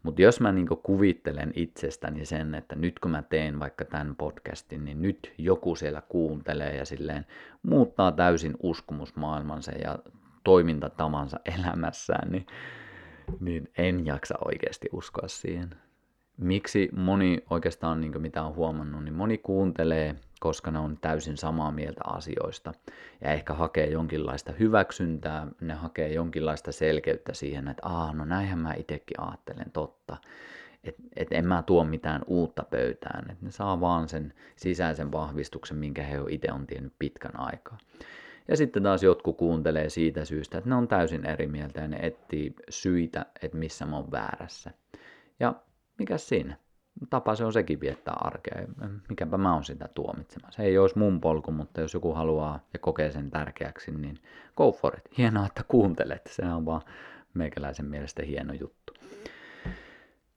Mutta 0.03 0.23
jos 0.23 0.41
mä 0.41 0.53
niinku 0.53 0.77
kuvittelen 0.77 1.53
itsestäni 1.55 2.25
sen, 2.25 2.55
että 2.55 2.77
nyt 2.77 2.99
kun 2.99 3.11
mä 3.11 3.23
teen 3.23 3.61
vaikka 3.61 3.85
tämän 3.85 4.17
podcastin, 4.17 4.85
niin 4.85 5.03
nyt 5.03 5.33
joku 5.39 5.77
siellä 5.77 6.03
kuuntelee 6.09 6.77
ja 6.77 6.85
silleen 6.85 7.27
muuttaa 7.63 8.13
täysin 8.13 8.57
uskomusmaailmansa 8.63 9.73
ja 9.73 9.99
toimintatavansa 10.45 11.41
elämässään, 11.59 12.33
niin 12.33 12.47
niin 13.41 13.71
en 13.79 14.07
jaksa 14.07 14.35
oikeasti 14.45 14.89
uskoa 14.93 15.29
siihen. 15.29 15.71
Miksi 16.37 16.89
moni 16.97 17.45
oikeastaan, 17.51 18.01
niin 18.01 18.23
mitä 18.23 18.43
on 18.43 18.55
huomannut, 18.55 19.05
niin 19.05 19.15
moni 19.15 19.39
kuuntelee, 19.39 20.15
koska 20.41 20.71
ne 20.71 20.79
on 20.79 20.99
täysin 21.01 21.37
samaa 21.37 21.73
mieltä 21.73 22.01
asioista 22.05 22.73
ja 23.21 23.33
ehkä 23.33 23.55
hakee 23.55 23.87
jonkinlaista 23.87 24.53
hyväksyntää, 24.53 25.47
ne 25.61 25.75
hakee 25.75 26.13
jonkinlaista 26.13 26.73
selkeyttä 26.73 27.35
siihen, 27.35 27.69
että 27.69 27.89
aa, 27.89 28.13
no 28.13 28.25
näinhän 28.25 28.59
mä 28.59 28.75
itsekin 28.75 29.21
ajattelen, 29.21 29.71
totta. 29.73 30.17
Että 30.85 31.03
et 31.17 31.29
en 31.31 31.47
mä 31.47 31.63
tuo 31.63 31.85
mitään 31.85 32.23
uutta 32.27 32.63
pöytään, 32.71 33.31
että 33.31 33.45
ne 33.45 33.51
saa 33.51 33.81
vaan 33.81 34.09
sen 34.09 34.35
sisäisen 34.57 35.13
vahvistuksen, 35.13 35.77
minkä 35.77 36.03
he 36.03 36.17
itse 36.29 36.53
on 36.53 36.67
tiennyt 36.67 36.93
pitkän 36.99 37.41
aikaa. 37.41 37.79
Ja 38.49 38.57
sitten 38.57 38.83
taas 38.83 39.03
jotkut 39.03 39.37
kuuntelee 39.37 39.89
siitä 39.89 40.25
syystä, 40.25 40.59
että 40.59 40.71
ne 40.71 40.77
on 40.77 40.89
täysin 40.89 41.27
eri 41.27 41.47
mieltä 41.47 41.81
ja 41.81 41.89
ne 41.89 41.99
etsii 42.03 42.55
syitä, 42.71 43.27
että 43.43 43.59
missä 43.59 43.87
mä 43.87 43.97
oon 43.97 44.11
väärässä. 44.11 44.71
Ja 45.41 45.55
mikä 45.99 46.19
siinä? 46.19 46.57
Tapa 47.11 47.35
se 47.35 47.45
on 47.45 47.53
sekin 47.53 47.81
viettää 47.81 48.15
arkea. 48.21 48.67
Mikäpä 49.09 49.39
mä 49.39 49.55
oon 49.55 49.65
sitä 49.65 49.89
tuomitsemassa. 49.95 50.63
Ei 50.63 50.79
olisi 50.79 50.99
mun 50.99 51.21
polku, 51.21 51.53
mutta 51.53 51.81
jos 51.81 51.95
joku 51.95 52.15
haluaa 52.15 52.67
ja 52.73 52.79
kokee 52.79 53.11
sen 53.11 53.31
tärkeäksi, 53.31 53.91
niin 53.91 54.19
go 54.57 54.73
for 54.73 54.99
it. 54.99 55.19
Hienoa, 55.19 55.47
että 55.47 55.63
kuuntelet. 55.69 56.31
Se 56.33 56.43
on 56.43 56.67
vaan 56.67 56.83
meikäläisen 57.35 57.87
mielestä 57.87 58.23
hieno 58.23 58.53
juttu. 58.53 58.95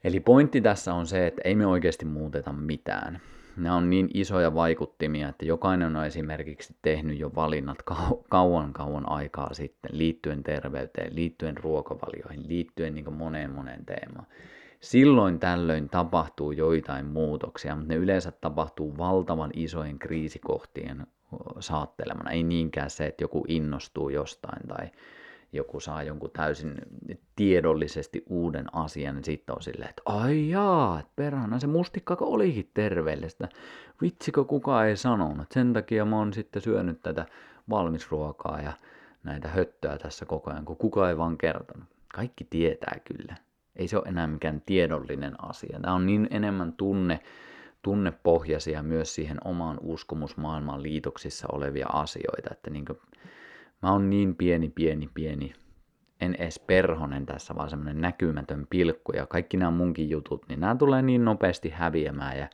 Eli 0.03 0.19
pointti 0.19 0.61
tässä 0.61 0.93
on 0.93 1.07
se, 1.07 1.27
että 1.27 1.41
ei 1.43 1.55
me 1.55 1.67
oikeasti 1.67 2.05
muuteta 2.05 2.53
mitään 2.53 3.21
nämä 3.57 3.75
on 3.75 3.89
niin 3.89 4.09
isoja 4.13 4.55
vaikuttimia, 4.55 5.29
että 5.29 5.45
jokainen 5.45 5.95
on 5.95 6.05
esimerkiksi 6.05 6.75
tehnyt 6.81 7.19
jo 7.19 7.31
valinnat 7.35 7.77
kauan 8.29 8.73
kauan 8.73 9.09
aikaa 9.09 9.53
sitten 9.53 9.91
liittyen 9.93 10.43
terveyteen, 10.43 11.15
liittyen 11.15 11.57
ruokavalioihin, 11.57 12.47
liittyen 12.47 12.93
niin 12.93 13.13
moneen 13.13 13.51
moneen 13.51 13.85
teemaan. 13.85 14.27
Silloin 14.79 15.39
tällöin 15.39 15.89
tapahtuu 15.89 16.51
joitain 16.51 17.05
muutoksia, 17.05 17.75
mutta 17.75 17.93
ne 17.93 17.95
yleensä 17.95 18.31
tapahtuu 18.31 18.97
valtavan 18.97 19.51
isojen 19.53 19.99
kriisikohtien 19.99 21.07
saattelemana. 21.59 22.31
Ei 22.31 22.43
niinkään 22.43 22.89
se, 22.89 23.05
että 23.05 23.23
joku 23.23 23.45
innostuu 23.47 24.09
jostain 24.09 24.67
tai 24.67 24.87
joku 25.53 25.79
saa 25.79 26.03
jonkun 26.03 26.31
täysin 26.31 26.75
tiedollisesti 27.35 28.23
uuden 28.29 28.75
asian, 28.75 29.15
niin 29.15 29.23
sitten 29.23 29.55
on 29.55 29.61
silleen, 29.61 29.89
että 29.89 30.01
ai 30.05 30.49
jaa, 30.49 31.03
perhana 31.15 31.59
se 31.59 31.67
mustikkako 31.67 32.25
olikin 32.25 32.71
terveellistä. 32.73 33.49
Vitsikö 34.01 34.43
kukaan 34.43 34.87
ei 34.87 34.97
sanonut. 34.97 35.51
Sen 35.51 35.73
takia 35.73 36.05
mä 36.05 36.17
oon 36.17 36.33
sitten 36.33 36.61
syönyt 36.61 37.01
tätä 37.01 37.25
valmisruokaa 37.69 38.61
ja 38.61 38.73
näitä 39.23 39.47
höttöä 39.47 39.97
tässä 39.97 40.25
koko 40.25 40.51
ajan, 40.51 40.65
kun 40.65 40.77
kukaan 40.77 41.09
ei 41.09 41.17
vaan 41.17 41.37
kertonut. 41.37 41.87
Kaikki 42.13 42.47
tietää 42.49 42.99
kyllä. 43.05 43.35
Ei 43.75 43.87
se 43.87 43.97
ole 43.97 44.07
enää 44.07 44.27
mikään 44.27 44.61
tiedollinen 44.65 45.43
asia. 45.49 45.79
Tämä 45.81 45.93
on 45.93 46.05
niin 46.05 46.27
enemmän 46.31 46.73
tunne, 46.73 47.19
tunnepohjaisia 47.81 48.83
myös 48.83 49.15
siihen 49.15 49.37
omaan 49.45 49.77
uskomusmaailmaan 49.81 50.83
liitoksissa 50.83 51.47
olevia 51.51 51.87
asioita, 51.93 52.49
että 52.51 52.69
niin 52.69 52.85
Mä 53.81 53.91
oon 53.91 54.09
niin 54.09 54.35
pieni, 54.35 54.69
pieni, 54.69 55.09
pieni, 55.13 55.53
en 56.21 56.35
edes 56.35 56.59
perhonen 56.59 57.25
tässä, 57.25 57.55
vaan 57.55 57.69
semmonen 57.69 58.01
näkymätön 58.01 58.67
pilkku. 58.69 59.11
Ja 59.11 59.25
kaikki 59.25 59.57
nämä 59.57 59.71
munkin 59.71 60.09
jutut, 60.09 60.45
niin 60.49 60.59
nämä 60.59 60.75
tulee 60.75 61.01
niin 61.01 61.25
nopeasti 61.25 61.69
häviämään 61.69 62.37
ja 62.37 62.47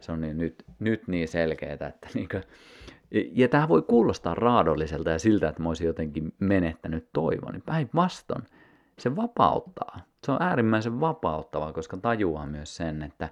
se 0.00 0.12
on 0.12 0.20
niin, 0.20 0.38
nyt, 0.38 0.64
nyt 0.78 1.08
niin 1.08 1.28
selkeää, 1.28 1.72
että 1.72 2.08
niinkö, 2.14 2.40
ja 3.10 3.48
tämä 3.48 3.68
voi 3.68 3.82
kuulostaa 3.82 4.34
raadolliselta 4.34 5.10
ja 5.10 5.18
siltä, 5.18 5.48
että 5.48 5.62
mä 5.62 5.68
olisin 5.68 5.86
jotenkin 5.86 6.32
menettänyt 6.38 7.08
toivon. 7.12 7.52
Niin 7.52 7.62
päinvastoin, 7.66 8.44
se 8.98 9.16
vapauttaa. 9.16 10.00
Se 10.24 10.32
on 10.32 10.42
äärimmäisen 10.42 11.00
vapauttavaa, 11.00 11.72
koska 11.72 11.96
tajuaa 11.96 12.46
myös 12.46 12.76
sen, 12.76 13.02
että 13.02 13.28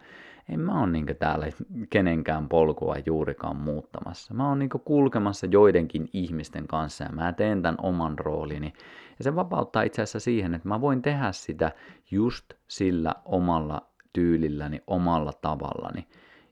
en 0.48 0.60
mä 0.60 0.80
ole 0.80 0.90
niin 0.90 1.06
täällä 1.18 1.46
kenenkään 1.90 2.48
polkua 2.48 2.96
juurikaan 3.06 3.56
muuttamassa. 3.56 4.34
Mä 4.34 4.48
oon 4.48 4.58
niin 4.58 4.70
kulkemassa 4.84 5.46
joidenkin 5.46 6.08
ihmisten 6.12 6.66
kanssa 6.66 7.04
ja 7.04 7.10
mä 7.12 7.32
teen 7.32 7.62
tämän 7.62 7.76
oman 7.82 8.18
roolini. 8.18 8.72
Ja 9.18 9.24
se 9.24 9.34
vapauttaa 9.34 9.82
itse 9.82 10.02
asiassa 10.02 10.20
siihen, 10.20 10.54
että 10.54 10.68
mä 10.68 10.80
voin 10.80 11.02
tehdä 11.02 11.32
sitä 11.32 11.72
just 12.10 12.44
sillä 12.68 13.14
omalla 13.24 13.86
tyylilläni, 14.12 14.80
omalla 14.86 15.32
tavallani. 15.32 16.06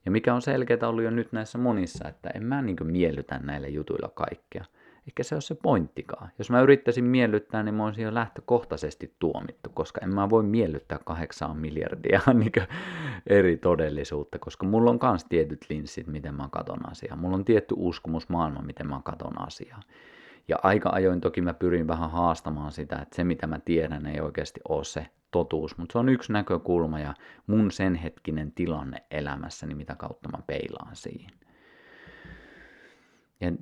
Ja 0.04 0.10
mikä 0.10 0.34
on 0.34 0.42
selkeää 0.42 0.88
ollut 0.88 1.04
jo 1.04 1.10
nyt 1.10 1.32
näissä 1.32 1.58
monissa, 1.58 2.08
että 2.08 2.30
en 2.34 2.44
mä 2.44 2.62
niin 2.62 2.76
miellytä 2.82 3.38
näillä 3.38 3.68
jutuilla 3.68 4.08
kaikkea. 4.08 4.64
Eikä 5.06 5.22
se 5.22 5.34
ole 5.34 5.40
se 5.40 5.54
pointtikaan. 5.54 6.30
Jos 6.38 6.50
mä 6.50 6.60
yrittäisin 6.60 7.04
miellyttää, 7.04 7.62
niin 7.62 7.74
mä 7.74 7.84
olisin 7.84 8.04
jo 8.04 8.14
lähtökohtaisesti 8.14 9.14
tuomittu, 9.18 9.70
koska 9.74 10.00
en 10.02 10.14
mä 10.14 10.30
voi 10.30 10.42
miellyttää 10.42 10.98
kahdeksan 11.04 11.56
miljardia 11.56 12.20
niin 12.34 12.52
eri 13.26 13.56
todellisuutta, 13.56 14.38
koska 14.38 14.66
mulla 14.66 14.90
on 14.90 14.98
myös 15.02 15.24
tietyt 15.24 15.66
linssit, 15.70 16.06
miten 16.06 16.34
mä 16.34 16.48
katon 16.50 16.90
asiaa. 16.90 17.16
Mulla 17.16 17.36
on 17.36 17.44
tietty 17.44 17.74
uskomus 17.78 18.28
maailma, 18.28 18.62
miten 18.62 18.88
mä 18.88 19.00
katon 19.04 19.40
asiaa. 19.40 19.80
Ja 20.48 20.56
aika 20.62 20.90
ajoin 20.92 21.20
toki 21.20 21.40
mä 21.40 21.54
pyrin 21.54 21.88
vähän 21.88 22.10
haastamaan 22.10 22.72
sitä, 22.72 22.96
että 22.96 23.16
se 23.16 23.24
mitä 23.24 23.46
mä 23.46 23.58
tiedän 23.58 24.06
ei 24.06 24.20
oikeasti 24.20 24.60
ole 24.68 24.84
se 24.84 25.06
totuus, 25.30 25.78
mutta 25.78 25.92
se 25.92 25.98
on 25.98 26.08
yksi 26.08 26.32
näkökulma 26.32 27.00
ja 27.00 27.14
mun 27.46 27.70
sen 27.70 27.94
hetkinen 27.94 28.52
tilanne 28.52 29.02
elämässäni, 29.10 29.74
mitä 29.74 29.94
kautta 29.94 30.28
mä 30.28 30.38
peilaan 30.46 30.96
siihen. 30.96 31.30
ja 33.40 33.52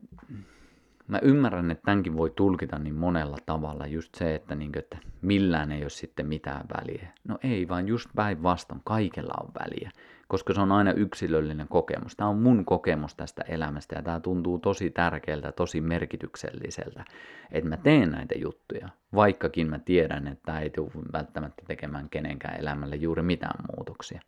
mä 1.11 1.19
ymmärrän, 1.23 1.71
että 1.71 1.85
tämänkin 1.85 2.17
voi 2.17 2.31
tulkita 2.31 2.79
niin 2.79 2.95
monella 2.95 3.37
tavalla. 3.47 3.87
Just 3.87 4.15
se, 4.15 4.35
että, 4.35 4.55
niin 4.55 4.73
kuin, 4.73 4.79
että 4.83 4.99
millään 5.23 5.73
ei 5.73 5.83
ole 5.83 5.91
sitten 5.91 6.27
mitään 6.27 6.65
väliä. 6.77 7.09
No 7.29 7.39
ei, 7.43 7.69
vaan 7.69 7.89
just 7.89 8.09
päinvastoin 8.17 8.81
kaikella 8.85 9.35
on 9.41 9.51
väliä, 9.61 9.91
koska 10.29 10.55
se 10.55 10.61
on 10.61 10.73
aina 10.73 10.93
yksilöllinen 10.93 11.69
kokemus. 11.69 12.17
Tämä 12.17 12.31
on 12.31 12.39
mun 12.39 12.65
kokemus 12.65 13.15
tästä 13.15 13.43
elämästä 13.43 13.97
ja 13.97 14.03
tämä 14.03 14.21
tuntuu 14.21 14.59
tosi 14.59 14.91
tärkeältä, 14.91 15.53
tosi 15.53 15.81
merkitykselliseltä, 15.81 17.05
että 17.51 17.69
mä 17.69 17.77
teen 17.77 18.11
näitä 18.11 18.35
juttuja, 18.39 18.89
vaikkakin 19.15 19.71
mä 19.71 19.79
tiedän, 19.79 20.27
että 20.27 20.43
tämä 20.45 20.61
ei 20.61 20.71
tule 20.71 20.91
välttämättä 21.13 21.63
tekemään 21.67 22.09
kenenkään 22.11 22.61
elämälle 22.61 22.97
juuri 22.97 23.23
mitään 23.23 23.65
muutoksia. 23.77 24.21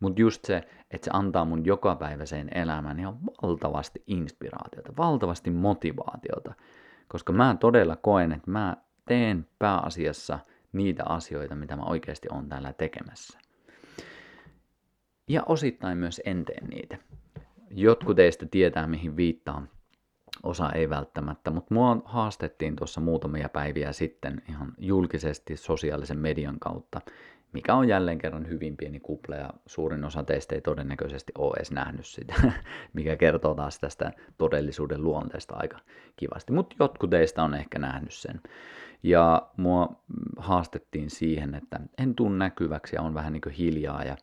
Mutta 0.00 0.20
just 0.20 0.44
se, 0.44 0.56
että 0.90 1.04
se 1.04 1.10
antaa 1.12 1.44
mun 1.44 1.64
jokapäiväiseen 1.64 2.48
elämään 2.54 3.00
ihan 3.00 3.18
valtavasti 3.42 4.02
inspiraatiota, 4.06 4.92
valtavasti 4.96 5.50
motivaatiota. 5.50 6.54
Koska 7.08 7.32
mä 7.32 7.56
todella 7.60 7.96
koen, 7.96 8.32
että 8.32 8.50
mä 8.50 8.76
teen 9.08 9.46
pääasiassa 9.58 10.38
niitä 10.72 11.02
asioita, 11.06 11.54
mitä 11.54 11.76
mä 11.76 11.82
oikeasti 11.82 12.28
on 12.30 12.48
täällä 12.48 12.72
tekemässä. 12.72 13.38
Ja 15.28 15.42
osittain 15.46 15.98
myös 15.98 16.20
en 16.24 16.44
tee 16.44 16.66
niitä. 16.68 16.98
Jotkut 17.70 18.16
teistä 18.16 18.46
tietää, 18.50 18.86
mihin 18.86 19.16
viittaan. 19.16 19.68
Osa 20.42 20.72
ei 20.72 20.90
välttämättä, 20.90 21.50
mutta 21.50 21.74
mua 21.74 22.02
haastettiin 22.04 22.76
tuossa 22.76 23.00
muutamia 23.00 23.48
päiviä 23.48 23.92
sitten 23.92 24.42
ihan 24.48 24.72
julkisesti 24.78 25.56
sosiaalisen 25.56 26.18
median 26.18 26.58
kautta 26.58 27.00
mikä 27.54 27.74
on 27.74 27.88
jälleen 27.88 28.18
kerran 28.18 28.48
hyvin 28.48 28.76
pieni 28.76 29.00
kuple 29.00 29.36
ja 29.36 29.50
suurin 29.66 30.04
osa 30.04 30.22
teistä 30.22 30.54
ei 30.54 30.60
todennäköisesti 30.60 31.32
ole 31.38 31.54
edes 31.56 31.72
nähnyt 31.72 32.06
sitä, 32.06 32.34
mikä 32.92 33.16
kertoo 33.16 33.54
taas 33.54 33.78
tästä 33.78 34.12
todellisuuden 34.38 35.02
luonteesta 35.04 35.54
aika 35.56 35.78
kivasti. 36.16 36.52
Mutta 36.52 36.76
jotkut 36.80 37.10
teistä 37.10 37.42
on 37.42 37.54
ehkä 37.54 37.78
nähnyt 37.78 38.12
sen. 38.12 38.40
Ja 39.02 39.48
mua 39.56 40.02
haastettiin 40.36 41.10
siihen, 41.10 41.54
että 41.54 41.80
en 41.98 42.14
tuu 42.14 42.28
näkyväksi 42.28 42.96
ja 42.96 43.02
on 43.02 43.14
vähän 43.14 43.32
niin 43.32 43.40
kuin 43.40 43.52
hiljaa 43.52 44.04
ja 44.04 44.16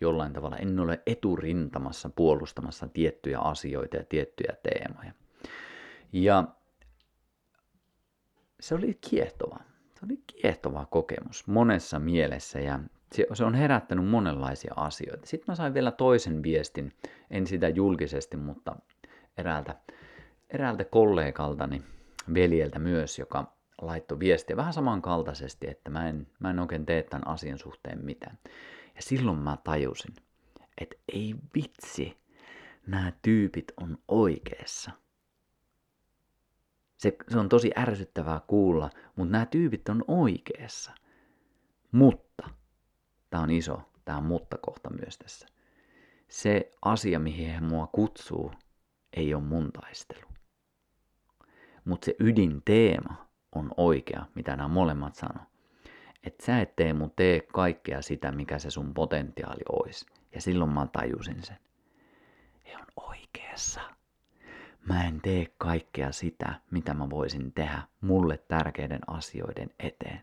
jollain 0.00 0.32
tavalla 0.32 0.56
en 0.56 0.80
ole 0.80 1.02
eturintamassa 1.06 2.10
puolustamassa 2.10 2.88
tiettyjä 2.88 3.38
asioita 3.38 3.96
ja 3.96 4.04
tiettyjä 4.04 4.54
teemoja. 4.62 5.12
Ja 6.12 6.44
se 8.60 8.74
oli 8.74 8.98
kiehtova 9.10 9.67
se 9.98 10.06
oli 10.06 10.16
kiehtova 10.26 10.86
kokemus 10.86 11.46
monessa 11.46 11.98
mielessä 11.98 12.60
ja 12.60 12.80
se 13.34 13.44
on 13.44 13.54
herättänyt 13.54 14.06
monenlaisia 14.06 14.72
asioita. 14.76 15.26
Sitten 15.26 15.44
mä 15.52 15.54
sain 15.54 15.74
vielä 15.74 15.90
toisen 15.90 16.42
viestin, 16.42 16.92
en 17.30 17.46
sitä 17.46 17.68
julkisesti, 17.68 18.36
mutta 18.36 18.76
eräältä, 19.38 19.74
eräältä 20.50 20.84
kollegaltani, 20.84 21.82
veljeltä 22.34 22.78
myös, 22.78 23.18
joka 23.18 23.52
laittoi 23.82 24.18
viestiä 24.18 24.56
vähän 24.56 24.72
samankaltaisesti, 24.72 25.70
että 25.70 25.90
mä 25.90 26.08
en, 26.08 26.26
mä 26.40 26.50
en 26.50 26.58
oikein 26.58 26.86
tee 26.86 27.02
tämän 27.02 27.26
asian 27.26 27.58
suhteen 27.58 28.04
mitään. 28.04 28.38
Ja 28.94 29.02
silloin 29.02 29.38
mä 29.38 29.56
tajusin, 29.64 30.14
että 30.80 30.96
ei 31.12 31.34
vitsi, 31.54 32.16
nämä 32.86 33.12
tyypit 33.22 33.72
on 33.80 33.98
oikeassa. 34.08 34.90
Se, 36.98 37.16
se 37.28 37.38
on 37.38 37.48
tosi 37.48 37.70
ärsyttävää 37.76 38.40
kuulla, 38.46 38.90
mutta 39.16 39.32
nämä 39.32 39.46
tyypit 39.46 39.88
on 39.88 40.04
oikeassa. 40.08 40.92
Mutta, 41.92 42.50
tämä 43.30 43.42
on 43.42 43.50
iso, 43.50 43.82
tämä 44.04 44.18
on 44.18 44.24
mutta-kohta 44.24 44.90
myös 44.90 45.18
tässä. 45.18 45.46
Se 46.28 46.70
asia, 46.82 47.18
mihin 47.18 47.50
he 47.50 47.60
mua 47.60 47.86
kutsuu, 47.86 48.52
ei 49.12 49.34
ole 49.34 49.42
mun 49.42 49.72
taistelu. 49.72 50.28
Mutta 51.84 52.04
se 52.04 52.14
ydinteema 52.20 53.28
on 53.52 53.70
oikea, 53.76 54.26
mitä 54.34 54.56
nämä 54.56 54.68
molemmat 54.68 55.14
sanoo. 55.14 55.44
Että 56.22 56.46
sä 56.46 56.60
et 56.60 56.76
tee 56.76 56.92
mun 56.92 57.12
tee 57.16 57.40
kaikkea 57.40 58.02
sitä, 58.02 58.32
mikä 58.32 58.58
se 58.58 58.70
sun 58.70 58.94
potentiaali 58.94 59.62
olisi. 59.72 60.06
Ja 60.34 60.40
silloin 60.40 60.70
mä 60.70 60.86
tajusin 60.86 61.42
sen. 61.42 61.58
He 62.66 62.76
on 62.76 62.86
oikeassa 62.96 63.80
mä 64.88 65.04
en 65.04 65.20
tee 65.20 65.46
kaikkea 65.58 66.12
sitä, 66.12 66.60
mitä 66.70 66.94
mä 66.94 67.10
voisin 67.10 67.52
tehdä 67.52 67.82
mulle 68.00 68.38
tärkeiden 68.38 69.00
asioiden 69.06 69.70
eteen. 69.78 70.22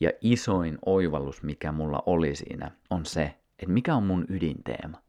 Ja 0.00 0.10
isoin 0.20 0.78
oivallus, 0.86 1.42
mikä 1.42 1.72
mulla 1.72 2.02
oli 2.06 2.34
siinä, 2.34 2.70
on 2.90 3.06
se, 3.06 3.22
että 3.58 3.72
mikä 3.72 3.94
on 3.94 4.02
mun 4.02 4.26
ydinteema. 4.28 5.02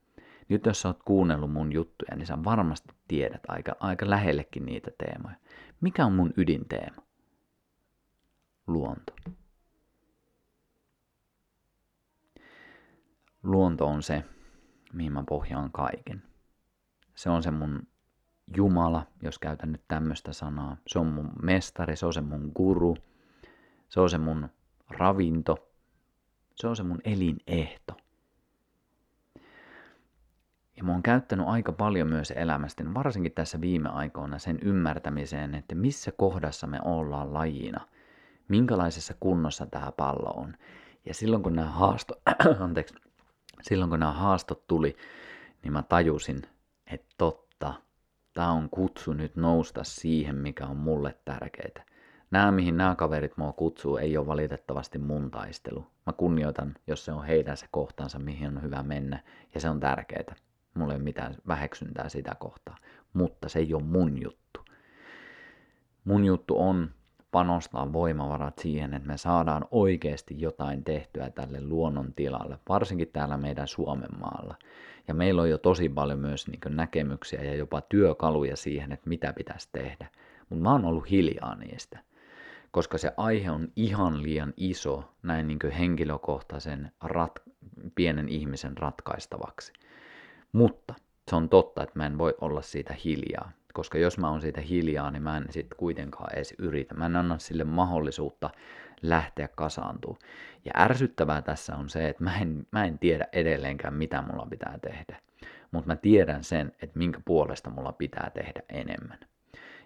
Nyt 0.50 0.66
jos 0.66 0.82
sä 0.82 0.90
oot 0.90 1.04
kuunnellut 1.04 1.52
mun 1.52 1.74
juttuja, 1.74 2.16
niin 2.16 2.28
sä 2.28 2.44
varmasti 2.44 2.94
tiedät 3.08 3.42
aika, 3.48 3.76
aika 3.80 4.10
lähellekin 4.10 4.66
niitä 4.66 4.92
teemoja. 4.98 5.36
Mikä 5.82 6.06
on 6.06 6.14
mun 6.14 6.34
ydinteema? 6.38 7.02
Luonto. 8.68 9.14
Luonto 13.44 13.86
on 13.86 14.04
se, 14.04 14.24
mihin 14.94 15.12
mä 15.12 15.24
pohjaan 15.30 15.72
kaiken. 15.72 16.24
Se 17.16 17.30
on 17.30 17.44
se 17.44 17.52
mun 17.52 17.88
Jumala, 18.56 19.06
jos 19.22 19.40
käytän 19.40 19.72
nyt 19.72 19.84
tämmöistä 19.88 20.34
sanaa. 20.34 20.78
Se 20.88 21.00
on 21.00 21.08
mun 21.08 21.32
mestari, 21.42 21.96
se 21.96 22.06
on 22.06 22.14
se 22.14 22.22
mun 22.22 22.52
guru, 22.56 22.98
se 23.90 24.00
on 24.00 24.10
se 24.10 24.18
mun 24.18 24.50
ravinto, 24.90 25.70
se 26.56 26.68
on 26.68 26.76
se 26.76 26.84
mun 26.84 27.02
elinehto. 27.04 27.98
Ja 30.78 30.84
mä 30.84 30.92
oon 30.92 31.04
käyttänyt 31.04 31.48
aika 31.48 31.72
paljon 31.72 32.08
myös 32.08 32.32
elämästä, 32.32 32.94
varsinkin 32.94 33.32
tässä 33.32 33.62
viime 33.62 33.90
aikoina 33.90 34.40
sen 34.40 34.60
ymmärtämiseen, 34.62 35.56
että 35.56 35.76
missä 35.76 36.12
kohdassa 36.12 36.68
me 36.68 36.80
ollaan 36.86 37.34
lajina, 37.34 37.88
minkälaisessa 38.48 39.14
kunnossa 39.20 39.66
tämä 39.66 39.92
pallo 39.92 40.30
on. 40.30 40.54
Ja 41.06 41.14
silloin 41.14 41.44
kun 41.44 41.56
nämä 41.56 41.70
haastot, 41.70 42.22
anteeksi, 42.60 42.96
silloin 43.62 43.90
kun 43.90 44.00
nämä 44.00 44.12
haastot 44.12 44.68
tuli, 44.68 44.96
niin 45.64 45.74
mä 45.74 45.84
tajusin, 45.84 46.42
että 46.88 47.08
totta 47.18 47.47
Tämä 48.38 48.52
on 48.52 48.70
kutsu 48.70 49.14
nyt 49.14 49.36
nousta 49.36 49.84
siihen, 49.84 50.36
mikä 50.36 50.66
on 50.66 50.78
mulle 50.78 51.16
tärkeää. 51.26 51.86
Nämä, 52.32 52.52
mihin 52.52 52.78
nämä 52.78 52.96
kaverit 52.96 53.38
mua 53.38 53.54
kutsuu, 53.54 53.98
ei 53.98 54.18
ole 54.18 54.28
valitettavasti 54.28 54.98
mun 54.98 55.32
taistelu. 55.32 55.88
Mä 56.06 56.14
kunnioitan, 56.14 56.76
jos 56.88 57.06
se 57.06 57.12
on 57.12 57.26
heidän 57.26 57.58
se 57.58 57.66
kohtansa, 57.72 58.20
mihin 58.20 58.58
on 58.58 58.64
hyvä 58.64 58.84
mennä, 58.84 59.24
ja 59.54 59.60
se 59.60 59.70
on 59.70 59.80
tärkeää. 59.80 60.36
Mulla 60.74 60.94
ei 60.94 60.98
ole 60.98 61.04
mitään 61.04 61.36
väheksyntää 61.48 62.10
sitä 62.10 62.36
kohtaa, 62.40 62.78
mutta 63.14 63.50
se 63.50 63.60
ei 63.60 63.74
ole 63.74 63.84
mun 63.84 64.22
juttu. 64.22 64.66
Mun 66.04 66.26
juttu 66.26 66.60
on 66.60 66.90
panostaa 67.32 67.94
voimavarat 67.94 68.60
siihen, 68.60 68.94
että 68.94 69.08
me 69.08 69.18
saadaan 69.18 69.66
oikeasti 69.72 70.42
jotain 70.42 70.84
tehtyä 70.84 71.30
tälle 71.30 71.62
luonnon 71.62 72.14
tilalle, 72.14 72.60
varsinkin 72.70 73.10
täällä 73.14 73.38
meidän 73.38 73.68
Suomen 73.68 74.20
maalla. 74.20 74.56
Ja 75.08 75.14
meillä 75.14 75.42
on 75.42 75.50
jo 75.50 75.58
tosi 75.58 75.90
paljon 75.90 76.20
myös 76.20 76.48
niin 76.48 76.60
näkemyksiä 76.70 77.44
ja 77.44 77.56
jopa 77.56 77.82
työkaluja 77.82 78.56
siihen, 78.56 78.92
että 78.92 79.10
mitä 79.10 79.34
pitäisi 79.34 79.70
tehdä. 79.72 80.08
Mutta 80.50 80.64
mä 80.64 80.72
oon 80.72 80.86
ollut 80.86 81.10
hiljaa 81.10 81.56
niistä, 81.56 82.00
koska 82.72 82.98
se 82.98 83.12
aihe 83.18 83.52
on 83.52 83.68
ihan 83.76 84.24
liian 84.24 84.54
iso 84.58 85.14
näin 85.24 85.48
niin 85.48 85.72
henkilökohtaisen 85.78 86.92
rat- 87.06 87.52
pienen 87.96 88.30
ihmisen 88.30 88.78
ratkaistavaksi. 88.78 89.74
Mutta 90.52 90.94
se 91.30 91.36
on 91.36 91.50
totta, 91.50 91.84
että 91.84 92.00
mä 92.00 92.06
en 92.06 92.18
voi 92.18 92.36
olla 92.42 92.62
siitä 92.62 92.96
hiljaa 93.06 93.52
koska 93.78 93.98
jos 93.98 94.18
mä 94.18 94.30
oon 94.30 94.42
siitä 94.42 94.62
hiljaa, 94.62 95.12
niin 95.12 95.24
mä 95.24 95.38
en 95.38 95.46
sitten 95.50 95.78
kuitenkaan 95.78 96.36
edes 96.36 96.54
yritä. 96.58 96.94
Mä 96.94 97.06
en 97.06 97.16
anna 97.16 97.38
sille 97.38 97.64
mahdollisuutta 97.64 98.50
lähteä 99.02 99.48
kasaantua. 99.48 100.18
Ja 100.66 100.72
ärsyttävää 100.78 101.42
tässä 101.42 101.76
on 101.76 101.90
se, 101.90 102.10
että 102.10 102.24
mä 102.24 102.38
en, 102.38 102.68
mä 102.72 102.86
en 102.86 103.00
tiedä 103.00 103.28
edelleenkään, 103.34 103.94
mitä 103.94 104.22
mulla 104.22 104.48
pitää 104.50 104.80
tehdä. 104.82 105.20
Mutta 105.72 105.88
mä 105.88 105.96
tiedän 105.96 106.44
sen, 106.44 106.72
että 106.82 107.00
minkä 107.00 107.20
puolesta 107.26 107.70
mulla 107.70 107.92
pitää 107.92 108.32
tehdä 108.34 108.62
enemmän. 108.70 109.20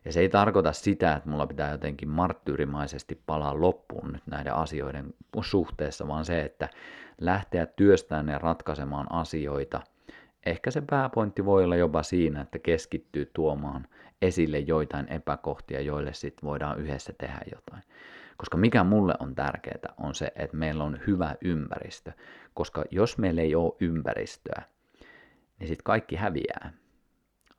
Ja 0.06 0.12
se 0.13 0.19
ei 0.19 0.30
tarkoita 0.30 0.74
sitä, 0.74 1.15
että 1.15 1.30
mulla 1.30 1.47
pitää 1.47 1.71
jotenkin 1.71 2.10
marttyyrimaisesti 2.10 3.21
palaa 3.26 3.62
loppuun 3.62 4.12
nyt 4.13 4.28
näiden 4.28 4.54
asioiden 4.54 5.13
suhteessa, 5.41 6.08
vaan 6.08 6.26
se, 6.26 6.41
että 6.41 6.69
lähteä 7.21 7.65
työstämään 7.65 8.28
ja 8.28 8.39
ratkaisemaan 8.39 9.12
asioita 9.12 9.82
Ehkä 10.45 10.71
se 10.71 10.82
pääpointti 10.89 11.45
voi 11.45 11.63
olla 11.63 11.76
jopa 11.76 12.04
siinä, 12.04 12.41
että 12.41 12.60
keskittyy 12.60 13.32
tuomaan 13.34 13.88
esille 14.21 14.60
joitain 14.60 15.08
epäkohtia, 15.08 15.82
joille 15.82 16.13
sitten 16.13 16.47
voidaan 16.47 16.80
yhdessä 16.80 17.13
tehdä 17.17 17.39
jotain. 17.52 17.84
Koska 18.41 18.58
mikä 18.58 18.84
mulle 18.84 19.13
on 19.19 19.36
tärkeää 19.36 19.93
on 19.97 20.15
se, 20.15 20.32
että 20.36 20.58
meillä 20.58 20.84
on 20.84 20.99
hyvä 21.08 21.36
ympäristö. 21.41 22.12
Koska 22.54 22.84
jos 22.91 23.17
meillä 23.17 23.41
ei 23.41 23.56
ole 23.56 23.73
ympäristöä, 23.80 24.62
niin 25.60 25.67
sitten 25.67 25.84
kaikki 25.84 26.15
häviää. 26.15 26.73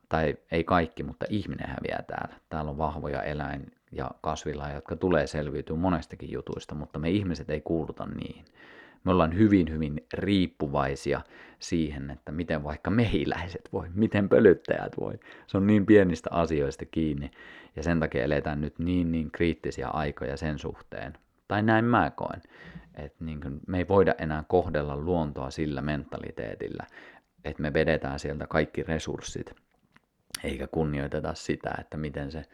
Tai 0.08 0.36
ei 0.50 0.64
kaikki, 0.64 1.02
mutta 1.02 1.26
ihminen 1.28 1.68
häviää 1.68 2.02
täällä. 2.02 2.34
Täällä 2.48 2.70
on 2.70 2.78
vahvoja 2.78 3.22
eläin- 3.22 3.72
ja 3.92 4.10
kasvilla, 4.20 4.70
jotka 4.70 4.96
tulee 4.96 5.26
selviytyä 5.26 5.76
monestakin 5.76 6.32
jutuista, 6.32 6.74
mutta 6.74 6.98
me 6.98 7.10
ihmiset 7.10 7.50
ei 7.50 7.60
kuuluta 7.60 8.06
niihin. 8.06 8.44
Me 9.04 9.10
ollaan 9.12 9.34
hyvin, 9.38 9.70
hyvin 9.70 10.06
riippuvaisia 10.14 11.20
siihen, 11.58 12.10
että 12.10 12.32
miten 12.32 12.64
vaikka 12.64 12.90
mehiläiset 12.90 13.68
voi, 13.72 13.88
miten 13.94 14.28
pölyttäjät 14.28 14.92
voi. 15.00 15.14
Se 15.46 15.56
on 15.56 15.66
niin 15.66 15.86
pienistä 15.86 16.30
asioista 16.32 16.84
kiinni 16.84 17.30
ja 17.76 17.82
sen 17.82 18.00
takia 18.00 18.24
eletään 18.24 18.60
nyt 18.60 18.78
niin, 18.78 19.12
niin 19.12 19.30
kriittisiä 19.30 19.88
aikoja 19.88 20.36
sen 20.36 20.58
suhteen. 20.58 21.12
Tai 21.48 21.62
näin 21.62 21.84
mä 21.84 22.10
koen, 22.10 22.42
että 22.94 23.24
niin 23.24 23.40
kuin 23.40 23.60
me 23.66 23.78
ei 23.78 23.88
voida 23.88 24.14
enää 24.18 24.44
kohdella 24.48 24.96
luontoa 24.96 25.50
sillä 25.50 25.80
mentaliteetillä, 25.80 26.86
että 27.44 27.62
me 27.62 27.72
vedetään 27.72 28.18
sieltä 28.18 28.46
kaikki 28.46 28.82
resurssit, 28.82 29.54
eikä 30.44 30.66
kunnioiteta 30.66 31.34
sitä, 31.34 31.74
että 31.80 31.96
miten 31.96 32.32
se 32.32 32.44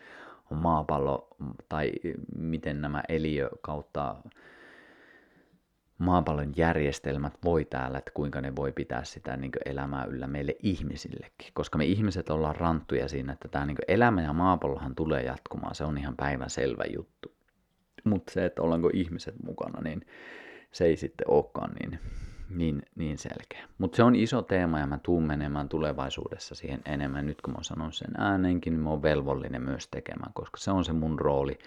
maapallo 0.50 1.28
tai 1.68 1.92
miten 2.36 2.80
nämä 2.80 3.02
eliö 3.08 3.48
kautta 3.60 4.16
maapallon 5.98 6.52
järjestelmät 6.56 7.38
voi 7.44 7.64
täällä, 7.64 7.98
että 7.98 8.10
kuinka 8.14 8.40
ne 8.40 8.56
voi 8.56 8.72
pitää 8.72 9.04
sitä 9.04 9.36
niin 9.36 9.52
elämää 9.64 10.04
yllä 10.04 10.26
meille 10.26 10.56
ihmisillekin. 10.62 11.48
Koska 11.52 11.78
me 11.78 11.84
ihmiset 11.84 12.30
ollaan 12.30 12.56
ranttuja 12.56 13.08
siinä, 13.08 13.32
että 13.32 13.48
tämä 13.48 13.66
niin 13.66 13.78
elämä 13.88 14.22
ja 14.22 14.32
maapallohan 14.32 14.94
tulee 14.94 15.22
jatkumaan, 15.22 15.74
se 15.74 15.84
on 15.84 15.98
ihan 15.98 16.16
päivän 16.16 16.50
selvä 16.50 16.84
juttu. 16.94 17.32
Mutta 18.04 18.32
se, 18.32 18.44
että 18.44 18.62
ollaanko 18.62 18.90
ihmiset 18.94 19.34
mukana, 19.42 19.80
niin 19.80 20.06
se 20.72 20.84
ei 20.84 20.96
sitten 20.96 21.30
olekaan 21.30 21.70
niin, 21.80 21.98
niin, 22.50 22.82
niin 22.94 23.18
selkeä. 23.18 23.68
Mutta 23.78 23.96
se 23.96 24.02
on 24.02 24.16
iso 24.16 24.42
teema 24.42 24.78
ja 24.78 24.86
mä 24.86 24.98
tuun 25.02 25.22
menemään 25.22 25.68
tulevaisuudessa 25.68 26.54
siihen 26.54 26.80
enemmän. 26.84 27.26
Nyt 27.26 27.40
kun 27.40 27.54
mä 27.54 27.62
sanon 27.62 27.92
sen 27.92 28.10
ääneenkin, 28.20 28.72
niin 28.72 28.80
mä 28.80 28.90
oon 28.90 29.02
velvollinen 29.02 29.62
myös 29.62 29.88
tekemään, 29.88 30.32
koska 30.34 30.56
se 30.56 30.70
on 30.70 30.84
se 30.84 30.92
mun 30.92 31.18
rooli 31.18 31.58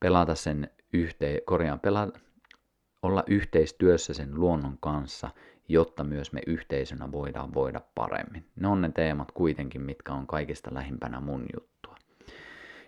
pelata 0.00 0.34
sen 0.34 0.70
yhteen, 0.92 1.40
korjaan, 1.44 1.80
pelata, 1.80 2.18
olla 3.02 3.24
yhteistyössä 3.26 4.14
sen 4.14 4.40
luonnon 4.40 4.78
kanssa, 4.80 5.30
jotta 5.68 6.04
myös 6.04 6.32
me 6.32 6.40
yhteisönä 6.46 7.12
voidaan 7.12 7.54
voida 7.54 7.80
paremmin. 7.94 8.46
Ne 8.56 8.68
on 8.68 8.80
ne 8.80 8.90
teemat 8.94 9.32
kuitenkin, 9.32 9.82
mitkä 9.82 10.12
on 10.12 10.26
kaikista 10.26 10.74
lähimpänä 10.74 11.20
mun 11.20 11.46
juttua. 11.54 11.94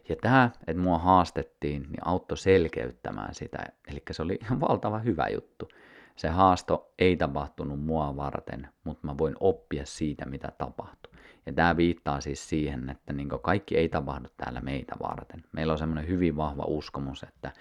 Ja 0.09 0.17
tämä, 0.17 0.51
että 0.67 0.83
mua 0.83 0.99
haastettiin, 0.99 1.83
niin 1.83 2.07
auttoi 2.07 2.37
selkeyttämään 2.37 3.35
sitä, 3.35 3.59
eli 3.89 4.03
se 4.11 4.23
oli 4.23 4.39
ihan 4.43 4.61
valtava 4.61 4.99
hyvä 4.99 5.29
juttu. 5.29 5.69
Se 6.17 6.29
haasto 6.29 6.93
ei 6.99 7.17
tapahtunut 7.17 7.81
mua 7.81 8.17
varten, 8.17 8.69
mutta 8.85 9.07
mä 9.07 9.19
voin 9.19 9.35
oppia 9.41 9.87
siitä, 9.87 10.27
mitä 10.27 10.53
tapahtui. 10.59 11.13
Ja 11.47 11.53
tämä 11.53 11.77
viittaa 11.77 12.21
siis 12.21 12.49
siihen, 12.49 12.91
että 12.91 13.13
niin 13.13 13.29
kaikki 13.43 13.77
ei 13.77 13.89
tapahdu 13.89 14.29
täällä 14.37 14.61
meitä 14.61 14.97
varten. 15.03 15.45
Meillä 15.53 15.73
on 15.73 15.79
semmoinen 15.79 16.09
hyvin 16.09 16.37
vahva 16.37 16.65
uskomus, 16.67 17.23
että 17.23 17.53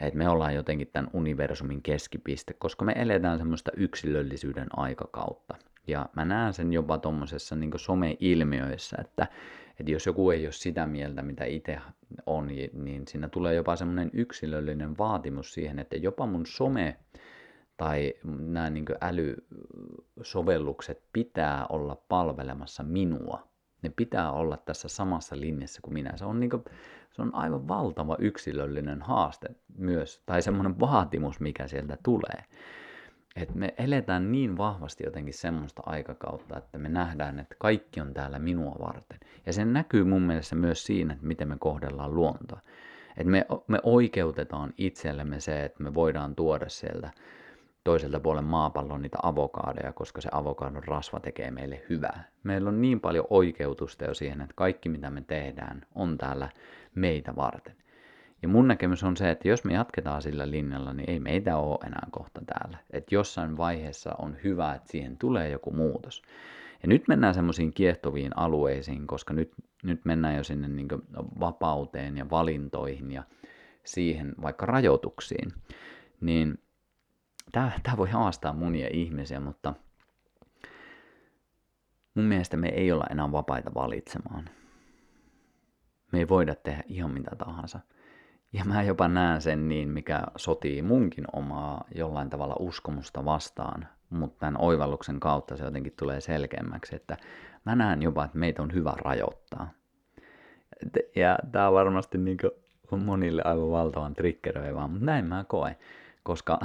että 0.00 0.18
me 0.18 0.28
ollaan 0.28 0.54
jotenkin 0.54 0.88
tämän 0.92 1.10
universumin 1.12 1.82
keskipiste, 1.82 2.52
koska 2.52 2.84
me 2.84 2.92
eletään 2.96 3.38
semmoista 3.38 3.70
yksilöllisyyden 3.76 4.66
aikakautta. 4.76 5.54
Ja 5.86 6.08
mä 6.16 6.24
näen 6.24 6.52
sen 6.52 6.72
jopa 6.72 6.98
tuommoisessa 6.98 7.56
niin 7.56 7.70
some-ilmiöissä, 7.76 8.96
että, 9.00 9.26
että 9.80 9.92
jos 9.92 10.06
joku 10.06 10.30
ei 10.30 10.46
ole 10.46 10.52
sitä 10.52 10.86
mieltä, 10.86 11.22
mitä 11.22 11.44
itse 11.44 11.78
on, 12.26 12.46
niin 12.72 13.08
siinä 13.08 13.28
tulee 13.28 13.54
jopa 13.54 13.76
semmoinen 13.76 14.10
yksilöllinen 14.12 14.98
vaatimus 14.98 15.54
siihen, 15.54 15.78
että 15.78 15.96
jopa 15.96 16.26
mun 16.26 16.46
some 16.46 16.96
tai 17.76 18.14
nämä 18.24 18.70
niin 18.70 18.84
älysovellukset 19.00 21.02
pitää 21.12 21.66
olla 21.68 22.02
palvelemassa 22.08 22.82
minua. 22.82 23.49
Ne 23.82 23.92
pitää 23.96 24.32
olla 24.32 24.56
tässä 24.56 24.88
samassa 24.88 25.40
linjassa 25.40 25.80
kuin 25.82 25.94
minä. 25.94 26.16
Se 26.16 26.24
on 26.24 26.40
niin 26.40 26.50
kuin, 26.50 26.64
se 27.10 27.22
on 27.22 27.34
aivan 27.34 27.68
valtava 27.68 28.16
yksilöllinen 28.18 29.02
haaste 29.02 29.48
myös, 29.78 30.22
tai 30.26 30.42
semmoinen 30.42 30.80
vaatimus, 30.80 31.40
mikä 31.40 31.66
sieltä 31.66 31.98
tulee. 32.02 32.44
Et 33.36 33.54
me 33.54 33.74
eletään 33.78 34.32
niin 34.32 34.56
vahvasti 34.56 35.04
jotenkin 35.04 35.34
semmoista 35.34 35.82
aikakautta, 35.86 36.58
että 36.58 36.78
me 36.78 36.88
nähdään, 36.88 37.38
että 37.38 37.54
kaikki 37.58 38.00
on 38.00 38.14
täällä 38.14 38.38
minua 38.38 38.76
varten. 38.80 39.18
Ja 39.46 39.52
se 39.52 39.64
näkyy 39.64 40.04
mun 40.04 40.22
mielestä 40.22 40.54
myös 40.54 40.86
siinä, 40.86 41.14
että 41.14 41.26
miten 41.26 41.48
me 41.48 41.56
kohdellaan 41.58 42.14
luontoa. 42.14 42.60
Et 43.16 43.26
me, 43.26 43.46
me 43.66 43.78
oikeutetaan 43.82 44.72
itsellemme 44.78 45.40
se, 45.40 45.64
että 45.64 45.82
me 45.82 45.94
voidaan 45.94 46.34
tuoda 46.34 46.68
sieltä 46.68 47.10
toiselta 47.84 48.20
puolen 48.20 48.44
maapallon 48.44 49.02
niitä 49.02 49.18
avokaadeja, 49.22 49.92
koska 49.92 50.20
se 50.20 50.28
avokadon 50.32 50.84
rasva 50.84 51.20
tekee 51.20 51.50
meille 51.50 51.82
hyvää. 51.88 52.28
Meillä 52.42 52.68
on 52.68 52.80
niin 52.80 53.00
paljon 53.00 53.26
oikeutusta 53.30 54.04
jo 54.04 54.14
siihen, 54.14 54.40
että 54.40 54.54
kaikki 54.56 54.88
mitä 54.88 55.10
me 55.10 55.20
tehdään 55.20 55.86
on 55.94 56.18
täällä 56.18 56.48
meitä 56.94 57.36
varten. 57.36 57.76
Ja 58.42 58.48
mun 58.48 58.68
näkemys 58.68 59.04
on 59.04 59.16
se, 59.16 59.30
että 59.30 59.48
jos 59.48 59.64
me 59.64 59.74
jatketaan 59.74 60.22
sillä 60.22 60.50
linjalla, 60.50 60.92
niin 60.92 61.10
ei 61.10 61.20
meitä 61.20 61.56
ole 61.56 61.78
enää 61.86 62.06
kohta 62.10 62.40
täällä. 62.46 62.78
Että 62.90 63.14
jossain 63.14 63.56
vaiheessa 63.56 64.14
on 64.18 64.36
hyvä, 64.44 64.74
että 64.74 64.92
siihen 64.92 65.16
tulee 65.16 65.50
joku 65.50 65.70
muutos. 65.72 66.22
Ja 66.82 66.88
nyt 66.88 67.08
mennään 67.08 67.34
semmoisiin 67.34 67.72
kiehtoviin 67.72 68.38
alueisiin, 68.38 69.06
koska 69.06 69.34
nyt, 69.34 69.52
nyt 69.82 70.04
mennään 70.04 70.36
jo 70.36 70.44
sinne 70.44 70.68
niin 70.68 70.88
vapauteen 71.40 72.16
ja 72.16 72.30
valintoihin 72.30 73.10
ja 73.10 73.22
siihen 73.84 74.34
vaikka 74.42 74.66
rajoituksiin. 74.66 75.52
Niin 76.20 76.58
tämä, 77.52 77.70
tämä 77.82 77.96
voi 77.96 78.10
haastaa 78.10 78.52
monia 78.52 78.88
ihmisiä, 78.92 79.40
mutta 79.40 79.74
mun 82.14 82.24
mielestä 82.24 82.56
me 82.56 82.68
ei 82.68 82.92
olla 82.92 83.06
enää 83.10 83.32
vapaita 83.32 83.74
valitsemaan. 83.74 84.44
Me 86.12 86.18
ei 86.18 86.28
voida 86.28 86.54
tehdä 86.54 86.82
ihan 86.86 87.10
mitä 87.10 87.30
tahansa. 87.36 87.80
Ja 88.52 88.64
mä 88.64 88.82
jopa 88.82 89.08
näen 89.08 89.42
sen 89.42 89.68
niin, 89.68 89.88
mikä 89.88 90.22
sotii 90.36 90.82
munkin 90.82 91.24
omaa 91.32 91.84
jollain 91.94 92.30
tavalla 92.30 92.56
uskomusta 92.58 93.24
vastaan, 93.24 93.88
mutta 94.10 94.38
tämän 94.38 94.60
oivalluksen 94.60 95.20
kautta 95.20 95.56
se 95.56 95.64
jotenkin 95.64 95.94
tulee 95.98 96.20
selkeämmäksi, 96.20 96.96
että 96.96 97.16
mä 97.64 97.74
näen 97.74 98.02
jopa, 98.02 98.24
että 98.24 98.38
meitä 98.38 98.62
on 98.62 98.74
hyvä 98.74 98.92
rajoittaa. 98.96 99.70
Ja 101.16 101.38
tämä 101.52 101.68
on 101.68 101.74
varmasti 101.74 102.18
niin 102.18 102.38
monille 103.04 103.42
aivan 103.44 103.70
valtavan 103.70 104.14
triggeröivää, 104.14 104.86
mutta 104.86 105.06
näin 105.06 105.24
mä 105.24 105.44
koen, 105.48 105.76
koska 106.22 106.58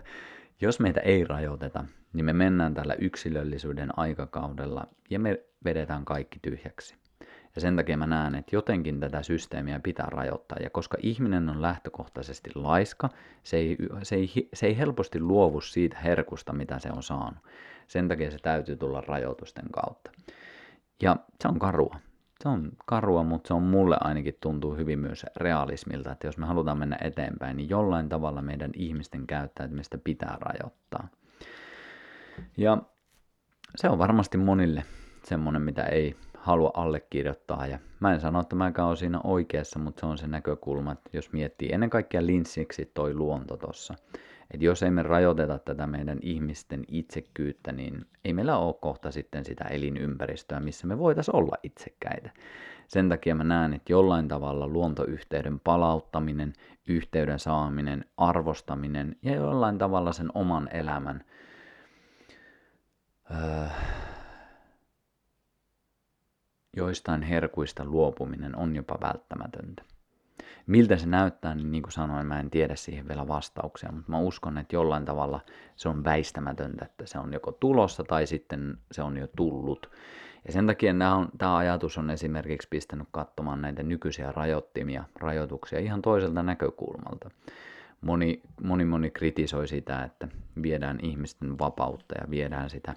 jos 0.60 0.80
meitä 0.80 1.00
ei 1.00 1.24
rajoiteta, 1.24 1.84
niin 2.12 2.24
me 2.24 2.32
mennään 2.32 2.74
tällä 2.74 2.94
yksilöllisyyden 2.94 3.98
aikakaudella 3.98 4.86
ja 5.10 5.18
me 5.18 5.40
vedetään 5.64 6.04
kaikki 6.04 6.38
tyhjäksi. 6.42 6.96
Ja 7.54 7.60
sen 7.60 7.76
takia 7.76 7.96
mä 7.96 8.06
näen, 8.06 8.34
että 8.34 8.56
jotenkin 8.56 9.00
tätä 9.00 9.22
systeemiä 9.22 9.80
pitää 9.80 10.06
rajoittaa. 10.10 10.58
Ja 10.62 10.70
koska 10.70 10.98
ihminen 11.00 11.48
on 11.48 11.62
lähtökohtaisesti 11.62 12.50
laiska, 12.54 13.08
se 13.42 13.56
ei, 13.56 13.76
se 14.02 14.16
ei, 14.16 14.48
se 14.54 14.66
ei 14.66 14.78
helposti 14.78 15.20
luovu 15.20 15.60
siitä 15.60 15.98
herkusta, 15.98 16.52
mitä 16.52 16.78
se 16.78 16.90
on 16.96 17.02
saanut. 17.02 17.44
Sen 17.86 18.08
takia 18.08 18.30
se 18.30 18.38
täytyy 18.38 18.76
tulla 18.76 19.00
rajoitusten 19.00 19.64
kautta. 19.72 20.10
Ja 21.02 21.16
se 21.40 21.48
on 21.48 21.58
karua. 21.58 21.96
Se 22.42 22.48
on 22.48 22.72
karua, 22.86 23.22
mutta 23.22 23.48
se 23.48 23.54
on 23.54 23.62
mulle 23.62 23.96
ainakin 24.00 24.34
tuntuu 24.40 24.76
hyvin 24.76 24.98
myös 24.98 25.26
realismilta, 25.36 26.12
että 26.12 26.26
jos 26.26 26.38
me 26.38 26.46
halutaan 26.46 26.78
mennä 26.78 26.98
eteenpäin, 27.00 27.56
niin 27.56 27.68
jollain 27.68 28.08
tavalla 28.08 28.42
meidän 28.42 28.70
ihmisten 28.76 29.26
käyttäytymistä 29.26 29.98
pitää 29.98 30.38
rajoittaa. 30.40 31.08
Ja 32.56 32.78
se 33.76 33.88
on 33.88 33.98
varmasti 33.98 34.38
monille 34.38 34.84
semmoinen, 35.24 35.62
mitä 35.62 35.82
ei 35.82 36.16
halua 36.38 36.70
allekirjoittaa. 36.74 37.66
Ja 37.66 37.78
mä 38.00 38.14
en 38.14 38.20
sano, 38.20 38.40
että 38.40 38.56
mä 38.56 38.72
oon 38.78 38.96
siinä 38.96 39.20
oikeassa, 39.24 39.78
mutta 39.78 40.00
se 40.00 40.06
on 40.06 40.18
se 40.18 40.26
näkökulma, 40.26 40.92
että 40.92 41.10
jos 41.12 41.32
miettii 41.32 41.72
ennen 41.72 41.90
kaikkea 41.90 42.26
linssiksi 42.26 42.90
toi 42.94 43.14
luonto 43.14 43.56
tossa. 43.56 43.94
Että 44.52 44.64
jos 44.64 44.82
ei 44.82 44.90
me 44.90 45.02
rajoiteta 45.02 45.58
tätä 45.58 45.86
meidän 45.86 46.18
ihmisten 46.22 46.84
itsekkyyttä, 46.88 47.72
niin 47.72 48.06
ei 48.24 48.32
meillä 48.32 48.58
ole 48.58 48.74
kohta 48.80 49.10
sitten 49.10 49.44
sitä 49.44 49.64
elinympäristöä, 49.64 50.60
missä 50.60 50.86
me 50.86 50.98
voitaisiin 50.98 51.36
olla 51.36 51.56
itsekkäitä. 51.62 52.30
Sen 52.88 53.08
takia 53.08 53.34
mä 53.34 53.44
näen, 53.44 53.74
että 53.74 53.92
jollain 53.92 54.28
tavalla 54.28 54.68
luontoyhteyden 54.68 55.60
palauttaminen, 55.60 56.52
yhteyden 56.88 57.38
saaminen, 57.38 58.04
arvostaminen 58.16 59.16
ja 59.22 59.34
jollain 59.34 59.78
tavalla 59.78 60.12
sen 60.12 60.28
oman 60.34 60.68
elämän 60.72 61.24
öö, 63.30 63.66
joistain 66.76 67.22
herkuista 67.22 67.84
luopuminen 67.84 68.56
on 68.56 68.76
jopa 68.76 68.98
välttämätöntä. 69.00 69.91
Miltä 70.72 70.96
se 70.96 71.06
näyttää, 71.06 71.54
niin 71.54 71.70
niin 71.70 71.82
kuin 71.82 71.92
sanoin, 71.92 72.26
mä 72.26 72.40
en 72.40 72.50
tiedä 72.50 72.76
siihen 72.76 73.08
vielä 73.08 73.28
vastauksia, 73.28 73.92
mutta 73.92 74.10
mä 74.10 74.18
uskon, 74.18 74.58
että 74.58 74.76
jollain 74.76 75.04
tavalla 75.04 75.40
se 75.76 75.88
on 75.88 76.04
väistämätöntä, 76.04 76.84
että 76.84 77.06
se 77.06 77.18
on 77.18 77.32
joko 77.32 77.52
tulossa 77.52 78.04
tai 78.04 78.26
sitten 78.26 78.78
se 78.92 79.02
on 79.02 79.16
jo 79.16 79.26
tullut. 79.36 79.90
Ja 80.46 80.52
sen 80.52 80.66
takia 80.66 81.14
on, 81.14 81.28
tämä 81.38 81.56
ajatus 81.56 81.98
on 81.98 82.10
esimerkiksi 82.10 82.68
pistänyt 82.68 83.08
katsomaan 83.10 83.62
näitä 83.62 83.82
nykyisiä 83.82 84.32
rajoittimia, 84.32 85.04
rajoituksia 85.20 85.78
ihan 85.78 86.02
toiselta 86.02 86.42
näkökulmalta. 86.42 87.30
Moni, 88.00 88.42
moni, 88.62 88.84
moni 88.84 89.10
kritisoi 89.10 89.68
sitä, 89.68 90.02
että 90.02 90.28
viedään 90.62 90.98
ihmisten 91.02 91.58
vapautta 91.58 92.14
ja 92.20 92.30
viedään 92.30 92.70
sitä 92.70 92.94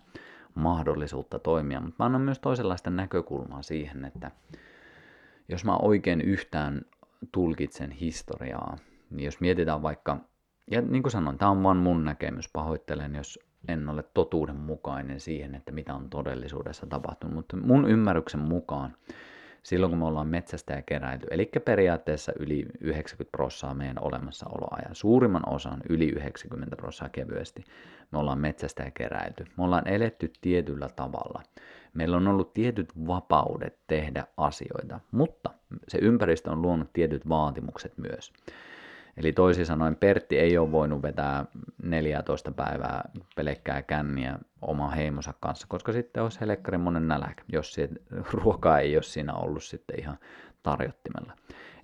mahdollisuutta 0.55 1.39
toimia, 1.39 1.82
mutta 1.82 1.95
mä 1.99 2.05
annan 2.05 2.21
myös 2.21 2.39
toisenlaista 2.39 2.89
näkökulmaa 2.89 3.61
siihen, 3.61 4.05
että 4.05 4.32
jos 5.49 5.65
mä 5.65 5.78
oikein 5.78 6.21
yhtään 6.21 6.82
tulkitsen 7.32 7.91
historiaa, 7.91 8.78
jos 9.17 9.39
mietitään 9.39 9.82
vaikka 9.82 10.17
ja 10.71 10.82
niin 10.82 11.03
kuin 11.03 11.11
sanoin, 11.11 11.38
tämä 11.38 11.51
on 11.51 11.63
vain 11.63 11.78
mun 11.78 12.05
näkemys, 12.05 12.49
pahoittelen, 12.53 13.15
jos 13.15 13.39
en 13.67 13.89
ole 13.89 14.03
totuudenmukainen 14.13 15.19
siihen, 15.19 15.55
että 15.55 15.71
mitä 15.71 15.93
on 15.93 16.09
todellisuudessa 16.09 16.86
tapahtunut, 16.86 17.36
mutta 17.36 17.57
mun 17.57 17.89
ymmärryksen 17.89 18.39
mukaan 18.39 18.95
silloin, 19.63 19.89
kun 19.89 19.99
me 19.99 20.05
ollaan 20.05 20.28
metsästä 20.28 20.73
ja 20.73 20.82
keräilty, 20.82 21.28
eli 21.32 21.51
periaatteessa 21.65 22.32
yli 22.39 22.65
90 22.82 23.32
prossaa 23.32 23.73
meidän 23.73 23.97
olemassaoloajan, 24.01 24.95
suurimman 24.95 25.49
osan 25.49 25.82
yli 25.89 26.09
90 26.09 26.76
prossaa 26.76 27.09
kevyesti, 27.09 27.63
me 28.11 28.19
ollaan 28.19 28.39
metsästä 28.39 28.84
ja 28.84 28.91
keräilty. 28.91 29.45
Me 29.57 29.63
ollaan 29.63 29.88
eletty 29.88 30.32
tietyllä 30.41 30.89
tavalla. 30.95 31.43
Meillä 31.96 32.18
on 32.18 32.28
ollut 32.28 32.54
tietyt 32.54 32.89
vapaudet 33.08 33.78
tehdä 33.88 34.28
asioita, 34.38 35.00
mutta 35.12 35.50
se 35.88 35.98
ympäristö 36.02 36.52
on 36.52 36.62
luonut 36.62 36.93
tietyt 36.93 37.30
vaatimukset 37.30 37.98
myös. 37.98 38.34
Eli 39.18 39.34
toisin 39.34 39.66
sanoen 39.66 39.96
Pertti 39.96 40.39
ei 40.39 40.58
ole 40.58 40.72
voinut 40.72 41.02
vetää 41.02 41.46
14 41.84 42.52
päivää 42.52 43.10
pelkkää 43.36 43.82
känniä 43.82 44.39
oma 44.62 44.89
heimonsa 44.89 45.34
kanssa, 45.39 45.68
koska 45.70 45.91
sitten 45.91 46.24
olisi 46.24 46.41
helekkarin 46.41 46.82
monen 46.82 47.08
nälkä, 47.08 47.43
jos 47.52 47.76
ruokaa 48.32 48.80
ei 48.80 48.96
ole 48.96 49.04
siinä 49.04 49.34
ollut 49.34 49.64
sitten 49.64 50.00
ihan 50.00 50.18
tarjottimella. 50.64 51.34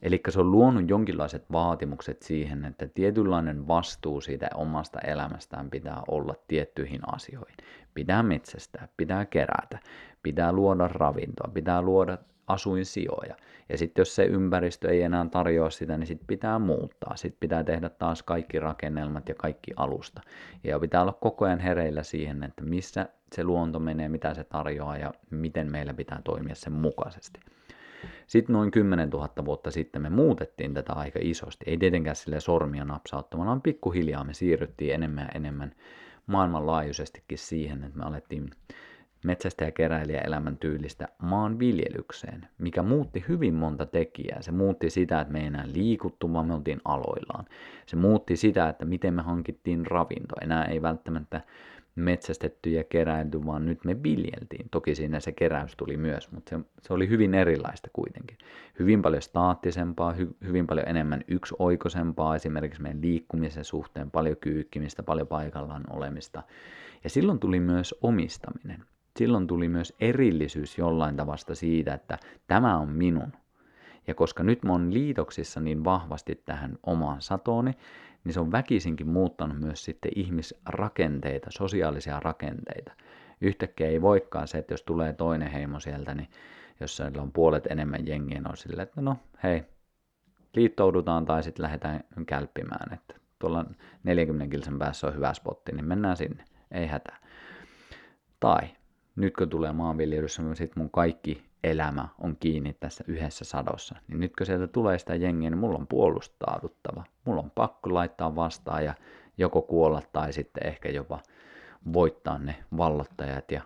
Eli 0.02 0.22
se 0.30 0.40
on 0.40 0.52
luonut 0.52 0.90
jonkinlaiset 0.90 1.46
vaatimukset 1.52 2.22
siihen, 2.22 2.66
että 2.66 2.88
tietynlainen 2.88 3.68
vastuu 3.68 4.22
siitä 4.22 4.50
omasta 4.56 5.00
elämästään 5.00 5.70
pitää 5.70 6.02
olla 6.08 6.36
tiettyihin 6.48 7.02
asioihin. 7.14 7.58
Pitää 7.94 8.24
metsästää, 8.24 8.88
pitää 8.98 9.26
kerätä, 9.26 9.80
pitää 10.24 10.52
luoda 10.52 10.88
ravintoa, 10.88 11.52
pitää 11.54 11.82
luoda 11.82 12.18
asuinsijoja. 12.48 13.36
Ja 13.70 13.78
sitten 13.78 14.02
jos 14.02 14.16
se 14.16 14.24
ympäristö 14.24 14.90
ei 14.90 15.02
enää 15.02 15.26
tarjoa 15.32 15.70
sitä, 15.70 15.98
niin 15.98 16.08
sitten 16.08 16.28
pitää 16.28 16.60
muuttaa. 16.60 17.16
Sitten 17.16 17.40
pitää 17.40 17.64
tehdä 17.64 17.90
taas 17.90 18.24
kaikki 18.24 18.60
rakennelmat 18.60 19.30
ja 19.30 19.36
kaikki 19.36 19.72
alusta. 19.76 20.22
Ja 20.64 20.80
pitää 20.80 21.02
olla 21.02 21.18
koko 21.22 21.46
ajan 21.46 21.60
hereillä 21.60 22.04
siihen, 22.04 22.44
että 22.44 22.64
missä 22.64 23.10
se 23.36 23.44
luonto 23.44 23.80
menee, 23.80 24.10
mitä 24.10 24.34
se 24.34 24.44
tarjoaa 24.44 24.98
ja 24.98 25.14
miten 25.30 25.72
meillä 25.72 25.94
pitää 25.94 26.22
toimia 26.24 26.56
sen 26.56 26.74
mukaisesti. 26.74 27.40
Sitten 28.28 28.54
noin 28.54 28.72
10 28.72 29.10
000 29.10 29.30
vuotta 29.46 29.72
sitten 29.72 30.02
me 30.02 30.10
muutettiin 30.10 30.74
tätä 30.74 30.94
aika 30.94 31.20
isosti. 31.22 31.66
Ei 31.68 31.78
tietenkään 31.78 32.16
sille 32.16 32.40
sormia 32.40 32.86
napsauttamalla, 32.86 33.50
vaan 33.50 33.62
pikkuhiljaa 33.62 34.24
me 34.24 34.34
siirryttiin 34.34 34.94
enemmän 34.94 35.24
ja 35.24 35.32
enemmän 35.36 35.72
maailmanlaajuisestikin 36.28 37.38
siihen, 37.38 37.84
että 37.84 37.98
me 37.98 38.06
alettiin 38.06 38.50
metsästä 39.26 39.66
ja 39.66 39.72
keräilijä 39.72 40.22
elämäntyylistä 40.22 41.08
maanviljelykseen, 41.22 42.48
mikä 42.58 42.84
muutti 42.84 43.26
hyvin 43.28 43.54
monta 43.54 43.86
tekijää. 43.86 44.42
Se 44.42 44.52
muutti 44.52 44.90
sitä, 44.90 45.22
että 45.22 45.34
me 45.34 45.40
ei 45.40 45.46
enää 45.46 45.66
liikuttu, 45.74 46.34
vaan 46.34 46.46
me 46.46 46.54
oltiin 46.54 46.82
aloillaan. 46.86 47.46
Se 47.86 47.96
muutti 47.96 48.38
sitä, 48.38 48.70
että 48.70 48.86
miten 48.86 49.14
me 49.14 49.22
hankittiin 49.22 49.86
ravinto. 49.86 50.36
Enää 50.42 50.66
ei 50.66 50.82
välttämättä 50.82 51.42
metsästetty 51.96 52.70
ja 52.70 52.84
keräilty, 52.84 53.46
vaan 53.46 53.66
nyt 53.66 53.86
me 53.86 54.04
viljeltiin. 54.04 54.70
Toki 54.72 54.96
siinä 54.96 55.20
se 55.20 55.32
keräys 55.32 55.76
tuli 55.76 55.98
myös, 55.98 56.32
mutta 56.32 56.50
se, 56.50 56.60
se 56.82 56.94
oli 56.94 57.10
hyvin 57.10 57.34
erilaista 57.34 57.90
kuitenkin. 57.94 58.38
Hyvin 58.80 59.02
paljon 59.02 59.22
staattisempaa, 59.22 60.14
hy, 60.14 60.36
hyvin 60.48 60.68
paljon 60.68 60.88
enemmän 60.88 61.24
yksioikoisempaa 61.28 62.36
esimerkiksi 62.36 62.82
meidän 62.82 63.02
liikkumisen 63.02 63.66
suhteen, 63.66 64.12
paljon 64.12 64.38
kyykkimistä, 64.38 65.04
paljon 65.04 65.28
paikallaan 65.28 65.84
olemista. 65.90 66.44
Ja 67.04 67.10
silloin 67.10 67.40
tuli 67.40 67.60
myös 67.60 67.96
omistaminen 68.02 68.84
silloin 69.18 69.48
tuli 69.48 69.70
myös 69.70 69.94
erillisyys 70.00 70.78
jollain 70.78 71.16
tavasta 71.16 71.56
siitä, 71.56 71.94
että 71.94 72.18
tämä 72.48 72.78
on 72.78 72.90
minun. 72.90 73.34
Ja 74.08 74.16
koska 74.16 74.44
nyt 74.44 74.64
mä 74.64 74.72
oon 74.72 74.94
liitoksissa 74.94 75.60
niin 75.60 75.84
vahvasti 75.84 76.44
tähän 76.46 76.78
omaan 76.84 77.22
satooni, 77.22 77.72
niin 78.24 78.34
se 78.34 78.40
on 78.40 78.52
väkisinkin 78.52 79.10
muuttanut 79.10 79.60
myös 79.60 79.86
sitten 79.86 80.12
ihmisrakenteita, 80.16 81.48
sosiaalisia 81.52 82.20
rakenteita. 82.20 82.92
Yhtäkkiä 83.42 83.88
ei 83.88 84.02
voikaan 84.02 84.48
se, 84.48 84.58
että 84.58 84.74
jos 84.74 84.84
tulee 84.84 85.14
toinen 85.14 85.52
heimo 85.52 85.80
sieltä, 85.80 86.14
niin 86.14 86.30
jos 86.80 86.98
siellä 86.98 87.22
on 87.22 87.32
puolet 87.32 87.68
enemmän 87.70 88.08
jengiä, 88.08 88.40
niin 88.40 88.50
on 88.50 88.58
silleen, 88.58 88.88
että 88.88 89.02
no 89.02 89.18
hei, 89.44 89.64
liittoudutaan 90.56 91.26
tai 91.26 91.44
sitten 91.44 91.64
lähdetään 91.64 92.04
kälppimään, 92.26 92.94
että 92.94 93.16
tuolla 93.40 93.66
40 94.04 94.52
kilsan 94.52 94.80
päässä 94.80 95.08
on 95.08 95.16
hyvä 95.16 95.34
spotti, 95.34 95.72
niin 95.72 95.86
mennään 95.86 96.18
sinne, 96.18 96.46
ei 96.72 96.88
hätää. 96.88 97.18
Tai 98.40 98.62
nyt 99.16 99.38
kun 99.38 99.50
tulee 99.50 99.72
maanviljelyssä, 99.72 100.42
niin 100.42 100.56
sit 100.56 100.76
mun 100.76 100.92
kaikki 100.92 101.51
elämä 101.64 102.08
on 102.20 102.38
kiinni 102.40 102.74
tässä 102.74 103.04
yhdessä 103.08 103.46
sadossa. 103.46 103.96
Niin 104.08 104.20
nyt 104.20 104.36
kun 104.36 104.46
sieltä 104.46 104.68
tulee 104.68 105.00
sitä 105.00 105.16
jengiä, 105.16 105.50
niin 105.50 105.60
mulla 105.60 105.78
on 105.78 105.88
puolustauduttava. 105.88 107.04
Mulla 107.26 107.42
on 107.42 107.52
pakko 107.52 107.94
laittaa 107.94 108.36
vastaan 108.36 108.86
ja 108.86 108.94
joko 109.38 109.62
kuolla 109.62 110.02
tai 110.14 110.34
sitten 110.34 110.68
ehkä 110.68 110.90
jopa 110.90 111.20
voittaa 111.94 112.38
ne 112.38 112.56
vallottajat 112.78 113.52
ja 113.52 113.62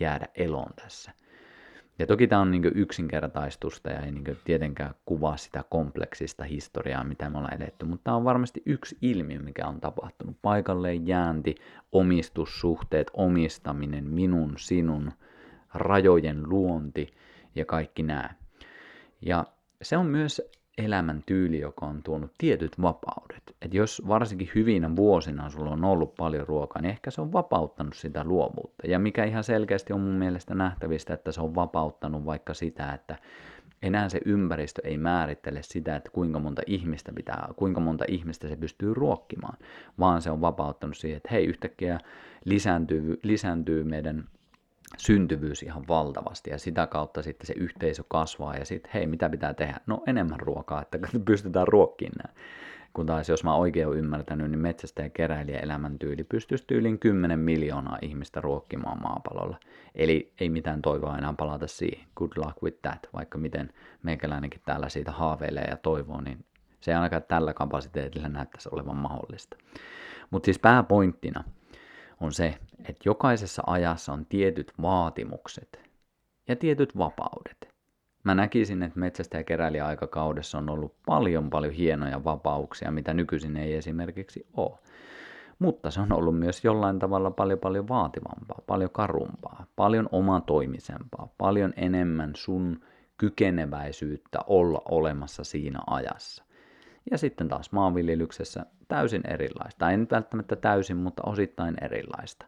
jäädä 0.00 0.26
eloon 0.34 0.72
tässä. 0.82 1.12
Ja 1.98 2.06
toki 2.06 2.26
tämä 2.26 2.42
on 2.42 2.50
niin 2.50 2.72
yksinkertaistusta 2.74 3.90
ja 3.90 4.00
ei 4.00 4.12
niin 4.12 4.38
tietenkään 4.44 4.94
kuvaa 5.04 5.36
sitä 5.36 5.64
kompleksista 5.68 6.44
historiaa, 6.44 7.04
mitä 7.04 7.30
me 7.30 7.38
ollaan 7.38 7.54
edetty, 7.54 7.84
mutta 7.84 8.04
tämä 8.04 8.16
on 8.16 8.24
varmasti 8.24 8.62
yksi 8.66 8.98
ilmiö, 9.02 9.38
mikä 9.38 9.66
on 9.66 9.80
tapahtunut. 9.80 10.36
Paikalleen 10.42 11.06
jäänti, 11.06 11.54
omistussuhteet, 11.92 13.10
omistaminen, 13.14 14.04
minun, 14.04 14.54
sinun, 14.56 15.12
rajojen 15.74 16.48
luonti 16.48 17.14
ja 17.54 17.64
kaikki 17.64 18.02
nämä. 18.02 18.30
Ja 19.22 19.44
se 19.82 19.96
on 19.96 20.06
myös 20.06 20.42
elämän 20.78 21.22
tyyli, 21.26 21.60
joka 21.60 21.86
on 21.86 22.02
tuonut 22.02 22.30
tietyt 22.38 22.82
vapaudet. 22.82 23.56
Et 23.62 23.74
jos 23.74 24.02
varsinkin 24.08 24.50
hyvinä 24.54 24.96
vuosina 24.96 25.50
sulla 25.50 25.70
on 25.70 25.84
ollut 25.84 26.14
paljon 26.14 26.46
ruokaa, 26.46 26.82
niin 26.82 26.90
ehkä 26.90 27.10
se 27.10 27.20
on 27.20 27.32
vapauttanut 27.32 27.94
sitä 27.94 28.24
luovuutta. 28.24 28.86
Ja 28.86 28.98
mikä 28.98 29.24
ihan 29.24 29.44
selkeästi 29.44 29.92
on 29.92 30.00
mun 30.00 30.14
mielestä 30.14 30.54
nähtävistä, 30.54 31.14
että 31.14 31.32
se 31.32 31.40
on 31.40 31.54
vapauttanut 31.54 32.24
vaikka 32.24 32.54
sitä, 32.54 32.92
että 32.92 33.16
enää 33.82 34.08
se 34.08 34.20
ympäristö 34.24 34.82
ei 34.84 34.98
määrittele 34.98 35.62
sitä, 35.62 35.96
että 35.96 36.10
kuinka 36.10 36.38
monta 36.38 36.62
ihmistä 36.66 37.12
pitää, 37.12 37.48
kuinka 37.56 37.80
monta 37.80 38.04
ihmistä 38.08 38.48
se 38.48 38.56
pystyy 38.56 38.94
ruokkimaan, 38.94 39.58
vaan 39.98 40.22
se 40.22 40.30
on 40.30 40.40
vapauttanut 40.40 40.96
siihen, 40.96 41.16
että 41.16 41.28
hei, 41.32 41.44
yhtäkkiä 41.46 41.98
lisääntyy, 42.44 43.20
lisääntyy 43.22 43.84
meidän 43.84 44.24
syntyvyys 44.96 45.62
ihan 45.62 45.84
valtavasti 45.88 46.50
ja 46.50 46.58
sitä 46.58 46.86
kautta 46.86 47.22
sitten 47.22 47.46
se 47.46 47.54
yhteisö 47.56 48.04
kasvaa 48.08 48.56
ja 48.56 48.64
sitten 48.64 48.90
hei, 48.94 49.06
mitä 49.06 49.30
pitää 49.30 49.54
tehdä? 49.54 49.80
No 49.86 50.02
enemmän 50.06 50.40
ruokaa, 50.40 50.82
että 50.82 50.98
pystytään 51.24 51.68
ruokkiin 51.68 52.12
nämä. 52.22 52.34
Kun 52.92 53.06
taas 53.06 53.28
jos 53.28 53.44
mä 53.44 53.54
oikein 53.54 53.86
olen 53.86 53.98
ymmärtänyt, 53.98 54.50
niin 54.50 54.58
metsästä 54.58 55.02
ja 55.02 55.08
keräilijä 55.08 55.58
elämäntyyli 55.58 56.24
pystyisi 56.24 56.64
tyyliin 56.66 56.98
10 56.98 57.38
miljoonaa 57.38 57.98
ihmistä 58.02 58.40
ruokkimaan 58.40 59.02
maapallolla. 59.02 59.56
Eli 59.94 60.32
ei 60.40 60.48
mitään 60.48 60.82
toivoa 60.82 61.18
enää 61.18 61.34
palata 61.38 61.66
siihen. 61.66 62.06
Good 62.16 62.32
luck 62.36 62.62
with 62.62 62.78
that. 62.82 63.08
Vaikka 63.12 63.38
miten 63.38 63.72
meikäläinenkin 64.02 64.60
täällä 64.64 64.88
siitä 64.88 65.12
haaveilee 65.12 65.64
ja 65.70 65.76
toivoo, 65.76 66.20
niin 66.20 66.44
se 66.80 66.90
ei 66.90 66.94
ainakaan 66.94 67.22
tällä 67.28 67.54
kapasiteetilla 67.54 68.28
näyttäisi 68.28 68.68
olevan 68.72 68.96
mahdollista. 68.96 69.56
Mutta 70.30 70.44
siis 70.44 70.58
pääpointtina– 70.58 71.44
on 72.22 72.32
se, 72.32 72.58
että 72.78 73.02
jokaisessa 73.04 73.62
ajassa 73.66 74.12
on 74.12 74.26
tietyt 74.26 74.72
vaatimukset 74.82 75.80
ja 76.48 76.56
tietyt 76.56 76.98
vapaudet. 76.98 77.68
Mä 78.24 78.34
näkisin, 78.34 78.82
että 78.82 78.98
metsästä 78.98 79.38
ja 79.38 79.44
keräilijäaikakaudessa 79.44 80.58
on 80.58 80.70
ollut 80.70 80.94
paljon 81.06 81.50
paljon 81.50 81.72
hienoja 81.72 82.24
vapauksia, 82.24 82.90
mitä 82.90 83.14
nykyisin 83.14 83.56
ei 83.56 83.74
esimerkiksi 83.74 84.46
ole. 84.56 84.78
Mutta 85.58 85.90
se 85.90 86.00
on 86.00 86.12
ollut 86.12 86.38
myös 86.38 86.64
jollain 86.64 86.98
tavalla 86.98 87.30
paljon 87.30 87.58
paljon 87.58 87.88
vaativampaa, 87.88 88.62
paljon 88.66 88.90
karumpaa, 88.90 89.66
paljon 89.76 90.08
omatoimisempaa, 90.12 91.28
paljon 91.38 91.72
enemmän 91.76 92.32
sun 92.36 92.80
kykeneväisyyttä 93.16 94.38
olla 94.46 94.82
olemassa 94.88 95.44
siinä 95.44 95.78
ajassa. 95.86 96.44
Ja 97.10 97.18
sitten 97.18 97.48
taas 97.48 97.72
maanviljelyksessä 97.72 98.66
täysin 98.88 99.22
erilaista. 99.30 99.90
Ei 99.90 99.96
nyt 99.96 100.10
välttämättä 100.10 100.56
täysin, 100.56 100.96
mutta 100.96 101.22
osittain 101.26 101.74
erilaista. 101.80 102.46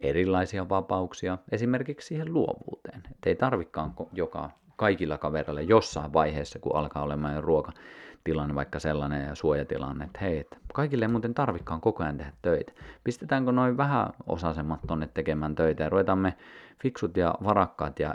Erilaisia 0.00 0.68
vapauksia 0.68 1.38
esimerkiksi 1.52 2.08
siihen 2.08 2.32
luovuuteen. 2.32 3.02
Että 3.10 3.30
ei 3.30 3.36
tarvikaan 3.36 3.94
joka 4.12 4.50
kaikilla 4.76 5.18
kavereilla 5.18 5.60
jossain 5.60 6.12
vaiheessa, 6.12 6.58
kun 6.58 6.76
alkaa 6.76 7.02
olemaan 7.02 7.34
jo 7.34 7.40
ruokatilanne, 7.40 8.54
vaikka 8.54 8.78
sellainen 8.78 9.26
ja 9.26 9.34
suojatilanne, 9.34 10.04
että 10.04 10.18
hei, 10.20 10.38
että 10.38 10.56
kaikille 10.74 11.04
ei 11.04 11.10
muuten 11.10 11.34
tarvikaan 11.34 11.80
koko 11.80 12.02
ajan 12.02 12.16
tehdä 12.16 12.32
töitä. 12.42 12.72
Pistetäänkö 13.04 13.52
noin 13.52 13.76
vähän 13.76 14.08
osasemmat 14.26 14.80
tonne 14.86 15.08
tekemään 15.14 15.54
töitä 15.54 15.82
ja 15.82 15.90
ruvetaan 15.90 16.18
me 16.18 16.34
fiksut 16.82 17.16
ja 17.16 17.34
varakkaat 17.44 18.00
ja 18.00 18.14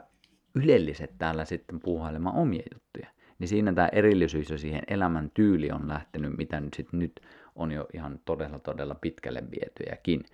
ylelliset 0.55 1.11
täällä 1.17 1.45
sitten 1.45 1.79
puuhailemaan 1.79 2.35
omia 2.35 2.63
juttuja 2.73 3.12
niin 3.39 3.47
siinä 3.47 3.73
tämä 3.73 3.89
erillisyys 3.91 4.49
ja 4.49 4.57
siihen 4.57 4.83
elämän 4.87 5.31
tyyli 5.33 5.71
on 5.71 5.87
lähtenyt, 5.87 6.37
mitä 6.37 6.59
nyt, 6.59 6.73
sit 6.73 6.93
nyt 6.93 7.21
on 7.55 7.71
jo 7.71 7.87
ihan 7.93 8.19
todella 8.25 8.59
todella 8.59 8.95
pitkälle 8.95 9.43
vietyjäkin. 9.51 10.25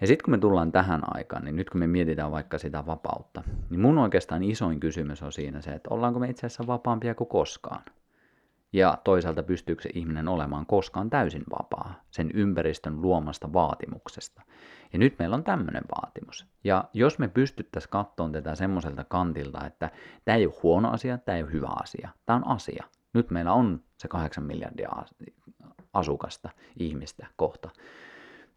Ja 0.00 0.06
sitten 0.06 0.24
kun 0.24 0.30
me 0.32 0.38
tullaan 0.38 0.72
tähän 0.72 1.16
aikaan, 1.16 1.44
niin 1.44 1.56
nyt 1.56 1.70
kun 1.70 1.80
me 1.80 1.86
mietitään 1.86 2.30
vaikka 2.30 2.58
sitä 2.58 2.86
vapautta, 2.86 3.42
niin 3.70 3.80
mun 3.80 3.98
oikeastaan 3.98 4.42
isoin 4.42 4.80
kysymys 4.80 5.22
on 5.22 5.32
siinä 5.32 5.60
se, 5.60 5.70
että 5.70 5.90
ollaanko 5.90 6.20
me 6.20 6.30
itse 6.30 6.46
asiassa 6.46 6.66
vapaampia 6.66 7.14
kuin 7.14 7.28
koskaan. 7.28 7.82
Ja 8.72 8.98
toisaalta 9.04 9.42
pystyykö 9.42 9.82
se 9.82 9.90
ihminen 9.94 10.28
olemaan 10.28 10.66
koskaan 10.66 11.10
täysin 11.10 11.44
vapaa 11.58 11.94
sen 12.10 12.30
ympäristön 12.34 13.02
luomasta 13.02 13.52
vaatimuksesta. 13.52 14.42
Ja 14.92 14.98
nyt 14.98 15.18
meillä 15.18 15.36
on 15.36 15.44
tämmöinen 15.44 15.82
vaatimus. 15.96 16.46
Ja 16.64 16.84
jos 16.92 17.18
me 17.18 17.28
pystyttäisiin 17.28 17.90
katsomaan 17.90 18.32
tätä 18.32 18.54
semmoiselta 18.54 19.04
kantilta, 19.04 19.66
että 19.66 19.90
tämä 20.24 20.36
ei 20.36 20.46
ole 20.46 20.54
huono 20.62 20.90
asia, 20.90 21.18
tämä 21.18 21.36
ei 21.36 21.42
ole 21.42 21.52
hyvä 21.52 21.68
asia, 21.82 22.08
tämä 22.26 22.36
on 22.36 22.46
asia. 22.46 22.84
Nyt 23.14 23.30
meillä 23.30 23.52
on 23.52 23.80
se 23.98 24.08
kahdeksan 24.08 24.44
miljardia 24.44 24.88
asukasta, 25.92 26.50
ihmistä 26.78 27.26
kohta. 27.36 27.70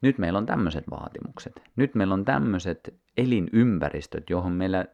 Nyt 0.02 0.18
meillä 0.18 0.38
on 0.38 0.46
tämmöiset 0.46 0.84
vaatimukset. 0.90 1.62
Nyt 1.76 1.96
meillä 1.96 2.14
on 2.14 2.26
tämmöiset 2.26 2.94
elinympäristöt, 3.18 4.30
johon 4.30 4.52
meillä 4.52 4.86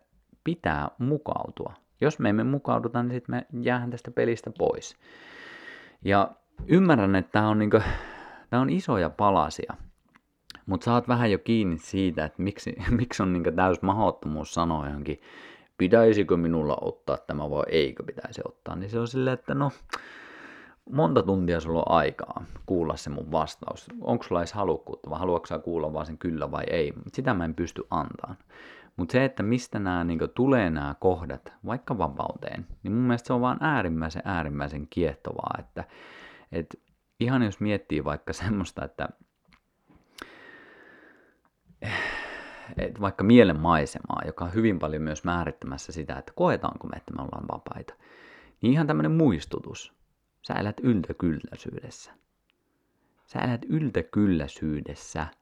pitää 0.43 0.89
mukautua. 0.97 1.73
Jos 2.01 2.19
me 2.19 2.29
emme 2.29 2.43
mukauduta, 2.43 3.03
niin 3.03 3.13
sitten 3.13 3.35
me 3.35 3.45
jäähän 3.61 3.91
tästä 3.91 4.11
pelistä 4.11 4.51
pois. 4.57 4.97
Ja 6.05 6.31
ymmärrän, 6.67 7.15
että 7.15 7.31
tämä 7.31 7.49
on, 7.49 7.59
niinku, 7.59 7.79
on 8.51 8.69
isoja 8.69 9.09
palasia, 9.09 9.73
mutta 10.65 10.85
saat 10.85 11.07
vähän 11.07 11.31
jo 11.31 11.39
kiinni 11.39 11.77
siitä, 11.77 12.25
että 12.25 12.41
miksi, 12.41 12.75
miksi 12.99 13.23
on 13.23 13.33
niinku 13.33 13.51
täys 13.51 13.81
mahdottomuus 13.81 14.53
sanoa 14.53 14.87
johonkin, 14.87 15.21
pitäisikö 15.77 16.37
minulla 16.37 16.77
ottaa 16.81 17.17
tämä 17.17 17.49
vai 17.49 17.63
eikö 17.67 18.03
pitäisi 18.03 18.41
ottaa, 18.45 18.75
niin 18.75 18.89
se 18.89 18.99
on 18.99 19.07
silleen, 19.07 19.33
että 19.33 19.55
no, 19.55 19.71
monta 20.91 21.23
tuntia 21.23 21.59
sulla 21.59 21.79
on 21.79 21.91
aikaa 21.91 22.45
kuulla 22.65 22.95
se 22.95 23.09
mun 23.09 23.31
vastaus. 23.31 23.87
Onko 24.01 24.23
sulla 24.23 24.41
edes 24.41 24.53
halukkuutta 24.53 25.09
vai 25.09 25.19
haluatko 25.19 25.47
sä 25.47 25.59
kuulla 25.59 25.93
vaan 25.93 26.05
sen 26.05 26.17
kyllä 26.17 26.51
vai 26.51 26.63
ei. 26.69 26.93
Sitä 27.13 27.33
mä 27.33 27.45
en 27.45 27.55
pysty 27.55 27.83
antamaan. 27.89 28.37
Mutta 28.95 29.11
se, 29.11 29.25
että 29.25 29.43
mistä 29.43 29.79
nämä 29.79 30.03
niin 30.03 30.19
tulee 30.35 30.69
nämä 30.69 30.95
kohdat, 30.99 31.53
vaikka 31.65 31.97
vapauteen, 31.97 32.67
niin 32.83 32.91
mun 32.93 33.03
mielestä 33.03 33.27
se 33.27 33.33
on 33.33 33.41
vaan 33.41 33.57
äärimmäisen 33.61 34.21
äärimmäisen 34.25 34.87
kiehtovaa, 34.89 35.55
että 35.59 35.83
et 36.51 36.81
ihan 37.19 37.43
jos 37.43 37.59
miettii 37.59 38.03
vaikka 38.03 38.33
semmoista, 38.33 38.85
että 38.85 39.09
et 42.77 43.01
vaikka 43.01 43.23
mielen 43.23 43.59
maisemaa, 43.59 44.21
joka 44.25 44.45
on 44.45 44.53
hyvin 44.53 44.79
paljon 44.79 45.01
myös 45.01 45.23
määrittämässä 45.23 45.91
sitä, 45.91 46.17
että 46.17 46.33
koetaanko 46.35 46.87
me, 46.87 46.97
että 46.97 47.13
me 47.13 47.21
ollaan 47.21 47.47
vapaita, 47.51 47.93
niin 48.61 48.73
ihan 48.73 48.87
tämmöinen 48.87 49.11
muistutus. 49.11 49.93
Sä 50.47 50.53
elät 50.53 50.79
yltäkylläisyydessä. 50.83 52.11
Sä 53.25 53.39
elät 53.39 53.65
yltäkylläisyydessä– 53.69 55.27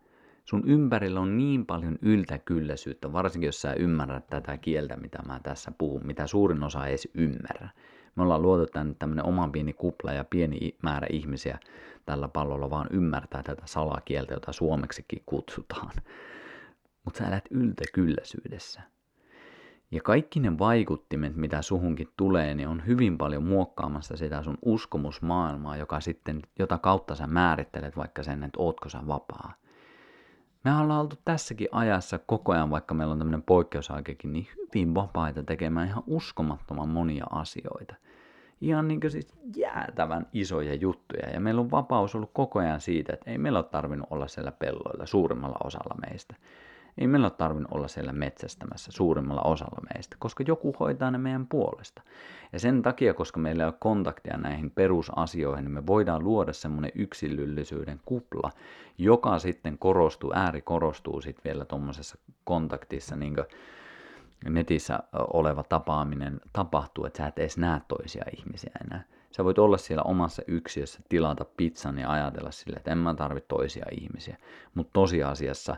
sun 0.46 0.64
ympärillä 0.66 1.20
on 1.20 1.38
niin 1.38 1.66
paljon 1.66 1.98
yltäkylläisyyttä, 2.02 3.14
varsinkin 3.14 3.48
jos 3.48 3.62
sä 3.62 3.74
ymmärrät 3.74 4.28
tätä 4.28 4.58
kieltä, 4.58 4.98
mitä 4.98 5.20
mä 5.28 5.40
tässä 5.44 5.72
puhun, 5.78 6.02
mitä 6.06 6.28
suurin 6.28 6.64
osa 6.64 6.86
ei 6.86 6.92
edes 6.92 7.08
ymmärrä. 7.14 7.70
Me 8.16 8.24
ollaan 8.24 8.42
luotu 8.42 8.66
tänne 8.66 8.96
tämmöinen 9.00 9.26
oman 9.26 9.52
pieni 9.52 9.74
kupla 9.74 10.14
ja 10.14 10.24
pieni 10.24 10.78
määrä 10.84 11.08
ihmisiä 11.12 11.60
tällä 12.06 12.28
pallolla 12.28 12.70
vaan 12.70 12.88
ymmärtää 12.92 13.44
tätä 13.44 13.62
salakieltä, 13.66 14.34
jota 14.34 14.52
suomeksikin 14.52 15.24
kutsutaan. 15.26 15.92
Mutta 17.06 17.18
sä 17.18 17.28
elät 17.28 17.46
yltäkylläisyydessä. 17.52 18.82
Ja 19.92 20.02
kaikki 20.02 20.40
ne 20.40 20.60
vaikuttimet, 20.60 21.36
mitä 21.36 21.62
suhunkin 21.62 22.08
tulee, 22.18 22.56
niin 22.56 22.68
on 22.68 22.86
hyvin 22.88 23.18
paljon 23.18 23.44
muokkaamassa 23.44 24.18
sitä 24.18 24.44
sun 24.44 24.58
uskomusmaailmaa, 24.66 25.78
joka 25.78 26.00
sitten, 26.00 26.42
jota 26.60 26.78
kautta 26.78 27.16
sä 27.16 27.28
määrittelet 27.28 27.98
vaikka 27.98 28.24
sen, 28.24 28.44
että 28.44 28.60
ootko 28.60 28.90
sä 28.90 29.08
vapaa. 29.08 29.54
Me 30.64 30.76
ollaan 30.76 31.02
oltu 31.02 31.16
tässäkin 31.26 31.68
ajassa 31.72 32.20
koko 32.20 32.52
ajan, 32.52 32.70
vaikka 32.70 32.94
meillä 32.94 33.12
on 33.12 33.18
tämmöinen 33.18 33.42
poikkeusaikakin, 33.44 34.34
niin 34.34 34.48
hyvin 34.58 34.96
vapaita 34.96 35.44
tekemään 35.44 35.88
ihan 35.88 36.04
uskomattoman 36.08 36.90
monia 36.90 37.26
asioita. 37.32 37.96
Ihan 38.62 38.88
niin 38.88 39.00
siis 39.08 39.34
jäätävän 39.56 40.28
isoja 40.34 40.74
juttuja. 40.74 41.30
Ja 41.30 41.40
meillä 41.40 41.62
on 41.62 41.72
vapaus 41.72 42.16
ollut 42.16 42.30
koko 42.34 42.60
ajan 42.60 42.82
siitä, 42.82 43.14
että 43.14 43.32
ei 43.32 43.38
meillä 43.38 43.60
ole 43.60 43.66
tarvinnut 43.72 44.08
olla 44.12 44.28
siellä 44.28 44.52
pelloilla 44.52 45.06
suurimmalla 45.06 45.58
osalla 45.64 45.96
meistä. 46.10 46.36
Ei 46.98 47.08
meillä 47.08 47.26
ole 47.26 47.32
tarvinnut 47.32 47.72
olla 47.72 47.88
siellä 47.88 48.14
metsästämässä 48.14 48.92
suurimmalla 48.92 49.42
osalla 49.42 49.82
meistä, 49.94 50.16
koska 50.20 50.44
joku 50.48 50.76
hoitaa 50.80 51.12
ne 51.12 51.18
meidän 51.18 51.48
puolesta. 51.48 52.02
Ja 52.54 52.60
sen 52.60 52.82
takia, 52.82 53.14
koska 53.14 53.40
meillä 53.40 53.64
ei 53.64 53.68
ole 53.68 53.76
kontaktia 53.80 54.38
näihin 54.38 54.72
perusasioihin, 54.72 55.66
niin 55.66 55.74
me 55.74 55.88
voidaan 55.88 56.24
luoda 56.24 56.54
semmoinen 56.54 56.92
yksilöllisyyden 56.96 58.00
kupla, 58.06 58.50
joka 58.98 59.40
sitten 59.40 59.78
korostuu, 59.78 60.32
ääri 60.36 60.62
korostuu 60.62 61.22
sitten 61.22 61.44
vielä 61.44 61.66
tuommoisessa 61.66 62.18
kontaktissa, 62.44 63.16
niin 63.16 63.36
kuin 63.36 63.46
netissä 64.54 65.00
oleva 65.14 65.64
tapaaminen 65.64 66.42
tapahtuu, 66.54 67.06
että 67.06 67.18
sä 67.18 67.28
et 67.28 67.40
edes 67.40 67.58
näe 67.58 67.82
toisia 67.88 68.24
ihmisiä 68.38 68.72
enää. 68.86 69.04
Sä 69.32 69.44
voit 69.44 69.60
olla 69.60 69.78
siellä 69.78 70.04
omassa 70.04 70.42
yksiössä, 70.48 71.00
tilata 71.10 71.46
pizzan 71.58 71.98
ja 71.98 72.12
ajatella 72.12 72.52
sille, 72.52 72.78
että 72.78 72.92
en 72.92 72.98
mä 72.98 73.14
tarvitse 73.14 73.48
toisia 73.48 73.86
ihmisiä. 73.92 74.38
Mutta 74.74 74.94
tosiasiassa 74.94 75.76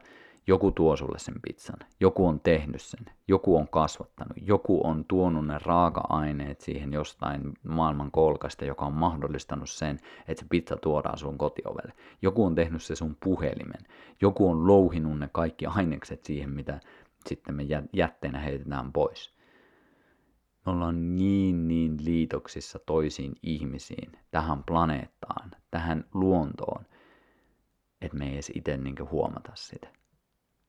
joku 0.47 0.71
tuo 0.71 0.97
sulle 0.97 1.19
sen 1.19 1.35
pizzan, 1.41 1.79
joku 1.99 2.27
on 2.27 2.39
tehnyt 2.39 2.81
sen, 2.81 3.05
joku 3.27 3.57
on 3.57 3.67
kasvattanut, 3.67 4.37
joku 4.41 4.87
on 4.87 5.05
tuonut 5.07 5.47
ne 5.47 5.57
raaka-aineet 5.65 6.61
siihen 6.61 6.93
jostain 6.93 7.53
maailman 7.63 8.11
kolkasta, 8.11 8.65
joka 8.65 8.85
on 8.85 8.93
mahdollistanut 8.93 9.69
sen, 9.69 9.99
että 10.27 10.41
se 10.41 10.47
pizza 10.49 10.77
tuodaan 10.77 11.17
sun 11.17 11.37
kotiovelle. 11.37 11.93
Joku 12.21 12.45
on 12.45 12.55
tehnyt 12.55 12.83
se 12.83 12.95
sun 12.95 13.17
puhelimen, 13.23 13.81
joku 14.21 14.49
on 14.49 14.67
louhinut 14.67 15.19
ne 15.19 15.29
kaikki 15.31 15.65
ainekset 15.65 16.25
siihen, 16.25 16.49
mitä 16.49 16.79
sitten 17.27 17.55
me 17.55 17.63
jätteenä 17.93 18.39
heitetään 18.39 18.93
pois. 18.93 19.35
Me 20.65 20.71
ollaan 20.71 21.15
niin 21.15 21.67
niin 21.67 21.97
liitoksissa 22.05 22.79
toisiin 22.79 23.33
ihmisiin, 23.43 24.11
tähän 24.31 24.63
planeettaan, 24.63 25.51
tähän 25.71 26.05
luontoon, 26.13 26.85
että 28.01 28.17
me 28.17 28.27
ei 28.27 28.33
edes 28.33 28.51
itse 28.55 28.77
niin 28.77 28.95
huomata 29.11 29.51
sitä. 29.55 29.87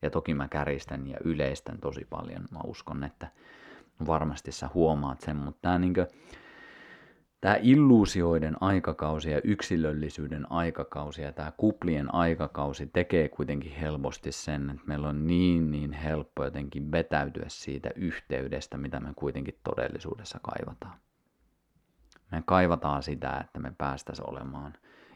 Ja 0.02 0.10
toki 0.10 0.34
mä 0.34 0.48
käristän 0.48 1.06
ja 1.06 1.16
yleistän 1.24 1.78
tosi 1.78 2.06
paljon. 2.10 2.44
Mä 2.50 2.60
uskon, 2.64 3.04
että 3.04 3.28
varmasti 4.06 4.52
sä 4.52 4.70
huomaat 4.74 5.20
sen, 5.20 5.36
mutta 5.36 5.58
tämä 5.62 5.78
niinkö, 5.78 6.06
tämä 7.40 7.56
illuusioiden 7.62 8.56
aikakausi 8.60 9.30
ja 9.30 9.40
yksilöllisyyden 9.44 10.52
aikakausi 10.52 11.22
ja 11.22 11.32
tämä 11.32 11.52
kuplien 11.56 12.14
aikakausi 12.14 12.86
tekee 12.86 13.28
kuitenkin 13.28 13.72
helposti 13.72 14.32
sen, 14.32 14.70
että 14.70 14.82
meillä 14.86 15.08
on 15.08 15.26
niin 15.26 15.70
niin 15.70 15.92
helppo 15.92 16.44
jotenkin 16.44 16.92
vetäytyä 16.92 17.44
siitä 17.48 17.90
yhteydestä, 17.96 18.78
mitä 18.78 19.00
me 19.00 19.12
kuitenkin 19.16 19.58
todellisuudessa 19.64 20.40
kaivataan. 20.42 20.98
Me 22.32 22.42
kaivataan 22.46 23.02
sitä, 23.02 23.40
että 23.44 23.58
me 23.58 23.72
päästäisiin 23.78 24.30
olemaan 24.30 24.74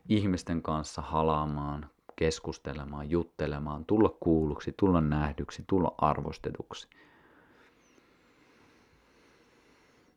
ihmisten 0.08 0.62
kanssa 0.62 1.02
halaamaan, 1.02 1.90
keskustelemaan, 2.20 3.10
juttelemaan, 3.10 3.84
tulla 3.84 4.08
kuulluksi, 4.08 4.74
tulla 4.76 5.00
nähdyksi, 5.00 5.64
tulla 5.66 5.94
arvostetuksi. 5.98 6.88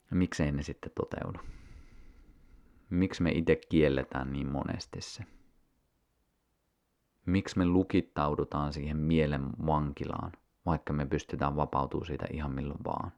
Ja 0.09 0.15
miksei 0.15 0.51
ne 0.51 0.63
sitten 0.63 0.91
toteudu? 0.95 1.39
Miksi 2.89 3.23
me 3.23 3.31
itse 3.31 3.55
kielletään 3.55 4.33
niin 4.33 4.47
monesti 4.47 5.01
se? 5.01 5.23
Miksi 7.25 7.57
me 7.57 7.65
lukittaudutaan 7.65 8.73
siihen 8.73 8.97
mielen 8.97 9.49
vankilaan, 9.65 10.31
vaikka 10.65 10.93
me 10.93 11.05
pystytään 11.05 11.55
vapautumaan 11.55 12.07
siitä 12.07 12.25
ihan 12.33 12.51
milloin 12.51 12.83
vaan? 12.83 13.11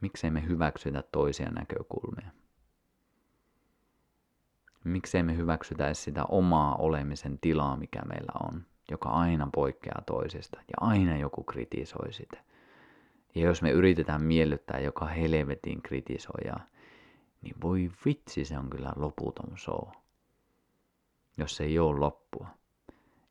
Miksei 0.00 0.30
me 0.30 0.46
hyväksytä 0.46 1.02
toisia 1.12 1.50
näkökulmia? 1.50 2.39
Miksei 4.84 5.22
me 5.22 5.36
hyväksytä 5.36 5.86
edes 5.86 6.04
sitä 6.04 6.24
omaa 6.24 6.76
olemisen 6.76 7.38
tilaa, 7.40 7.76
mikä 7.76 8.02
meillä 8.02 8.32
on, 8.48 8.62
joka 8.90 9.08
aina 9.08 9.48
poikkeaa 9.54 10.02
toisesta 10.06 10.58
ja 10.58 10.74
aina 10.80 11.16
joku 11.16 11.44
kritisoi 11.44 12.12
sitä. 12.12 12.36
Ja 13.34 13.42
jos 13.42 13.62
me 13.62 13.70
yritetään 13.70 14.22
miellyttää 14.22 14.80
joka 14.80 15.06
helvetin 15.06 15.82
kritisoijaa, 15.82 16.60
niin 17.42 17.54
voi 17.62 17.90
vitsi, 18.04 18.44
se 18.44 18.58
on 18.58 18.70
kyllä 18.70 18.92
loputon 18.96 19.58
show. 19.58 19.88
Jos 21.38 21.60
ei 21.60 21.78
ole 21.78 21.98
loppua. 21.98 22.46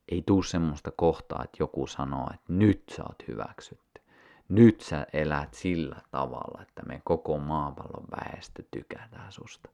Ei 0.08 0.24
tuu 0.26 0.44
semmoista 0.44 0.92
kohtaa, 0.92 1.44
että 1.44 1.58
joku 1.60 1.88
sanoo, 1.88 2.28
että 2.34 2.54
nyt 2.54 2.84
sä 2.96 3.04
oot 3.04 3.28
hyväksytty. 3.28 4.02
Nyt 4.50 4.82
sä 4.82 5.08
elät 5.14 5.54
sillä 5.54 6.02
tavalla, 6.12 6.62
että 6.62 6.84
me 6.86 7.02
koko 7.04 7.38
maapallon 7.38 8.06
väestö 8.12 8.64
tykätään 8.72 9.32
susta. 9.32 9.70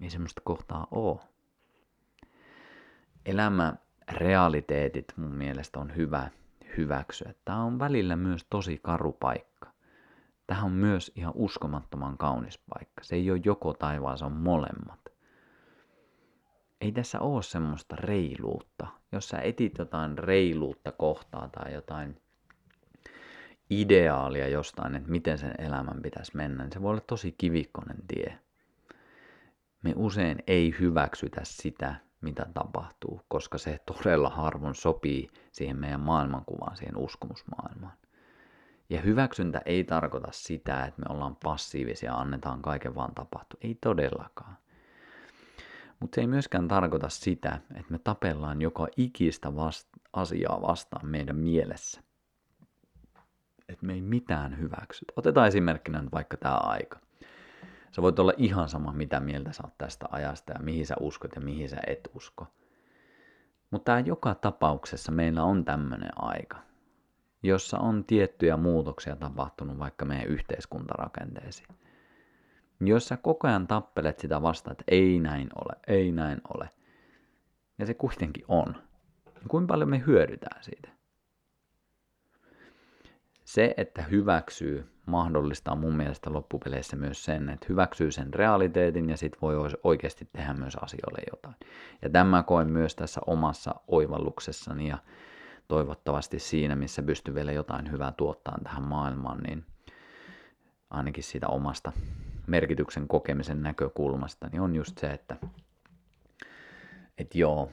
Ei 0.00 0.10
semmoista 0.10 0.40
kohtaa 0.44 0.86
oo. 0.90 1.20
Elämä 3.26 3.74
realiteetit 4.12 5.12
mun 5.16 5.34
mielestä 5.34 5.78
on 5.78 5.96
hyvä 5.96 6.30
hyväksyä. 6.76 7.34
Tämä 7.44 7.62
on 7.62 7.78
välillä 7.78 8.16
myös 8.16 8.46
tosi 8.50 8.80
karu 8.82 9.12
paikka. 9.12 9.72
Tämä 10.46 10.62
on 10.62 10.72
myös 10.72 11.12
ihan 11.14 11.32
uskomattoman 11.36 12.18
kaunis 12.18 12.58
paikka. 12.58 13.04
Se 13.04 13.16
ei 13.16 13.30
ole 13.30 13.40
joko 13.44 13.74
tai, 13.74 14.02
vaan 14.02 14.18
se 14.18 14.24
on 14.24 14.32
molemmat. 14.32 15.00
Ei 16.80 16.92
tässä 16.92 17.20
ole 17.20 17.42
semmoista 17.42 17.96
reiluutta. 17.96 18.86
Jos 19.12 19.28
sä 19.28 19.38
etit 19.38 19.78
jotain 19.78 20.18
reiluutta 20.18 20.92
kohtaa 20.92 21.48
tai 21.48 21.74
jotain 21.74 22.20
ideaalia 23.70 24.48
jostain, 24.48 24.94
että 24.94 25.10
miten 25.10 25.38
sen 25.38 25.54
elämän 25.58 26.02
pitäisi 26.02 26.36
mennä, 26.36 26.64
niin 26.64 26.72
se 26.72 26.82
voi 26.82 26.90
olla 26.90 27.00
tosi 27.00 27.34
kivikkonen 27.38 27.96
tie. 28.08 28.38
Me 29.86 29.92
usein 29.96 30.38
ei 30.46 30.74
hyväksytä 30.80 31.40
sitä, 31.44 31.94
mitä 32.20 32.46
tapahtuu, 32.54 33.20
koska 33.28 33.58
se 33.58 33.80
todella 33.86 34.28
harvoin 34.30 34.74
sopii 34.74 35.28
siihen 35.52 35.76
meidän 35.76 36.00
maailmankuvaan, 36.00 36.76
siihen 36.76 36.96
uskomusmaailmaan. 36.96 37.92
Ja 38.90 39.00
hyväksyntä 39.00 39.62
ei 39.66 39.84
tarkoita 39.84 40.28
sitä, 40.30 40.84
että 40.84 41.02
me 41.02 41.14
ollaan 41.14 41.36
passiivisia 41.36 42.10
ja 42.10 42.16
annetaan 42.16 42.62
kaiken 42.62 42.94
vaan 42.94 43.14
tapahtua. 43.14 43.60
Ei 43.62 43.78
todellakaan. 43.80 44.56
Mutta 46.00 46.14
se 46.14 46.20
ei 46.20 46.26
myöskään 46.26 46.68
tarkoita 46.68 47.08
sitä, 47.08 47.60
että 47.74 47.92
me 47.92 47.98
tapellaan 47.98 48.62
joka 48.62 48.88
ikistä 48.96 49.48
vast- 49.48 50.00
asiaa 50.12 50.62
vastaan 50.62 51.06
meidän 51.06 51.36
mielessä. 51.36 52.00
Että 53.68 53.86
me 53.86 53.92
ei 53.94 54.02
mitään 54.02 54.58
hyväksytä. 54.58 55.12
Otetaan 55.16 55.48
esimerkkinä 55.48 56.02
nyt 56.02 56.12
vaikka 56.12 56.36
tämä 56.36 56.54
aika. 56.54 57.05
Sä 57.96 58.02
voit 58.02 58.18
olla 58.18 58.32
ihan 58.36 58.68
sama, 58.68 58.92
mitä 58.92 59.20
mieltä 59.20 59.52
sä 59.52 59.62
oot 59.64 59.78
tästä 59.78 60.06
ajasta 60.10 60.52
ja 60.52 60.60
mihin 60.62 60.86
sä 60.86 60.94
uskot 61.00 61.30
ja 61.34 61.40
mihin 61.40 61.68
sä 61.68 61.76
et 61.86 62.08
usko. 62.14 62.46
Mutta 63.70 64.00
joka 64.00 64.34
tapauksessa 64.34 65.12
meillä 65.12 65.42
on 65.42 65.64
tämmöinen 65.64 66.10
aika, 66.16 66.58
jossa 67.42 67.78
on 67.78 68.04
tiettyjä 68.04 68.56
muutoksia 68.56 69.16
tapahtunut 69.16 69.78
vaikka 69.78 70.04
meidän 70.04 70.26
yhteiskuntarakenteisiin. 70.26 71.68
Jos 72.80 73.08
sä 73.08 73.16
koko 73.16 73.48
ajan 73.48 73.66
tappelet 73.66 74.18
sitä 74.18 74.42
vastaan, 74.42 74.72
että 74.72 74.84
ei 74.88 75.18
näin 75.20 75.48
ole, 75.64 75.80
ei 75.86 76.12
näin 76.12 76.40
ole, 76.54 76.70
ja 77.78 77.86
se 77.86 77.94
kuitenkin 77.94 78.44
on, 78.48 78.74
niin 79.34 79.48
kuinka 79.48 79.72
paljon 79.72 79.90
me 79.90 80.02
hyödytään 80.06 80.64
siitä? 80.64 80.88
Se, 83.44 83.74
että 83.76 84.02
hyväksyy, 84.02 84.95
mahdollistaa 85.06 85.76
mun 85.76 85.96
mielestä 85.96 86.32
loppupeleissä 86.32 86.96
myös 86.96 87.24
sen, 87.24 87.48
että 87.48 87.66
hyväksyy 87.68 88.10
sen 88.10 88.34
realiteetin 88.34 89.10
ja 89.10 89.16
sitten 89.16 89.40
voi 89.42 89.54
oikeasti 89.84 90.28
tehdä 90.32 90.54
myös 90.54 90.76
asioille 90.76 91.22
jotain. 91.32 91.56
Ja 92.02 92.10
tämä 92.10 92.42
koen 92.42 92.70
myös 92.70 92.94
tässä 92.94 93.20
omassa 93.26 93.74
oivalluksessani 93.88 94.88
ja 94.88 94.98
toivottavasti 95.68 96.38
siinä, 96.38 96.76
missä 96.76 97.02
pystyn 97.02 97.34
vielä 97.34 97.52
jotain 97.52 97.90
hyvää 97.90 98.12
tuottaa 98.12 98.58
tähän 98.62 98.82
maailmaan, 98.82 99.38
niin 99.38 99.64
ainakin 100.90 101.24
siitä 101.24 101.48
omasta 101.48 101.92
merkityksen 102.46 103.08
kokemisen 103.08 103.62
näkökulmasta, 103.62 104.48
niin 104.52 104.60
on 104.60 104.74
just 104.76 104.98
se, 104.98 105.10
että 105.10 105.36
et 107.18 107.34
joo, 107.34 107.70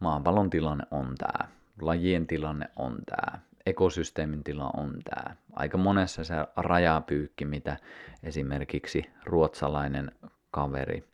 maapallon 0.00 0.50
tilanne 0.50 0.84
on 0.90 1.14
tämä, 1.18 1.48
lajien 1.80 2.26
tilanne 2.26 2.70
on 2.76 2.98
tämä, 3.06 3.38
ekosysteemin 3.68 4.44
tila 4.44 4.70
on 4.76 4.94
tämä. 5.04 5.36
Aika 5.52 5.78
monessa 5.78 6.24
se 6.24 6.34
rajapyykki, 6.56 7.44
mitä 7.44 7.76
esimerkiksi 8.22 9.10
ruotsalainen 9.24 10.12
kaveri, 10.50 11.04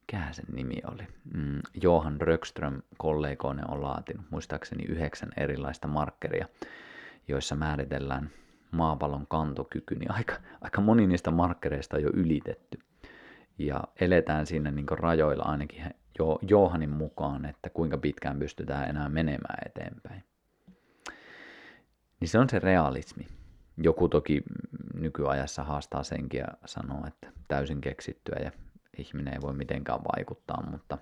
mikä 0.00 0.32
sen 0.32 0.44
nimi 0.52 0.76
oli, 0.92 1.06
mm, 1.34 1.60
Johan 1.82 2.20
Rökström 2.20 2.82
kollegoinen 2.98 3.70
on 3.70 3.82
laatinut, 3.82 4.26
muistaakseni 4.30 4.84
yhdeksän 4.88 5.30
erilaista 5.36 5.88
markkeria, 5.88 6.48
joissa 7.28 7.56
määritellään 7.56 8.30
maapallon 8.70 9.26
kantokyky, 9.26 9.94
niin 9.94 10.12
aika, 10.12 10.34
aika 10.60 10.80
moni 10.80 11.06
niistä 11.06 11.30
markkereista 11.30 11.96
on 11.96 12.02
jo 12.02 12.10
ylitetty. 12.14 12.78
Ja 13.58 13.84
eletään 14.00 14.46
siinä 14.46 14.70
niin 14.70 14.86
rajoilla 14.90 15.44
ainakin 15.44 15.84
jo, 16.18 16.38
Johanin 16.42 16.90
mukaan, 16.90 17.44
että 17.44 17.70
kuinka 17.70 17.98
pitkään 17.98 18.38
pystytään 18.38 18.88
enää 18.88 19.08
menemään 19.08 19.58
eteenpäin. 19.66 20.24
Niin 22.20 22.28
se 22.28 22.38
on 22.38 22.50
se 22.50 22.58
realismi. 22.58 23.26
Joku 23.76 24.08
toki 24.08 24.42
nykyajassa 24.94 25.64
haastaa 25.64 26.02
senkin 26.02 26.38
ja 26.38 26.48
sanoo, 26.66 27.06
että 27.06 27.32
täysin 27.48 27.80
keksittyä 27.80 28.38
ja 28.44 28.50
ihminen 28.98 29.34
ei 29.34 29.40
voi 29.40 29.52
mitenkään 29.52 30.00
vaikuttaa, 30.16 30.70
mutta 30.70 30.98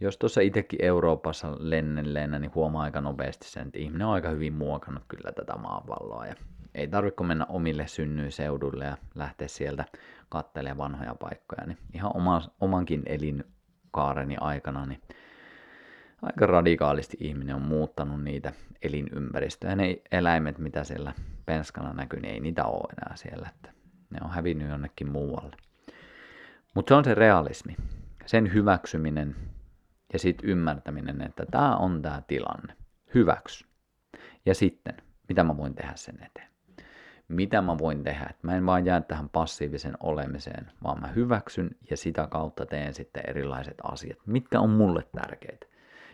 jos 0.00 0.16
tuossa 0.18 0.40
itsekin 0.40 0.84
Euroopassa 0.84 1.56
lennelleenä, 1.58 2.38
niin 2.38 2.54
huomaa 2.54 2.82
aika 2.82 3.00
nopeasti 3.00 3.48
sen, 3.48 3.66
että 3.66 3.78
ihminen 3.78 4.06
on 4.06 4.12
aika 4.12 4.28
hyvin 4.28 4.52
muokannut 4.52 5.04
kyllä 5.08 5.32
tätä 5.32 5.56
maapalloa 5.56 6.26
ja 6.26 6.34
ei 6.74 6.88
tarvitse 6.88 7.24
mennä 7.24 7.46
omille 7.48 7.86
synnyinseudulle 7.86 8.84
ja 8.84 8.96
lähteä 9.14 9.48
sieltä 9.48 9.84
kattelemaan 10.28 10.78
vanhoja 10.78 11.14
paikkoja, 11.14 11.66
niin 11.66 11.78
ihan 11.94 12.16
oma, 12.16 12.42
omankin 12.60 13.02
elinkaareni 13.06 14.36
aikana 14.40 14.86
niin 14.86 15.00
aika 16.22 16.46
radikaalisti 16.46 17.16
ihminen 17.20 17.56
on 17.56 17.62
muuttanut 17.62 18.22
niitä 18.24 18.52
elinympäristöjä. 18.82 19.76
Ne 19.76 20.02
eläimet, 20.12 20.58
mitä 20.58 20.84
siellä 20.84 21.12
penskana 21.46 21.92
näkyy, 21.92 22.20
niin 22.20 22.34
ei 22.34 22.40
niitä 22.40 22.64
ole 22.64 22.88
enää 22.98 23.16
siellä. 23.16 23.48
Että 23.54 23.72
ne 24.10 24.18
on 24.24 24.30
hävinnyt 24.30 24.68
jonnekin 24.68 25.10
muualle. 25.10 25.56
Mutta 26.74 26.90
se 26.90 26.94
on 26.94 27.04
se 27.04 27.14
realismi, 27.14 27.76
sen 28.26 28.52
hyväksyminen 28.54 29.36
ja 30.12 30.18
sitten 30.18 30.50
ymmärtäminen, 30.50 31.22
että 31.22 31.46
tämä 31.50 31.76
on 31.76 32.02
tämä 32.02 32.22
tilanne. 32.26 32.76
Hyväksy. 33.14 33.66
Ja 34.46 34.54
sitten, 34.54 34.94
mitä 35.28 35.44
mä 35.44 35.56
voin 35.56 35.74
tehdä 35.74 35.92
sen 35.94 36.14
eteen? 36.26 36.50
Mitä 37.28 37.62
mä 37.62 37.78
voin 37.78 38.04
tehdä? 38.04 38.26
Että 38.30 38.46
mä 38.46 38.56
en 38.56 38.66
vaan 38.66 38.86
jää 38.86 39.00
tähän 39.00 39.28
passiivisen 39.28 39.94
olemiseen, 40.00 40.72
vaan 40.82 41.00
mä 41.00 41.06
hyväksyn 41.06 41.70
ja 41.90 41.96
sitä 41.96 42.26
kautta 42.26 42.66
teen 42.66 42.94
sitten 42.94 43.22
erilaiset 43.26 43.76
asiat, 43.82 44.18
mitkä 44.26 44.60
on 44.60 44.70
mulle 44.70 45.02
tärkeitä. 45.16 45.66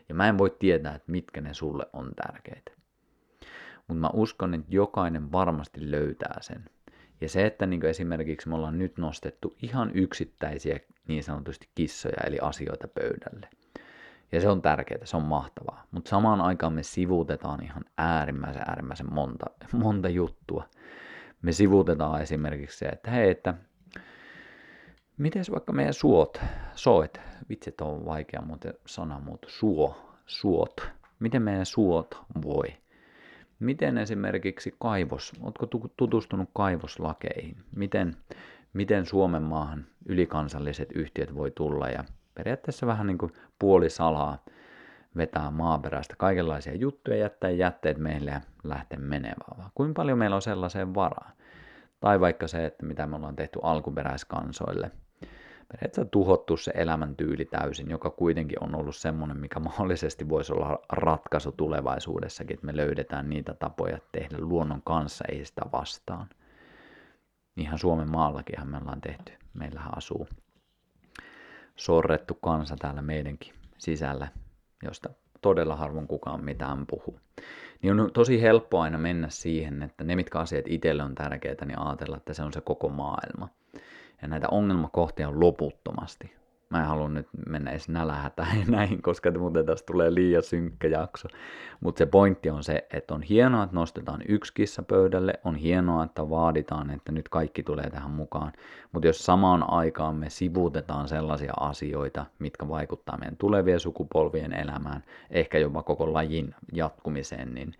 Ja 0.09 0.15
mä 0.15 0.29
en 0.29 0.39
voi 0.39 0.57
tietää, 0.59 0.95
että 0.95 1.13
mitkä 1.13 1.41
ne 1.41 1.55
sulle 1.55 1.87
on 1.93 2.13
tärkeitä. 2.17 2.71
Mutta 3.89 4.01
mä 4.01 4.11
uskon, 4.13 4.55
että 4.55 4.67
jokainen 4.69 5.33
varmasti 5.33 5.91
löytää 5.91 6.37
sen. 6.41 6.65
Ja 7.21 7.29
se, 7.29 7.47
että 7.47 7.67
niin 7.67 7.87
esimerkiksi 7.87 8.49
me 8.49 8.55
ollaan 8.55 8.79
nyt 8.79 8.99
nostettu 8.99 9.57
ihan 9.63 9.91
yksittäisiä 9.95 10.81
niin 11.09 11.25
sanotusti 11.25 11.69
kissoja 11.75 12.17
eli 12.27 12.39
asioita 12.43 12.89
pöydälle. 12.89 13.49
Ja 14.33 14.41
se 14.41 14.49
on 14.49 14.63
tärkeää, 14.63 15.07
se 15.07 15.17
on 15.17 15.25
mahtavaa. 15.25 15.87
Mutta 15.91 16.09
samaan 16.09 16.41
aikaan 16.41 16.73
me 16.73 16.83
sivuutetaan 16.83 17.63
ihan 17.63 17.85
äärimmäisen 17.99 18.63
äärimmäisen 18.67 19.15
monta, 19.15 19.47
monta 19.73 20.09
juttua. 20.09 20.65
Me 21.43 21.53
sivuutetaan 21.53 22.23
esimerkiksi 22.23 22.79
se, 22.79 22.87
että 22.87 23.11
hei, 23.11 23.31
että 23.31 23.55
miten 25.17 25.45
vaikka 25.51 25.73
meidän 25.73 25.95
suot, 25.95 26.41
soit, 26.75 27.21
vitsit 27.49 27.80
on 27.80 28.05
vaikea 28.05 28.42
muuten 28.42 28.74
sanamuoto, 28.86 29.49
suo, 29.49 30.14
suot, 30.26 30.88
miten 31.18 31.42
meidän 31.42 31.66
suot 31.66 32.22
voi? 32.42 32.66
Miten 33.59 33.99
esimerkiksi 33.99 34.74
kaivos, 34.80 35.32
oletko 35.40 35.66
tutustunut 35.97 36.51
kaivoslakeihin? 36.55 37.57
Miten, 37.76 38.16
miten 38.72 39.07
Suomen 39.07 39.42
maahan 39.42 39.86
ylikansalliset 40.07 40.92
yhtiöt 40.92 41.34
voi 41.34 41.51
tulla 41.51 41.88
ja 41.88 42.05
periaatteessa 42.34 42.86
vähän 42.86 43.07
niin 43.07 43.18
kuin 43.18 43.32
puolisalaa 43.59 44.44
vetää 45.16 45.51
maaperästä 45.51 46.14
kaikenlaisia 46.18 46.74
juttuja, 46.74 47.16
jättää 47.16 47.51
jätteet 47.51 47.99
meille 47.99 48.30
ja 48.30 48.40
lähteä 48.64 48.99
menevään. 48.99 49.70
Kuinka 49.74 50.01
paljon 50.01 50.18
meillä 50.18 50.36
on 50.36 50.42
sellaiseen 50.42 50.94
varaa? 50.94 51.30
Tai 52.01 52.20
vaikka 52.20 52.49
se, 52.49 52.64
että 52.64 52.86
mitä 52.86 53.07
me 53.07 53.16
ollaan 53.16 53.36
tehty 53.36 53.59
alkuperäiskansoille. 53.62 54.90
Periaatteessa 55.69 56.11
tuhottu 56.11 56.57
se 56.57 56.73
elämäntyyli 56.75 57.45
täysin, 57.45 57.91
joka 57.91 58.11
kuitenkin 58.11 58.64
on 58.64 58.75
ollut 58.75 58.97
semmoinen, 58.97 59.37
mikä 59.37 59.61
mahdollisesti 59.61 60.29
voisi 60.29 60.53
olla 60.53 60.79
ratkaisu 60.93 61.53
tulevaisuudessakin, 61.53 62.55
että 62.55 62.67
me 62.67 62.77
löydetään 62.77 63.31
niitä 63.31 63.55
tapoja 63.55 63.99
tehdä 64.12 64.37
luonnon 64.39 64.83
kanssa, 64.83 65.25
ei 65.29 65.45
sitä 65.45 65.62
vastaan. 65.73 66.29
Ihan 67.57 67.79
Suomen 67.79 68.11
maallakin 68.11 68.71
me 68.71 68.77
ollaan 68.77 69.01
tehty. 69.01 69.33
Meillähän 69.55 69.97
asuu 69.97 70.29
sorrettu 71.77 72.35
kansa 72.35 72.77
täällä 72.79 73.03
meidänkin 73.03 73.55
sisällä, 73.79 74.29
josta 74.83 75.11
todella 75.41 75.77
harvoin 75.77 76.07
kukaan 76.07 76.45
mitään 76.45 76.87
puhuu. 76.87 77.21
Niin 77.83 78.01
on 78.01 78.12
tosi 78.12 78.43
helppo 78.43 78.81
aina 78.81 78.99
mennä 78.99 79.29
siihen, 79.29 79.83
että 79.83 80.05
ne 80.05 80.17
mitkä 80.17 80.39
asiat 80.39 80.64
itselle 80.69 81.03
on 81.03 81.14
tärkeitä, 81.14 81.64
niin 81.64 81.79
ajatella, 81.79 82.17
että 82.17 82.35
se 82.35 82.43
on 82.43 82.53
se 82.53 82.61
koko 82.61 82.89
maailma. 82.89 83.49
Ja 84.23 84.29
näitä 84.29 84.49
ongelmakohtia 84.51 85.29
on 85.29 85.41
loputtomasti. 85.41 86.37
Mä 86.71 86.81
en 86.81 86.87
halua 86.87 87.09
nyt 87.09 87.29
mennä 87.49 87.71
edes 87.71 87.89
nälähätään 87.89 88.57
näihin, 88.69 89.03
koska 89.03 89.31
muuten 89.31 89.67
tästä 89.67 89.87
tulee 89.87 90.14
liian 90.14 90.43
synkkä 90.43 90.89
jakso. 90.89 91.29
Mutta 91.81 91.99
se 91.99 92.07
pointti 92.07 92.51
on 92.51 92.64
se, 92.64 92.87
että 92.93 93.14
on 93.14 93.23
hienoa, 93.23 93.62
että 93.62 93.77
nostetaan 93.77 94.21
yksi 94.29 94.55
kissa 94.55 94.83
pöydälle, 94.83 95.35
on 95.45 95.57
hienoa, 95.57 96.05
että 96.05 96.31
vaaditaan, 96.31 96.91
että 96.91 97.12
nyt 97.12 97.29
kaikki 97.29 97.62
tulee 97.62 97.91
tähän 97.91 98.11
mukaan. 98.11 98.53
Mutta 98.93 99.07
jos 99.07 99.27
samaan 99.27 99.71
aikaan 99.71 100.17
me 100.17 100.31
sivuutetaan 100.31 101.09
sellaisia 101.09 101.53
asioita, 101.61 102.27
mitkä 102.39 102.69
vaikuttaa 102.69 103.17
meidän 103.17 103.37
tulevien 103.37 103.81
sukupolvien 103.81 104.53
elämään, 104.53 105.05
ehkä 105.31 105.59
jopa 105.59 105.83
koko 105.83 106.12
lajin 106.12 106.55
jatkumiseen, 106.73 107.55
niin 107.55 107.75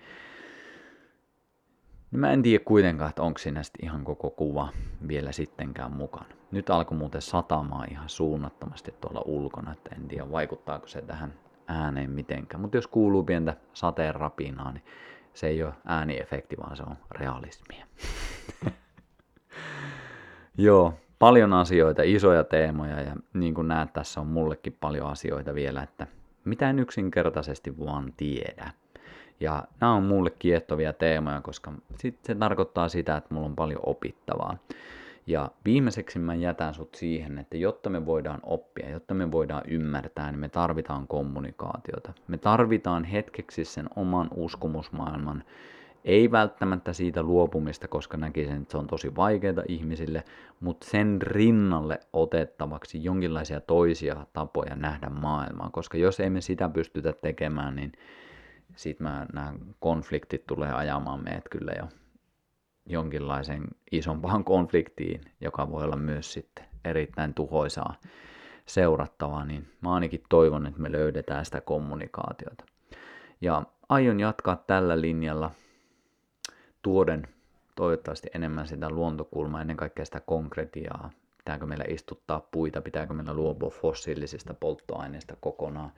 niin 2.11 2.20
mä 2.20 2.32
en 2.32 2.42
tiedä 2.42 2.64
kuitenkaan, 2.64 3.09
että 3.09 3.22
onko 3.22 3.38
siinä 3.38 3.62
ihan 3.82 4.04
koko 4.04 4.30
kuva 4.30 4.68
vielä 5.09 5.32
sittenkään 5.32 5.92
mukana. 5.92 6.26
Nyt 6.50 6.70
alkoi 6.70 6.98
muuten 6.98 7.22
satamaan 7.22 7.92
ihan 7.92 8.09
suunnattomasti 8.09 8.94
tuolla 9.00 9.22
ulkona, 9.24 9.72
että 9.72 9.94
en 9.94 10.09
tiedä 10.09 10.30
vaikuttaako 10.30 10.86
se 10.86 11.02
tähän 11.02 11.34
ääneen 11.68 12.11
mitenkään. 12.11 12.61
Mutta 12.61 12.76
jos 12.76 12.86
kuuluu 12.86 13.22
pientä 13.22 13.57
sateen 13.72 14.14
rapinaa, 14.14 14.72
niin 14.72 14.84
Se 15.34 15.46
ei 15.46 15.62
ole 15.62 15.74
ääniefekti, 15.84 16.57
vaan 16.57 16.76
se 16.76 16.82
on 16.82 16.96
realismia. 17.11 17.86
Joo, 20.59 20.94
paljon 21.18 21.52
asioita, 21.52 22.02
isoja 22.04 22.44
teemoja 22.44 23.00
ja 23.00 23.16
niin 23.34 23.54
kuin 23.54 23.68
näet, 23.68 23.92
tässä 23.92 24.20
on 24.20 24.26
mullekin 24.26 24.76
paljon 24.80 25.11
asioita 25.11 25.54
vielä, 25.54 25.82
että 25.82 26.07
mitä 26.44 26.70
en 26.70 26.78
yksinkertaisesti 26.78 27.78
vaan 27.78 28.12
tiedä. 28.16 28.70
Ja 29.41 29.64
nämä 29.80 29.95
on 29.95 30.03
mulle 30.03 30.30
kiehtovia 30.30 30.93
teemoja, 30.93 31.41
koska 31.41 31.72
sit 31.99 32.18
se 32.22 32.34
tarkoittaa 32.34 32.89
sitä, 32.89 33.16
että 33.16 33.34
mulla 33.34 33.47
on 33.47 33.57
paljon 33.57 33.80
opittavaa. 33.87 34.57
Ja 35.26 35.51
viimeiseksi 35.64 36.18
mä 36.18 36.34
jätän 36.34 36.74
sut 36.74 36.95
siihen, 36.95 37.39
että 37.39 37.57
jotta 37.57 37.91
me 37.91 38.07
voidaan 38.07 38.41
oppia, 38.43 38.91
jotta 38.91 39.14
me 39.14 39.32
voidaan 39.32 39.62
ymmärtää, 39.68 40.30
niin 40.30 40.41
me 40.41 40.49
tarvitaan 40.49 41.07
kommunikaatiota. 41.07 42.12
Me 42.28 42.39
tarvitaan 42.39 43.05
hetkeksi 43.05 43.64
sen 43.64 43.89
oman 43.97 44.28
uskomusmaailman, 44.34 45.45
ei 46.07 46.30
välttämättä 46.30 46.93
siitä 46.93 47.22
luopumista, 47.22 47.89
koska 47.89 48.16
näkisin, 48.16 48.57
että 48.57 48.72
se 48.72 48.78
on 48.78 48.87
tosi 48.87 49.16
vaikeaa 49.16 49.62
ihmisille, 49.68 50.24
mutta 50.61 50.87
sen 50.91 51.22
rinnalle 51.22 52.01
otettavaksi 52.12 53.05
jonkinlaisia 53.05 53.61
toisia 53.61 54.26
tapoja 54.32 54.76
nähdä 54.76 55.09
maailmaa, 55.09 55.70
koska 55.70 55.99
jos 55.99 56.20
emme 56.20 56.41
sitä 56.41 56.68
pystytä 56.68 57.12
tekemään, 57.12 57.76
niin 57.76 57.93
sitten 58.76 59.04
nämä 59.32 59.54
konfliktit 59.80 60.46
tulee 60.46 60.72
ajamaan 60.72 61.24
meidät 61.24 61.48
kyllä 61.50 61.72
jo 61.78 61.88
jonkinlaisen 62.86 63.64
isompaan 63.92 64.44
konfliktiin, 64.54 65.20
joka 65.40 65.70
voi 65.70 65.84
olla 65.84 65.96
myös 65.96 66.32
sitten 66.32 66.64
erittäin 66.84 67.34
tuhoisaa 67.34 67.94
seurattavaa, 68.66 69.44
niin 69.44 69.68
mä 69.80 69.94
ainakin 69.94 70.22
toivon, 70.28 70.66
että 70.66 70.80
me 70.80 70.92
löydetään 70.92 71.44
sitä 71.44 71.60
kommunikaatiota. 71.60 72.64
Ja 73.40 73.62
aion 73.88 74.20
jatkaa 74.20 74.56
tällä 74.56 75.00
linjalla 75.00 75.50
tuoden 76.82 77.28
toivottavasti 77.74 78.28
enemmän 78.34 78.68
sitä 78.68 78.90
luontokulmaa, 78.90 79.60
ennen 79.60 79.76
kaikkea 79.76 80.04
sitä 80.04 80.20
konkretiaa. 80.20 81.10
Pitääkö 81.38 81.66
meillä 81.66 81.84
istuttaa 81.88 82.48
puita, 82.50 82.80
pitääkö 82.80 83.14
meillä 83.14 83.34
luopua 83.34 83.70
fossiilisista 83.70 84.54
polttoaineista 84.54 85.36
kokonaan, 85.40 85.92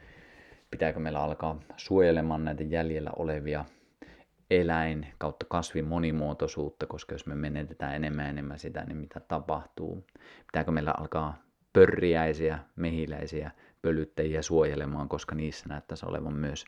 pitääkö 0.71 1.01
meillä 1.01 1.21
alkaa 1.23 1.61
suojelemaan 1.77 2.45
näitä 2.45 2.63
jäljellä 2.63 3.11
olevia 3.17 3.65
eläin 4.51 5.07
kautta 5.19 5.47
kasvin 5.49 5.85
monimuotoisuutta, 5.85 6.87
koska 6.87 7.15
jos 7.15 7.27
me 7.27 7.35
menetetään 7.35 7.95
enemmän 7.95 8.25
ja 8.25 8.31
enemmän 8.31 8.59
sitä, 8.59 8.85
niin 8.85 8.97
mitä 8.97 9.21
tapahtuu? 9.21 10.05
Pitääkö 10.47 10.71
meillä 10.71 10.95
alkaa 10.99 11.43
pörriäisiä, 11.73 12.59
mehiläisiä, 12.77 13.51
pölyttäjiä 13.83 14.43
suojelemaan, 14.43 15.09
koska 15.09 15.35
niissä 15.35 15.67
näyttäisi 15.69 16.07
olevan 16.07 16.35
myös 16.35 16.65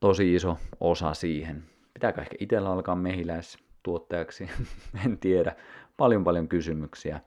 tosi 0.00 0.34
iso 0.34 0.58
osa 0.80 1.14
siihen. 1.14 1.62
Pitääkö 1.94 2.20
ehkä 2.20 2.36
itsellä 2.40 2.70
alkaa 2.70 2.96
mehiläistuottajaksi? 2.96 4.50
en 5.06 5.18
tiedä. 5.18 5.56
Paljon 5.96 6.24
paljon 6.24 6.48
kysymyksiä 6.48 7.20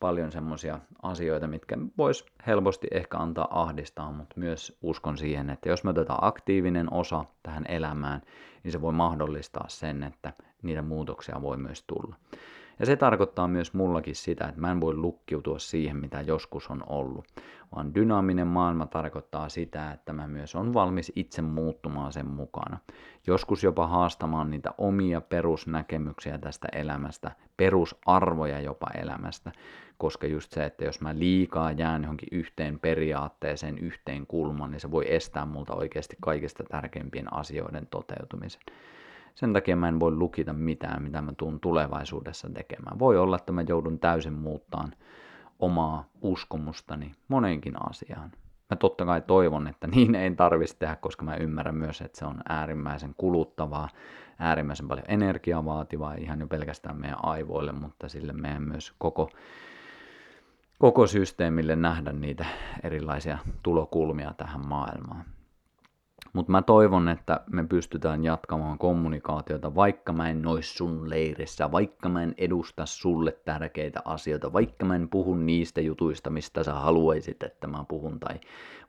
paljon 0.00 0.32
semmoisia 0.32 0.78
asioita, 1.02 1.46
mitkä 1.46 1.78
vois 1.98 2.26
helposti 2.46 2.88
ehkä 2.90 3.18
antaa 3.18 3.62
ahdistaa, 3.62 4.12
mutta 4.12 4.34
myös 4.40 4.78
uskon 4.82 5.18
siihen, 5.18 5.50
että 5.50 5.68
jos 5.68 5.84
me 5.84 5.90
otetaan 5.90 6.18
aktiivinen 6.22 6.92
osa 6.92 7.24
tähän 7.42 7.64
elämään, 7.68 8.22
niin 8.64 8.72
se 8.72 8.80
voi 8.80 8.92
mahdollistaa 8.92 9.64
sen, 9.68 10.02
että 10.02 10.32
niitä 10.62 10.82
muutoksia 10.82 11.42
voi 11.42 11.56
myös 11.56 11.82
tulla. 11.82 12.16
Ja 12.78 12.86
se 12.86 12.96
tarkoittaa 12.96 13.48
myös 13.48 13.74
mullakin 13.74 14.14
sitä, 14.14 14.48
että 14.48 14.60
mä 14.60 14.70
en 14.70 14.80
voi 14.80 14.94
lukkiutua 14.94 15.58
siihen, 15.58 15.96
mitä 15.96 16.20
joskus 16.20 16.70
on 16.70 16.82
ollut, 16.86 17.24
vaan 17.76 17.94
dynaaminen 17.94 18.46
maailma 18.46 18.86
tarkoittaa 18.86 19.48
sitä, 19.48 19.92
että 19.92 20.12
mä 20.12 20.26
myös 20.26 20.54
on 20.54 20.74
valmis 20.74 21.12
itse 21.16 21.42
muuttumaan 21.42 22.12
sen 22.12 22.26
mukana. 22.26 22.78
Joskus 23.26 23.64
jopa 23.64 23.86
haastamaan 23.86 24.50
niitä 24.50 24.70
omia 24.78 25.20
perusnäkemyksiä 25.20 26.38
tästä 26.38 26.68
elämästä, 26.72 27.30
perusarvoja 27.56 28.60
jopa 28.60 28.86
elämästä, 28.94 29.52
koska 29.98 30.26
just 30.26 30.52
se, 30.52 30.64
että 30.64 30.84
jos 30.84 31.00
mä 31.00 31.18
liikaa 31.18 31.72
jään 31.72 32.02
johonkin 32.02 32.28
yhteen 32.32 32.78
periaatteeseen, 32.78 33.78
yhteen 33.78 34.26
kulmaan, 34.26 34.70
niin 34.70 34.80
se 34.80 34.90
voi 34.90 35.14
estää 35.14 35.46
multa 35.46 35.74
oikeasti 35.74 36.16
kaikista 36.20 36.64
tärkeimpien 36.64 37.32
asioiden 37.32 37.86
toteutumisen. 37.90 38.62
Sen 39.34 39.52
takia 39.52 39.76
mä 39.76 39.88
en 39.88 40.00
voi 40.00 40.12
lukita 40.12 40.52
mitään, 40.52 41.02
mitä 41.02 41.22
mä 41.22 41.32
tuun 41.32 41.60
tulevaisuudessa 41.60 42.50
tekemään. 42.50 42.98
Voi 42.98 43.18
olla, 43.18 43.36
että 43.36 43.52
mä 43.52 43.64
joudun 43.68 43.98
täysin 43.98 44.32
muuttaan 44.32 44.92
omaa 45.58 46.04
uskomustani 46.22 47.14
moneenkin 47.28 47.74
asiaan. 47.90 48.32
Mä 48.70 48.76
totta 48.76 49.04
kai 49.04 49.20
toivon, 49.20 49.68
että 49.68 49.86
niin 49.86 50.14
ei 50.14 50.34
tarvitsisi 50.34 50.78
tehdä, 50.78 50.96
koska 50.96 51.24
mä 51.24 51.36
ymmärrän 51.36 51.74
myös, 51.74 52.00
että 52.00 52.18
se 52.18 52.24
on 52.24 52.40
äärimmäisen 52.48 53.14
kuluttavaa, 53.16 53.88
äärimmäisen 54.38 54.88
paljon 54.88 55.06
energiaa 55.08 55.64
vaativaa, 55.64 56.14
ihan 56.14 56.40
jo 56.40 56.46
pelkästään 56.46 57.00
meidän 57.00 57.24
aivoille, 57.24 57.72
mutta 57.72 58.08
sille 58.08 58.32
meidän 58.32 58.62
myös 58.62 58.94
koko, 58.98 59.30
koko 60.78 61.06
systeemille 61.06 61.76
nähdä 61.76 62.12
niitä 62.12 62.46
erilaisia 62.82 63.38
tulokulmia 63.62 64.34
tähän 64.36 64.68
maailmaan. 64.68 65.24
Mutta 66.32 66.52
mä 66.52 66.62
toivon, 66.62 67.08
että 67.08 67.40
me 67.52 67.66
pystytään 67.66 68.24
jatkamaan 68.24 68.78
kommunikaatiota, 68.78 69.74
vaikka 69.74 70.12
mä 70.12 70.30
en 70.30 70.42
nois 70.42 70.76
sun 70.76 71.10
leirissä, 71.10 71.72
vaikka 71.72 72.08
mä 72.08 72.22
en 72.22 72.34
edusta 72.38 72.86
sulle 72.86 73.32
tärkeitä 73.44 74.00
asioita, 74.04 74.52
vaikka 74.52 74.84
mä 74.84 74.96
en 74.96 75.08
puhu 75.08 75.34
niistä 75.34 75.80
jutuista, 75.80 76.30
mistä 76.30 76.64
sä 76.64 76.74
haluaisit, 76.74 77.42
että 77.42 77.66
mä 77.66 77.84
puhun, 77.88 78.20
tai 78.20 78.40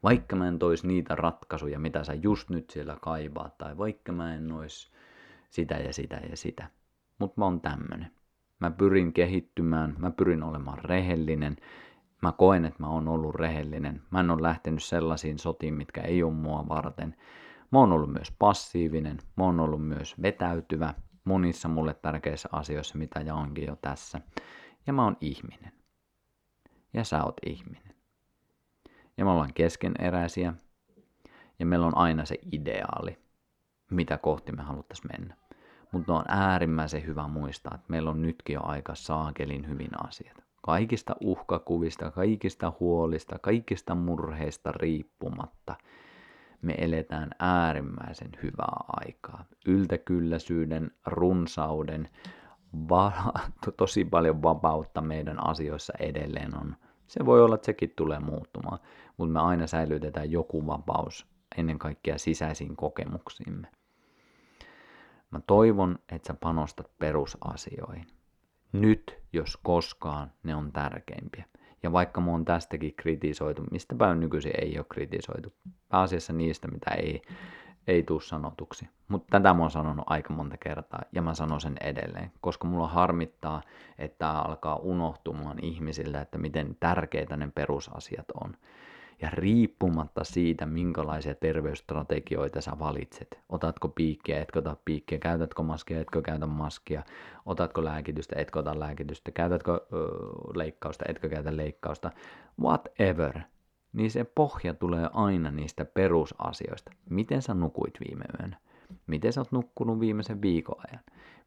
vaikka 0.03 0.35
mä 0.35 0.47
en 0.47 0.59
tois 0.59 0.83
niitä 0.83 1.15
ratkaisuja, 1.15 1.79
mitä 1.79 2.03
sä 2.03 2.13
just 2.13 2.49
nyt 2.49 2.69
siellä 2.69 2.97
kaipaat, 3.01 3.57
tai 3.57 3.77
vaikka 3.77 4.11
mä 4.11 4.35
en 4.35 4.47
nois 4.47 4.91
sitä 5.49 5.75
ja 5.75 5.93
sitä 5.93 6.21
ja 6.29 6.37
sitä. 6.37 6.67
Mutta 7.19 7.41
mä 7.41 7.45
oon 7.45 7.61
tämmönen. 7.61 8.18
Mä 8.59 8.71
pyrin 8.71 9.13
kehittymään, 9.13 9.95
mä 9.97 10.11
pyrin 10.11 10.43
olemaan 10.43 10.77
rehellinen, 10.77 11.57
Mä 12.21 12.31
koen, 12.31 12.65
että 12.65 12.83
mä 12.83 12.89
oon 12.89 13.07
ollut 13.07 13.35
rehellinen. 13.35 14.01
Mä 14.11 14.19
en 14.19 14.31
ole 14.31 14.41
lähtenyt 14.41 14.83
sellaisiin 14.83 15.39
sotiin, 15.39 15.73
mitkä 15.73 16.01
ei 16.01 16.23
ole 16.23 16.33
mua 16.33 16.67
varten. 16.69 17.15
Mä 17.71 17.79
oon 17.79 17.91
ollut 17.91 18.13
myös 18.13 18.31
passiivinen. 18.39 19.17
Mä 19.37 19.43
oon 19.43 19.59
ollut 19.59 19.87
myös 19.87 20.21
vetäytyvä 20.21 20.93
monissa 21.23 21.67
mulle 21.67 21.93
tärkeissä 21.93 22.49
asioissa, 22.51 22.97
mitä 22.97 23.19
jaankin 23.19 23.67
jo 23.67 23.75
tässä. 23.75 24.21
Ja 24.87 24.93
mä 24.93 25.03
oon 25.03 25.17
ihminen. 25.21 25.71
Ja 26.93 27.03
sä 27.03 27.23
oot 27.23 27.37
ihminen. 27.45 27.95
Ja 29.17 29.25
me 29.25 29.31
ollaan 29.31 29.53
keskeneräisiä. 29.53 30.53
Ja 31.59 31.65
meillä 31.65 31.85
on 31.87 31.97
aina 31.97 32.25
se 32.25 32.35
ideaali, 32.51 33.17
mitä 33.91 34.17
kohti 34.17 34.51
me 34.51 34.63
haluttaisiin 34.63 35.11
mennä. 35.19 35.35
Mutta 35.91 36.13
on 36.13 36.25
äärimmäisen 36.27 37.05
hyvä 37.05 37.27
muistaa, 37.27 37.71
että 37.75 37.85
meillä 37.87 38.09
on 38.09 38.21
nytkin 38.21 38.53
jo 38.53 38.61
aika 38.63 38.95
saakelin 38.95 39.67
hyvin 39.67 40.07
asiat 40.07 40.49
kaikista 40.61 41.15
uhkakuvista, 41.21 42.11
kaikista 42.11 42.73
huolista, 42.79 43.39
kaikista 43.39 43.95
murheista 43.95 44.71
riippumatta 44.71 45.75
me 46.61 46.75
eletään 46.77 47.29
äärimmäisen 47.39 48.29
hyvää 48.43 48.77
aikaa. 48.87 49.45
Yltäkylläisyyden, 49.65 50.91
runsauden, 51.05 52.09
va- 52.89 53.33
tosi 53.77 54.05
paljon 54.05 54.43
vapautta 54.43 55.01
meidän 55.01 55.47
asioissa 55.47 55.93
edelleen 55.99 56.57
on. 56.57 56.75
Se 57.07 57.25
voi 57.25 57.41
olla, 57.41 57.55
että 57.55 57.65
sekin 57.65 57.93
tulee 57.95 58.19
muuttumaan, 58.19 58.79
mutta 59.17 59.33
me 59.33 59.39
aina 59.39 59.67
säilytetään 59.67 60.31
joku 60.31 60.67
vapaus 60.67 61.27
ennen 61.57 61.79
kaikkea 61.79 62.17
sisäisiin 62.17 62.75
kokemuksiimme. 62.75 63.67
Mä 65.31 65.39
toivon, 65.47 65.99
että 66.11 66.27
sä 66.27 66.33
panostat 66.33 66.91
perusasioihin. 66.99 68.07
Nyt, 68.71 69.19
jos 69.33 69.57
koskaan, 69.57 70.31
ne 70.43 70.55
on 70.55 70.71
tärkeimpiä. 70.71 71.45
Ja 71.83 71.91
vaikka 71.91 72.21
mua 72.21 72.35
on 72.35 72.45
tästäkin 72.45 72.95
kritisoitu, 72.95 73.63
mistä 73.71 73.95
päin 73.95 74.19
nykyisin 74.19 74.51
ei 74.61 74.77
ole 74.77 74.85
kritisoitu, 74.89 75.53
pääasiassa 75.89 76.33
niistä, 76.33 76.67
mitä 76.67 76.91
ei, 76.91 77.21
ei 77.87 78.03
tule 78.03 78.21
sanotuksi. 78.21 78.89
Mutta 79.07 79.27
tätä 79.31 79.53
mä 79.53 79.61
oon 79.61 79.71
sanonut 79.71 80.05
aika 80.07 80.33
monta 80.33 80.57
kertaa 80.57 81.01
ja 81.11 81.21
mä 81.21 81.33
sanon 81.33 81.61
sen 81.61 81.75
edelleen, 81.81 82.31
koska 82.41 82.67
mulla 82.67 82.87
harmittaa, 82.87 83.61
että 83.97 84.31
alkaa 84.31 84.75
unohtumaan 84.75 85.57
ihmisille, 85.61 86.21
että 86.21 86.37
miten 86.37 86.77
tärkeitä 86.79 87.37
ne 87.37 87.51
perusasiat 87.55 88.25
on 88.43 88.55
ja 89.21 89.29
riippumatta 89.33 90.23
siitä, 90.23 90.65
minkälaisia 90.65 91.35
terveysstrategioita 91.35 92.61
sä 92.61 92.71
valitset. 92.79 93.39
Otatko 93.49 93.89
piikkiä, 93.89 94.41
etkö 94.41 94.59
ota 94.59 94.77
piikkiä, 94.85 95.17
käytätkö 95.17 95.63
maskia, 95.63 96.01
etkö 96.01 96.21
käytä 96.21 96.45
maskia, 96.45 97.03
otatko 97.45 97.83
lääkitystä, 97.83 98.35
etkö 98.39 98.59
ota 98.59 98.79
lääkitystä, 98.79 99.31
käytätkö 99.31 99.71
ö, 99.73 100.07
leikkausta, 100.55 101.05
etkö 101.07 101.29
käytä 101.29 101.57
leikkausta, 101.57 102.11
whatever. 102.61 103.39
Niin 103.93 104.11
se 104.11 104.23
pohja 104.23 104.73
tulee 104.73 105.09
aina 105.13 105.51
niistä 105.51 105.85
perusasioista. 105.85 106.91
Miten 107.09 107.41
sä 107.41 107.53
nukuit 107.53 107.93
viime 108.07 108.25
yönä? 108.39 108.57
Miten 109.07 109.33
sä 109.33 109.41
oot 109.41 109.51
nukkunut 109.51 109.99
viimeisen 109.99 110.41
viikon 110.41 110.75
ajan? 110.87 111.03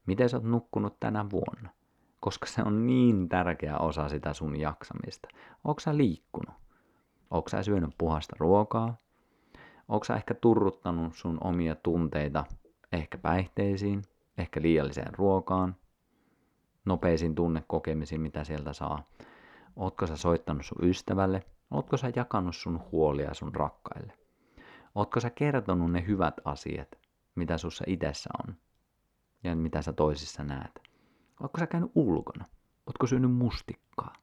Miten 0.07 0.29
sä 0.29 0.37
oot 0.37 0.45
nukkunut 0.45 1.01
tänä 1.01 1.31
vuonna? 1.31 1.71
Koska 2.21 2.47
se 2.47 2.63
on 2.63 2.87
niin 2.87 3.29
tärkeä 3.29 3.79
osa 3.79 4.09
sitä 4.09 4.33
sun 4.33 4.61
jaksamista. 4.61 5.29
Onko 5.65 5.81
sä 5.81 5.97
liikkunut? 5.97 6.55
Onko 7.33 7.49
sä 7.49 7.63
syönyt 7.63 7.95
puhasta 7.99 8.37
ruokaa? 8.39 8.97
Onko 9.89 10.05
sä 10.05 10.15
ehkä 10.15 10.35
turruttanut 10.35 11.15
sun 11.15 11.39
omia 11.45 11.75
tunteita 11.75 12.45
Ehkä 12.93 13.19
päihteisiin, 13.19 14.03
ehkä 14.39 14.63
liialliseen 14.63 15.15
ruokaan, 15.15 15.77
nopeisiin 16.85 17.35
tunnekokemisiin, 17.35 18.21
mitä 18.21 18.45
sieltä 18.45 18.73
saa. 18.73 19.05
Ootko 19.77 20.07
sä 20.07 20.17
soittanut 20.17 20.67
sun 20.67 20.89
ystävälle? 20.89 21.43
Ootko 21.71 21.97
sä 21.97 22.13
jakanut 22.17 22.57
sun 22.57 22.81
huolia 22.93 23.35
sun 23.35 23.55
rakkaille? 23.55 24.13
Ootko 24.95 25.21
sä 25.21 25.31
kertonut 25.31 25.93
ne 25.93 26.05
hyvät 26.07 26.35
asiat, 26.45 26.89
mitä 27.35 27.59
sussa 27.59 27.85
itsessä 27.87 28.31
on 28.47 28.57
ja 29.45 29.57
mitä 29.57 29.83
sä 29.83 29.93
toisissa 29.93 30.45
näet? 30.45 30.83
Ootko 31.43 31.59
sä 31.59 31.67
käynyt 31.67 31.93
ulkona? 31.95 32.45
Ootko 32.87 33.07
syönyt 33.07 33.33
mustikkaa? 33.33 34.22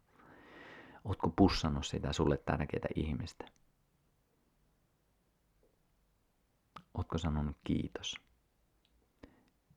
Ootko 1.06 1.30
pussannut 1.30 1.86
sitä 1.86 2.14
sulle 2.14 2.38
tärkeitä 2.38 2.88
ihmistä? 2.96 3.46
Ootko 6.94 7.18
sanonut 7.18 7.58
kiitos? 7.64 8.16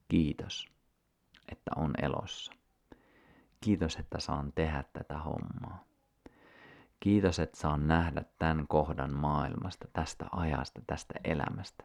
Kiitos, 0.08 0.66
että 1.48 1.70
on 1.76 1.94
elossa. 2.02 2.52
Kiitos, 3.60 3.96
että 3.96 4.20
saan 4.20 4.52
tehdä 4.52 4.84
tätä 4.92 5.18
hommaa. 5.18 5.84
Kiitos, 7.00 7.38
että 7.38 7.60
saan 7.60 7.88
nähdä 7.88 8.24
tämän 8.38 8.68
kohdan 8.68 9.12
maailmasta, 9.14 9.88
tästä 9.92 10.26
ajasta, 10.32 10.80
tästä 10.86 11.14
elämästä. 11.24 11.84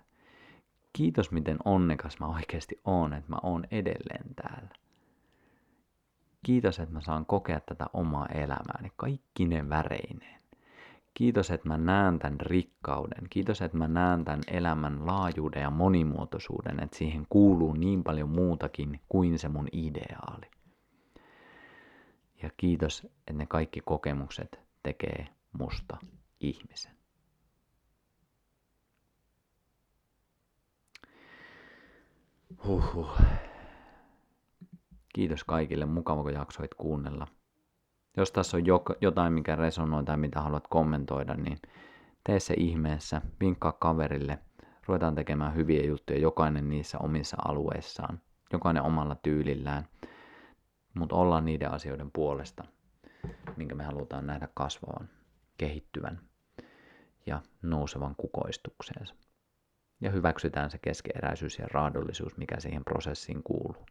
Kiitos, 0.94 1.32
miten 1.32 1.58
onnekas 1.66 2.20
mä 2.20 2.28
oikeasti 2.28 2.82
oon, 2.86 3.14
että 3.14 3.30
mä 3.30 3.38
oon 3.44 3.66
edelleen 3.72 4.36
täällä. 4.36 4.87
Kiitos, 6.48 6.80
että 6.80 6.94
mä 6.94 7.02
saan 7.02 7.26
kokea 7.26 7.60
tätä 7.60 7.86
omaa 7.94 8.26
elämääni 8.26 8.92
kaikki 8.96 9.46
ne 9.46 9.70
väreineen. 9.70 10.42
Kiitos, 11.14 11.52
että 11.52 11.68
mä 11.68 11.78
näen 11.78 12.20
tämän 12.20 12.40
rikkauden. 12.40 13.28
Kiitos, 13.30 13.62
että 13.62 13.78
mä 13.78 13.88
näen 13.88 14.26
tämän 14.26 14.42
elämän 14.48 15.08
laajuuden 15.08 15.62
ja 15.62 15.70
monimuotoisuuden, 15.70 16.84
että 16.84 16.98
siihen 16.98 17.26
kuuluu 17.30 17.74
niin 17.74 18.04
paljon 18.04 18.30
muutakin 18.30 19.00
kuin 19.10 19.40
se 19.40 19.48
mun 19.48 19.68
ideaali. 19.72 20.52
Ja 22.44 22.50
kiitos, 22.58 23.04
että 23.04 23.34
ne 23.34 23.46
kaikki 23.46 23.82
kokemukset 23.86 24.60
tekee 24.84 25.28
musta 25.52 25.98
ihmisen. 26.40 26.92
Huhhuh. 32.66 33.22
Kiitos 35.18 35.44
kaikille, 35.44 35.86
mukava 35.86 36.24
kun 36.24 36.34
jaksoit 36.34 36.74
kuunnella. 36.74 37.28
Jos 38.18 38.32
tässä 38.32 38.58
on 38.58 38.64
jotain, 39.02 39.34
mikä 39.34 39.56
resonoi 39.56 40.04
tai 40.04 40.18
mitä 40.18 40.42
haluat 40.42 40.68
kommentoida, 40.68 41.34
niin 41.34 41.58
tee 42.24 42.40
se 42.40 42.54
ihmeessä, 42.58 43.22
vinkkaa 43.40 43.72
kaverille. 43.72 44.40
Ruvetaan 44.86 45.16
tekemään 45.16 45.56
hyviä 45.56 45.86
juttuja, 45.86 46.20
jokainen 46.20 46.70
niissä 46.70 46.98
omissa 46.98 47.38
alueissaan, 47.46 48.22
jokainen 48.54 48.84
omalla 48.84 49.16
tyylillään. 49.16 49.88
Mutta 50.94 51.16
ollaan 51.16 51.46
niiden 51.46 51.72
asioiden 51.72 52.12
puolesta, 52.12 52.64
minkä 53.56 53.76
me 53.76 53.84
halutaan 53.84 54.28
nähdä 54.28 54.48
kasvavan, 54.54 55.10
kehittyvän 55.58 56.22
ja 57.26 57.42
nousevan 57.62 58.16
kukoistukseensa. 58.16 59.16
Ja 60.02 60.12
hyväksytään 60.12 60.72
se 60.72 60.78
keskeeräisyys 60.78 61.60
ja 61.60 61.68
raadollisuus, 61.72 62.38
mikä 62.38 62.60
siihen 62.60 62.84
prosessiin 62.84 63.44
kuuluu. 63.44 63.86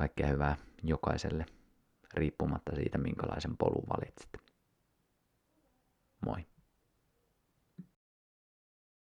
Kaikkea 0.00 0.26
hyvää 0.26 0.56
jokaiselle, 0.82 1.46
riippumatta 2.14 2.76
siitä, 2.76 2.98
minkälaisen 2.98 3.56
polun 3.56 3.84
valitsit. 3.96 4.30
Moi. 6.26 6.46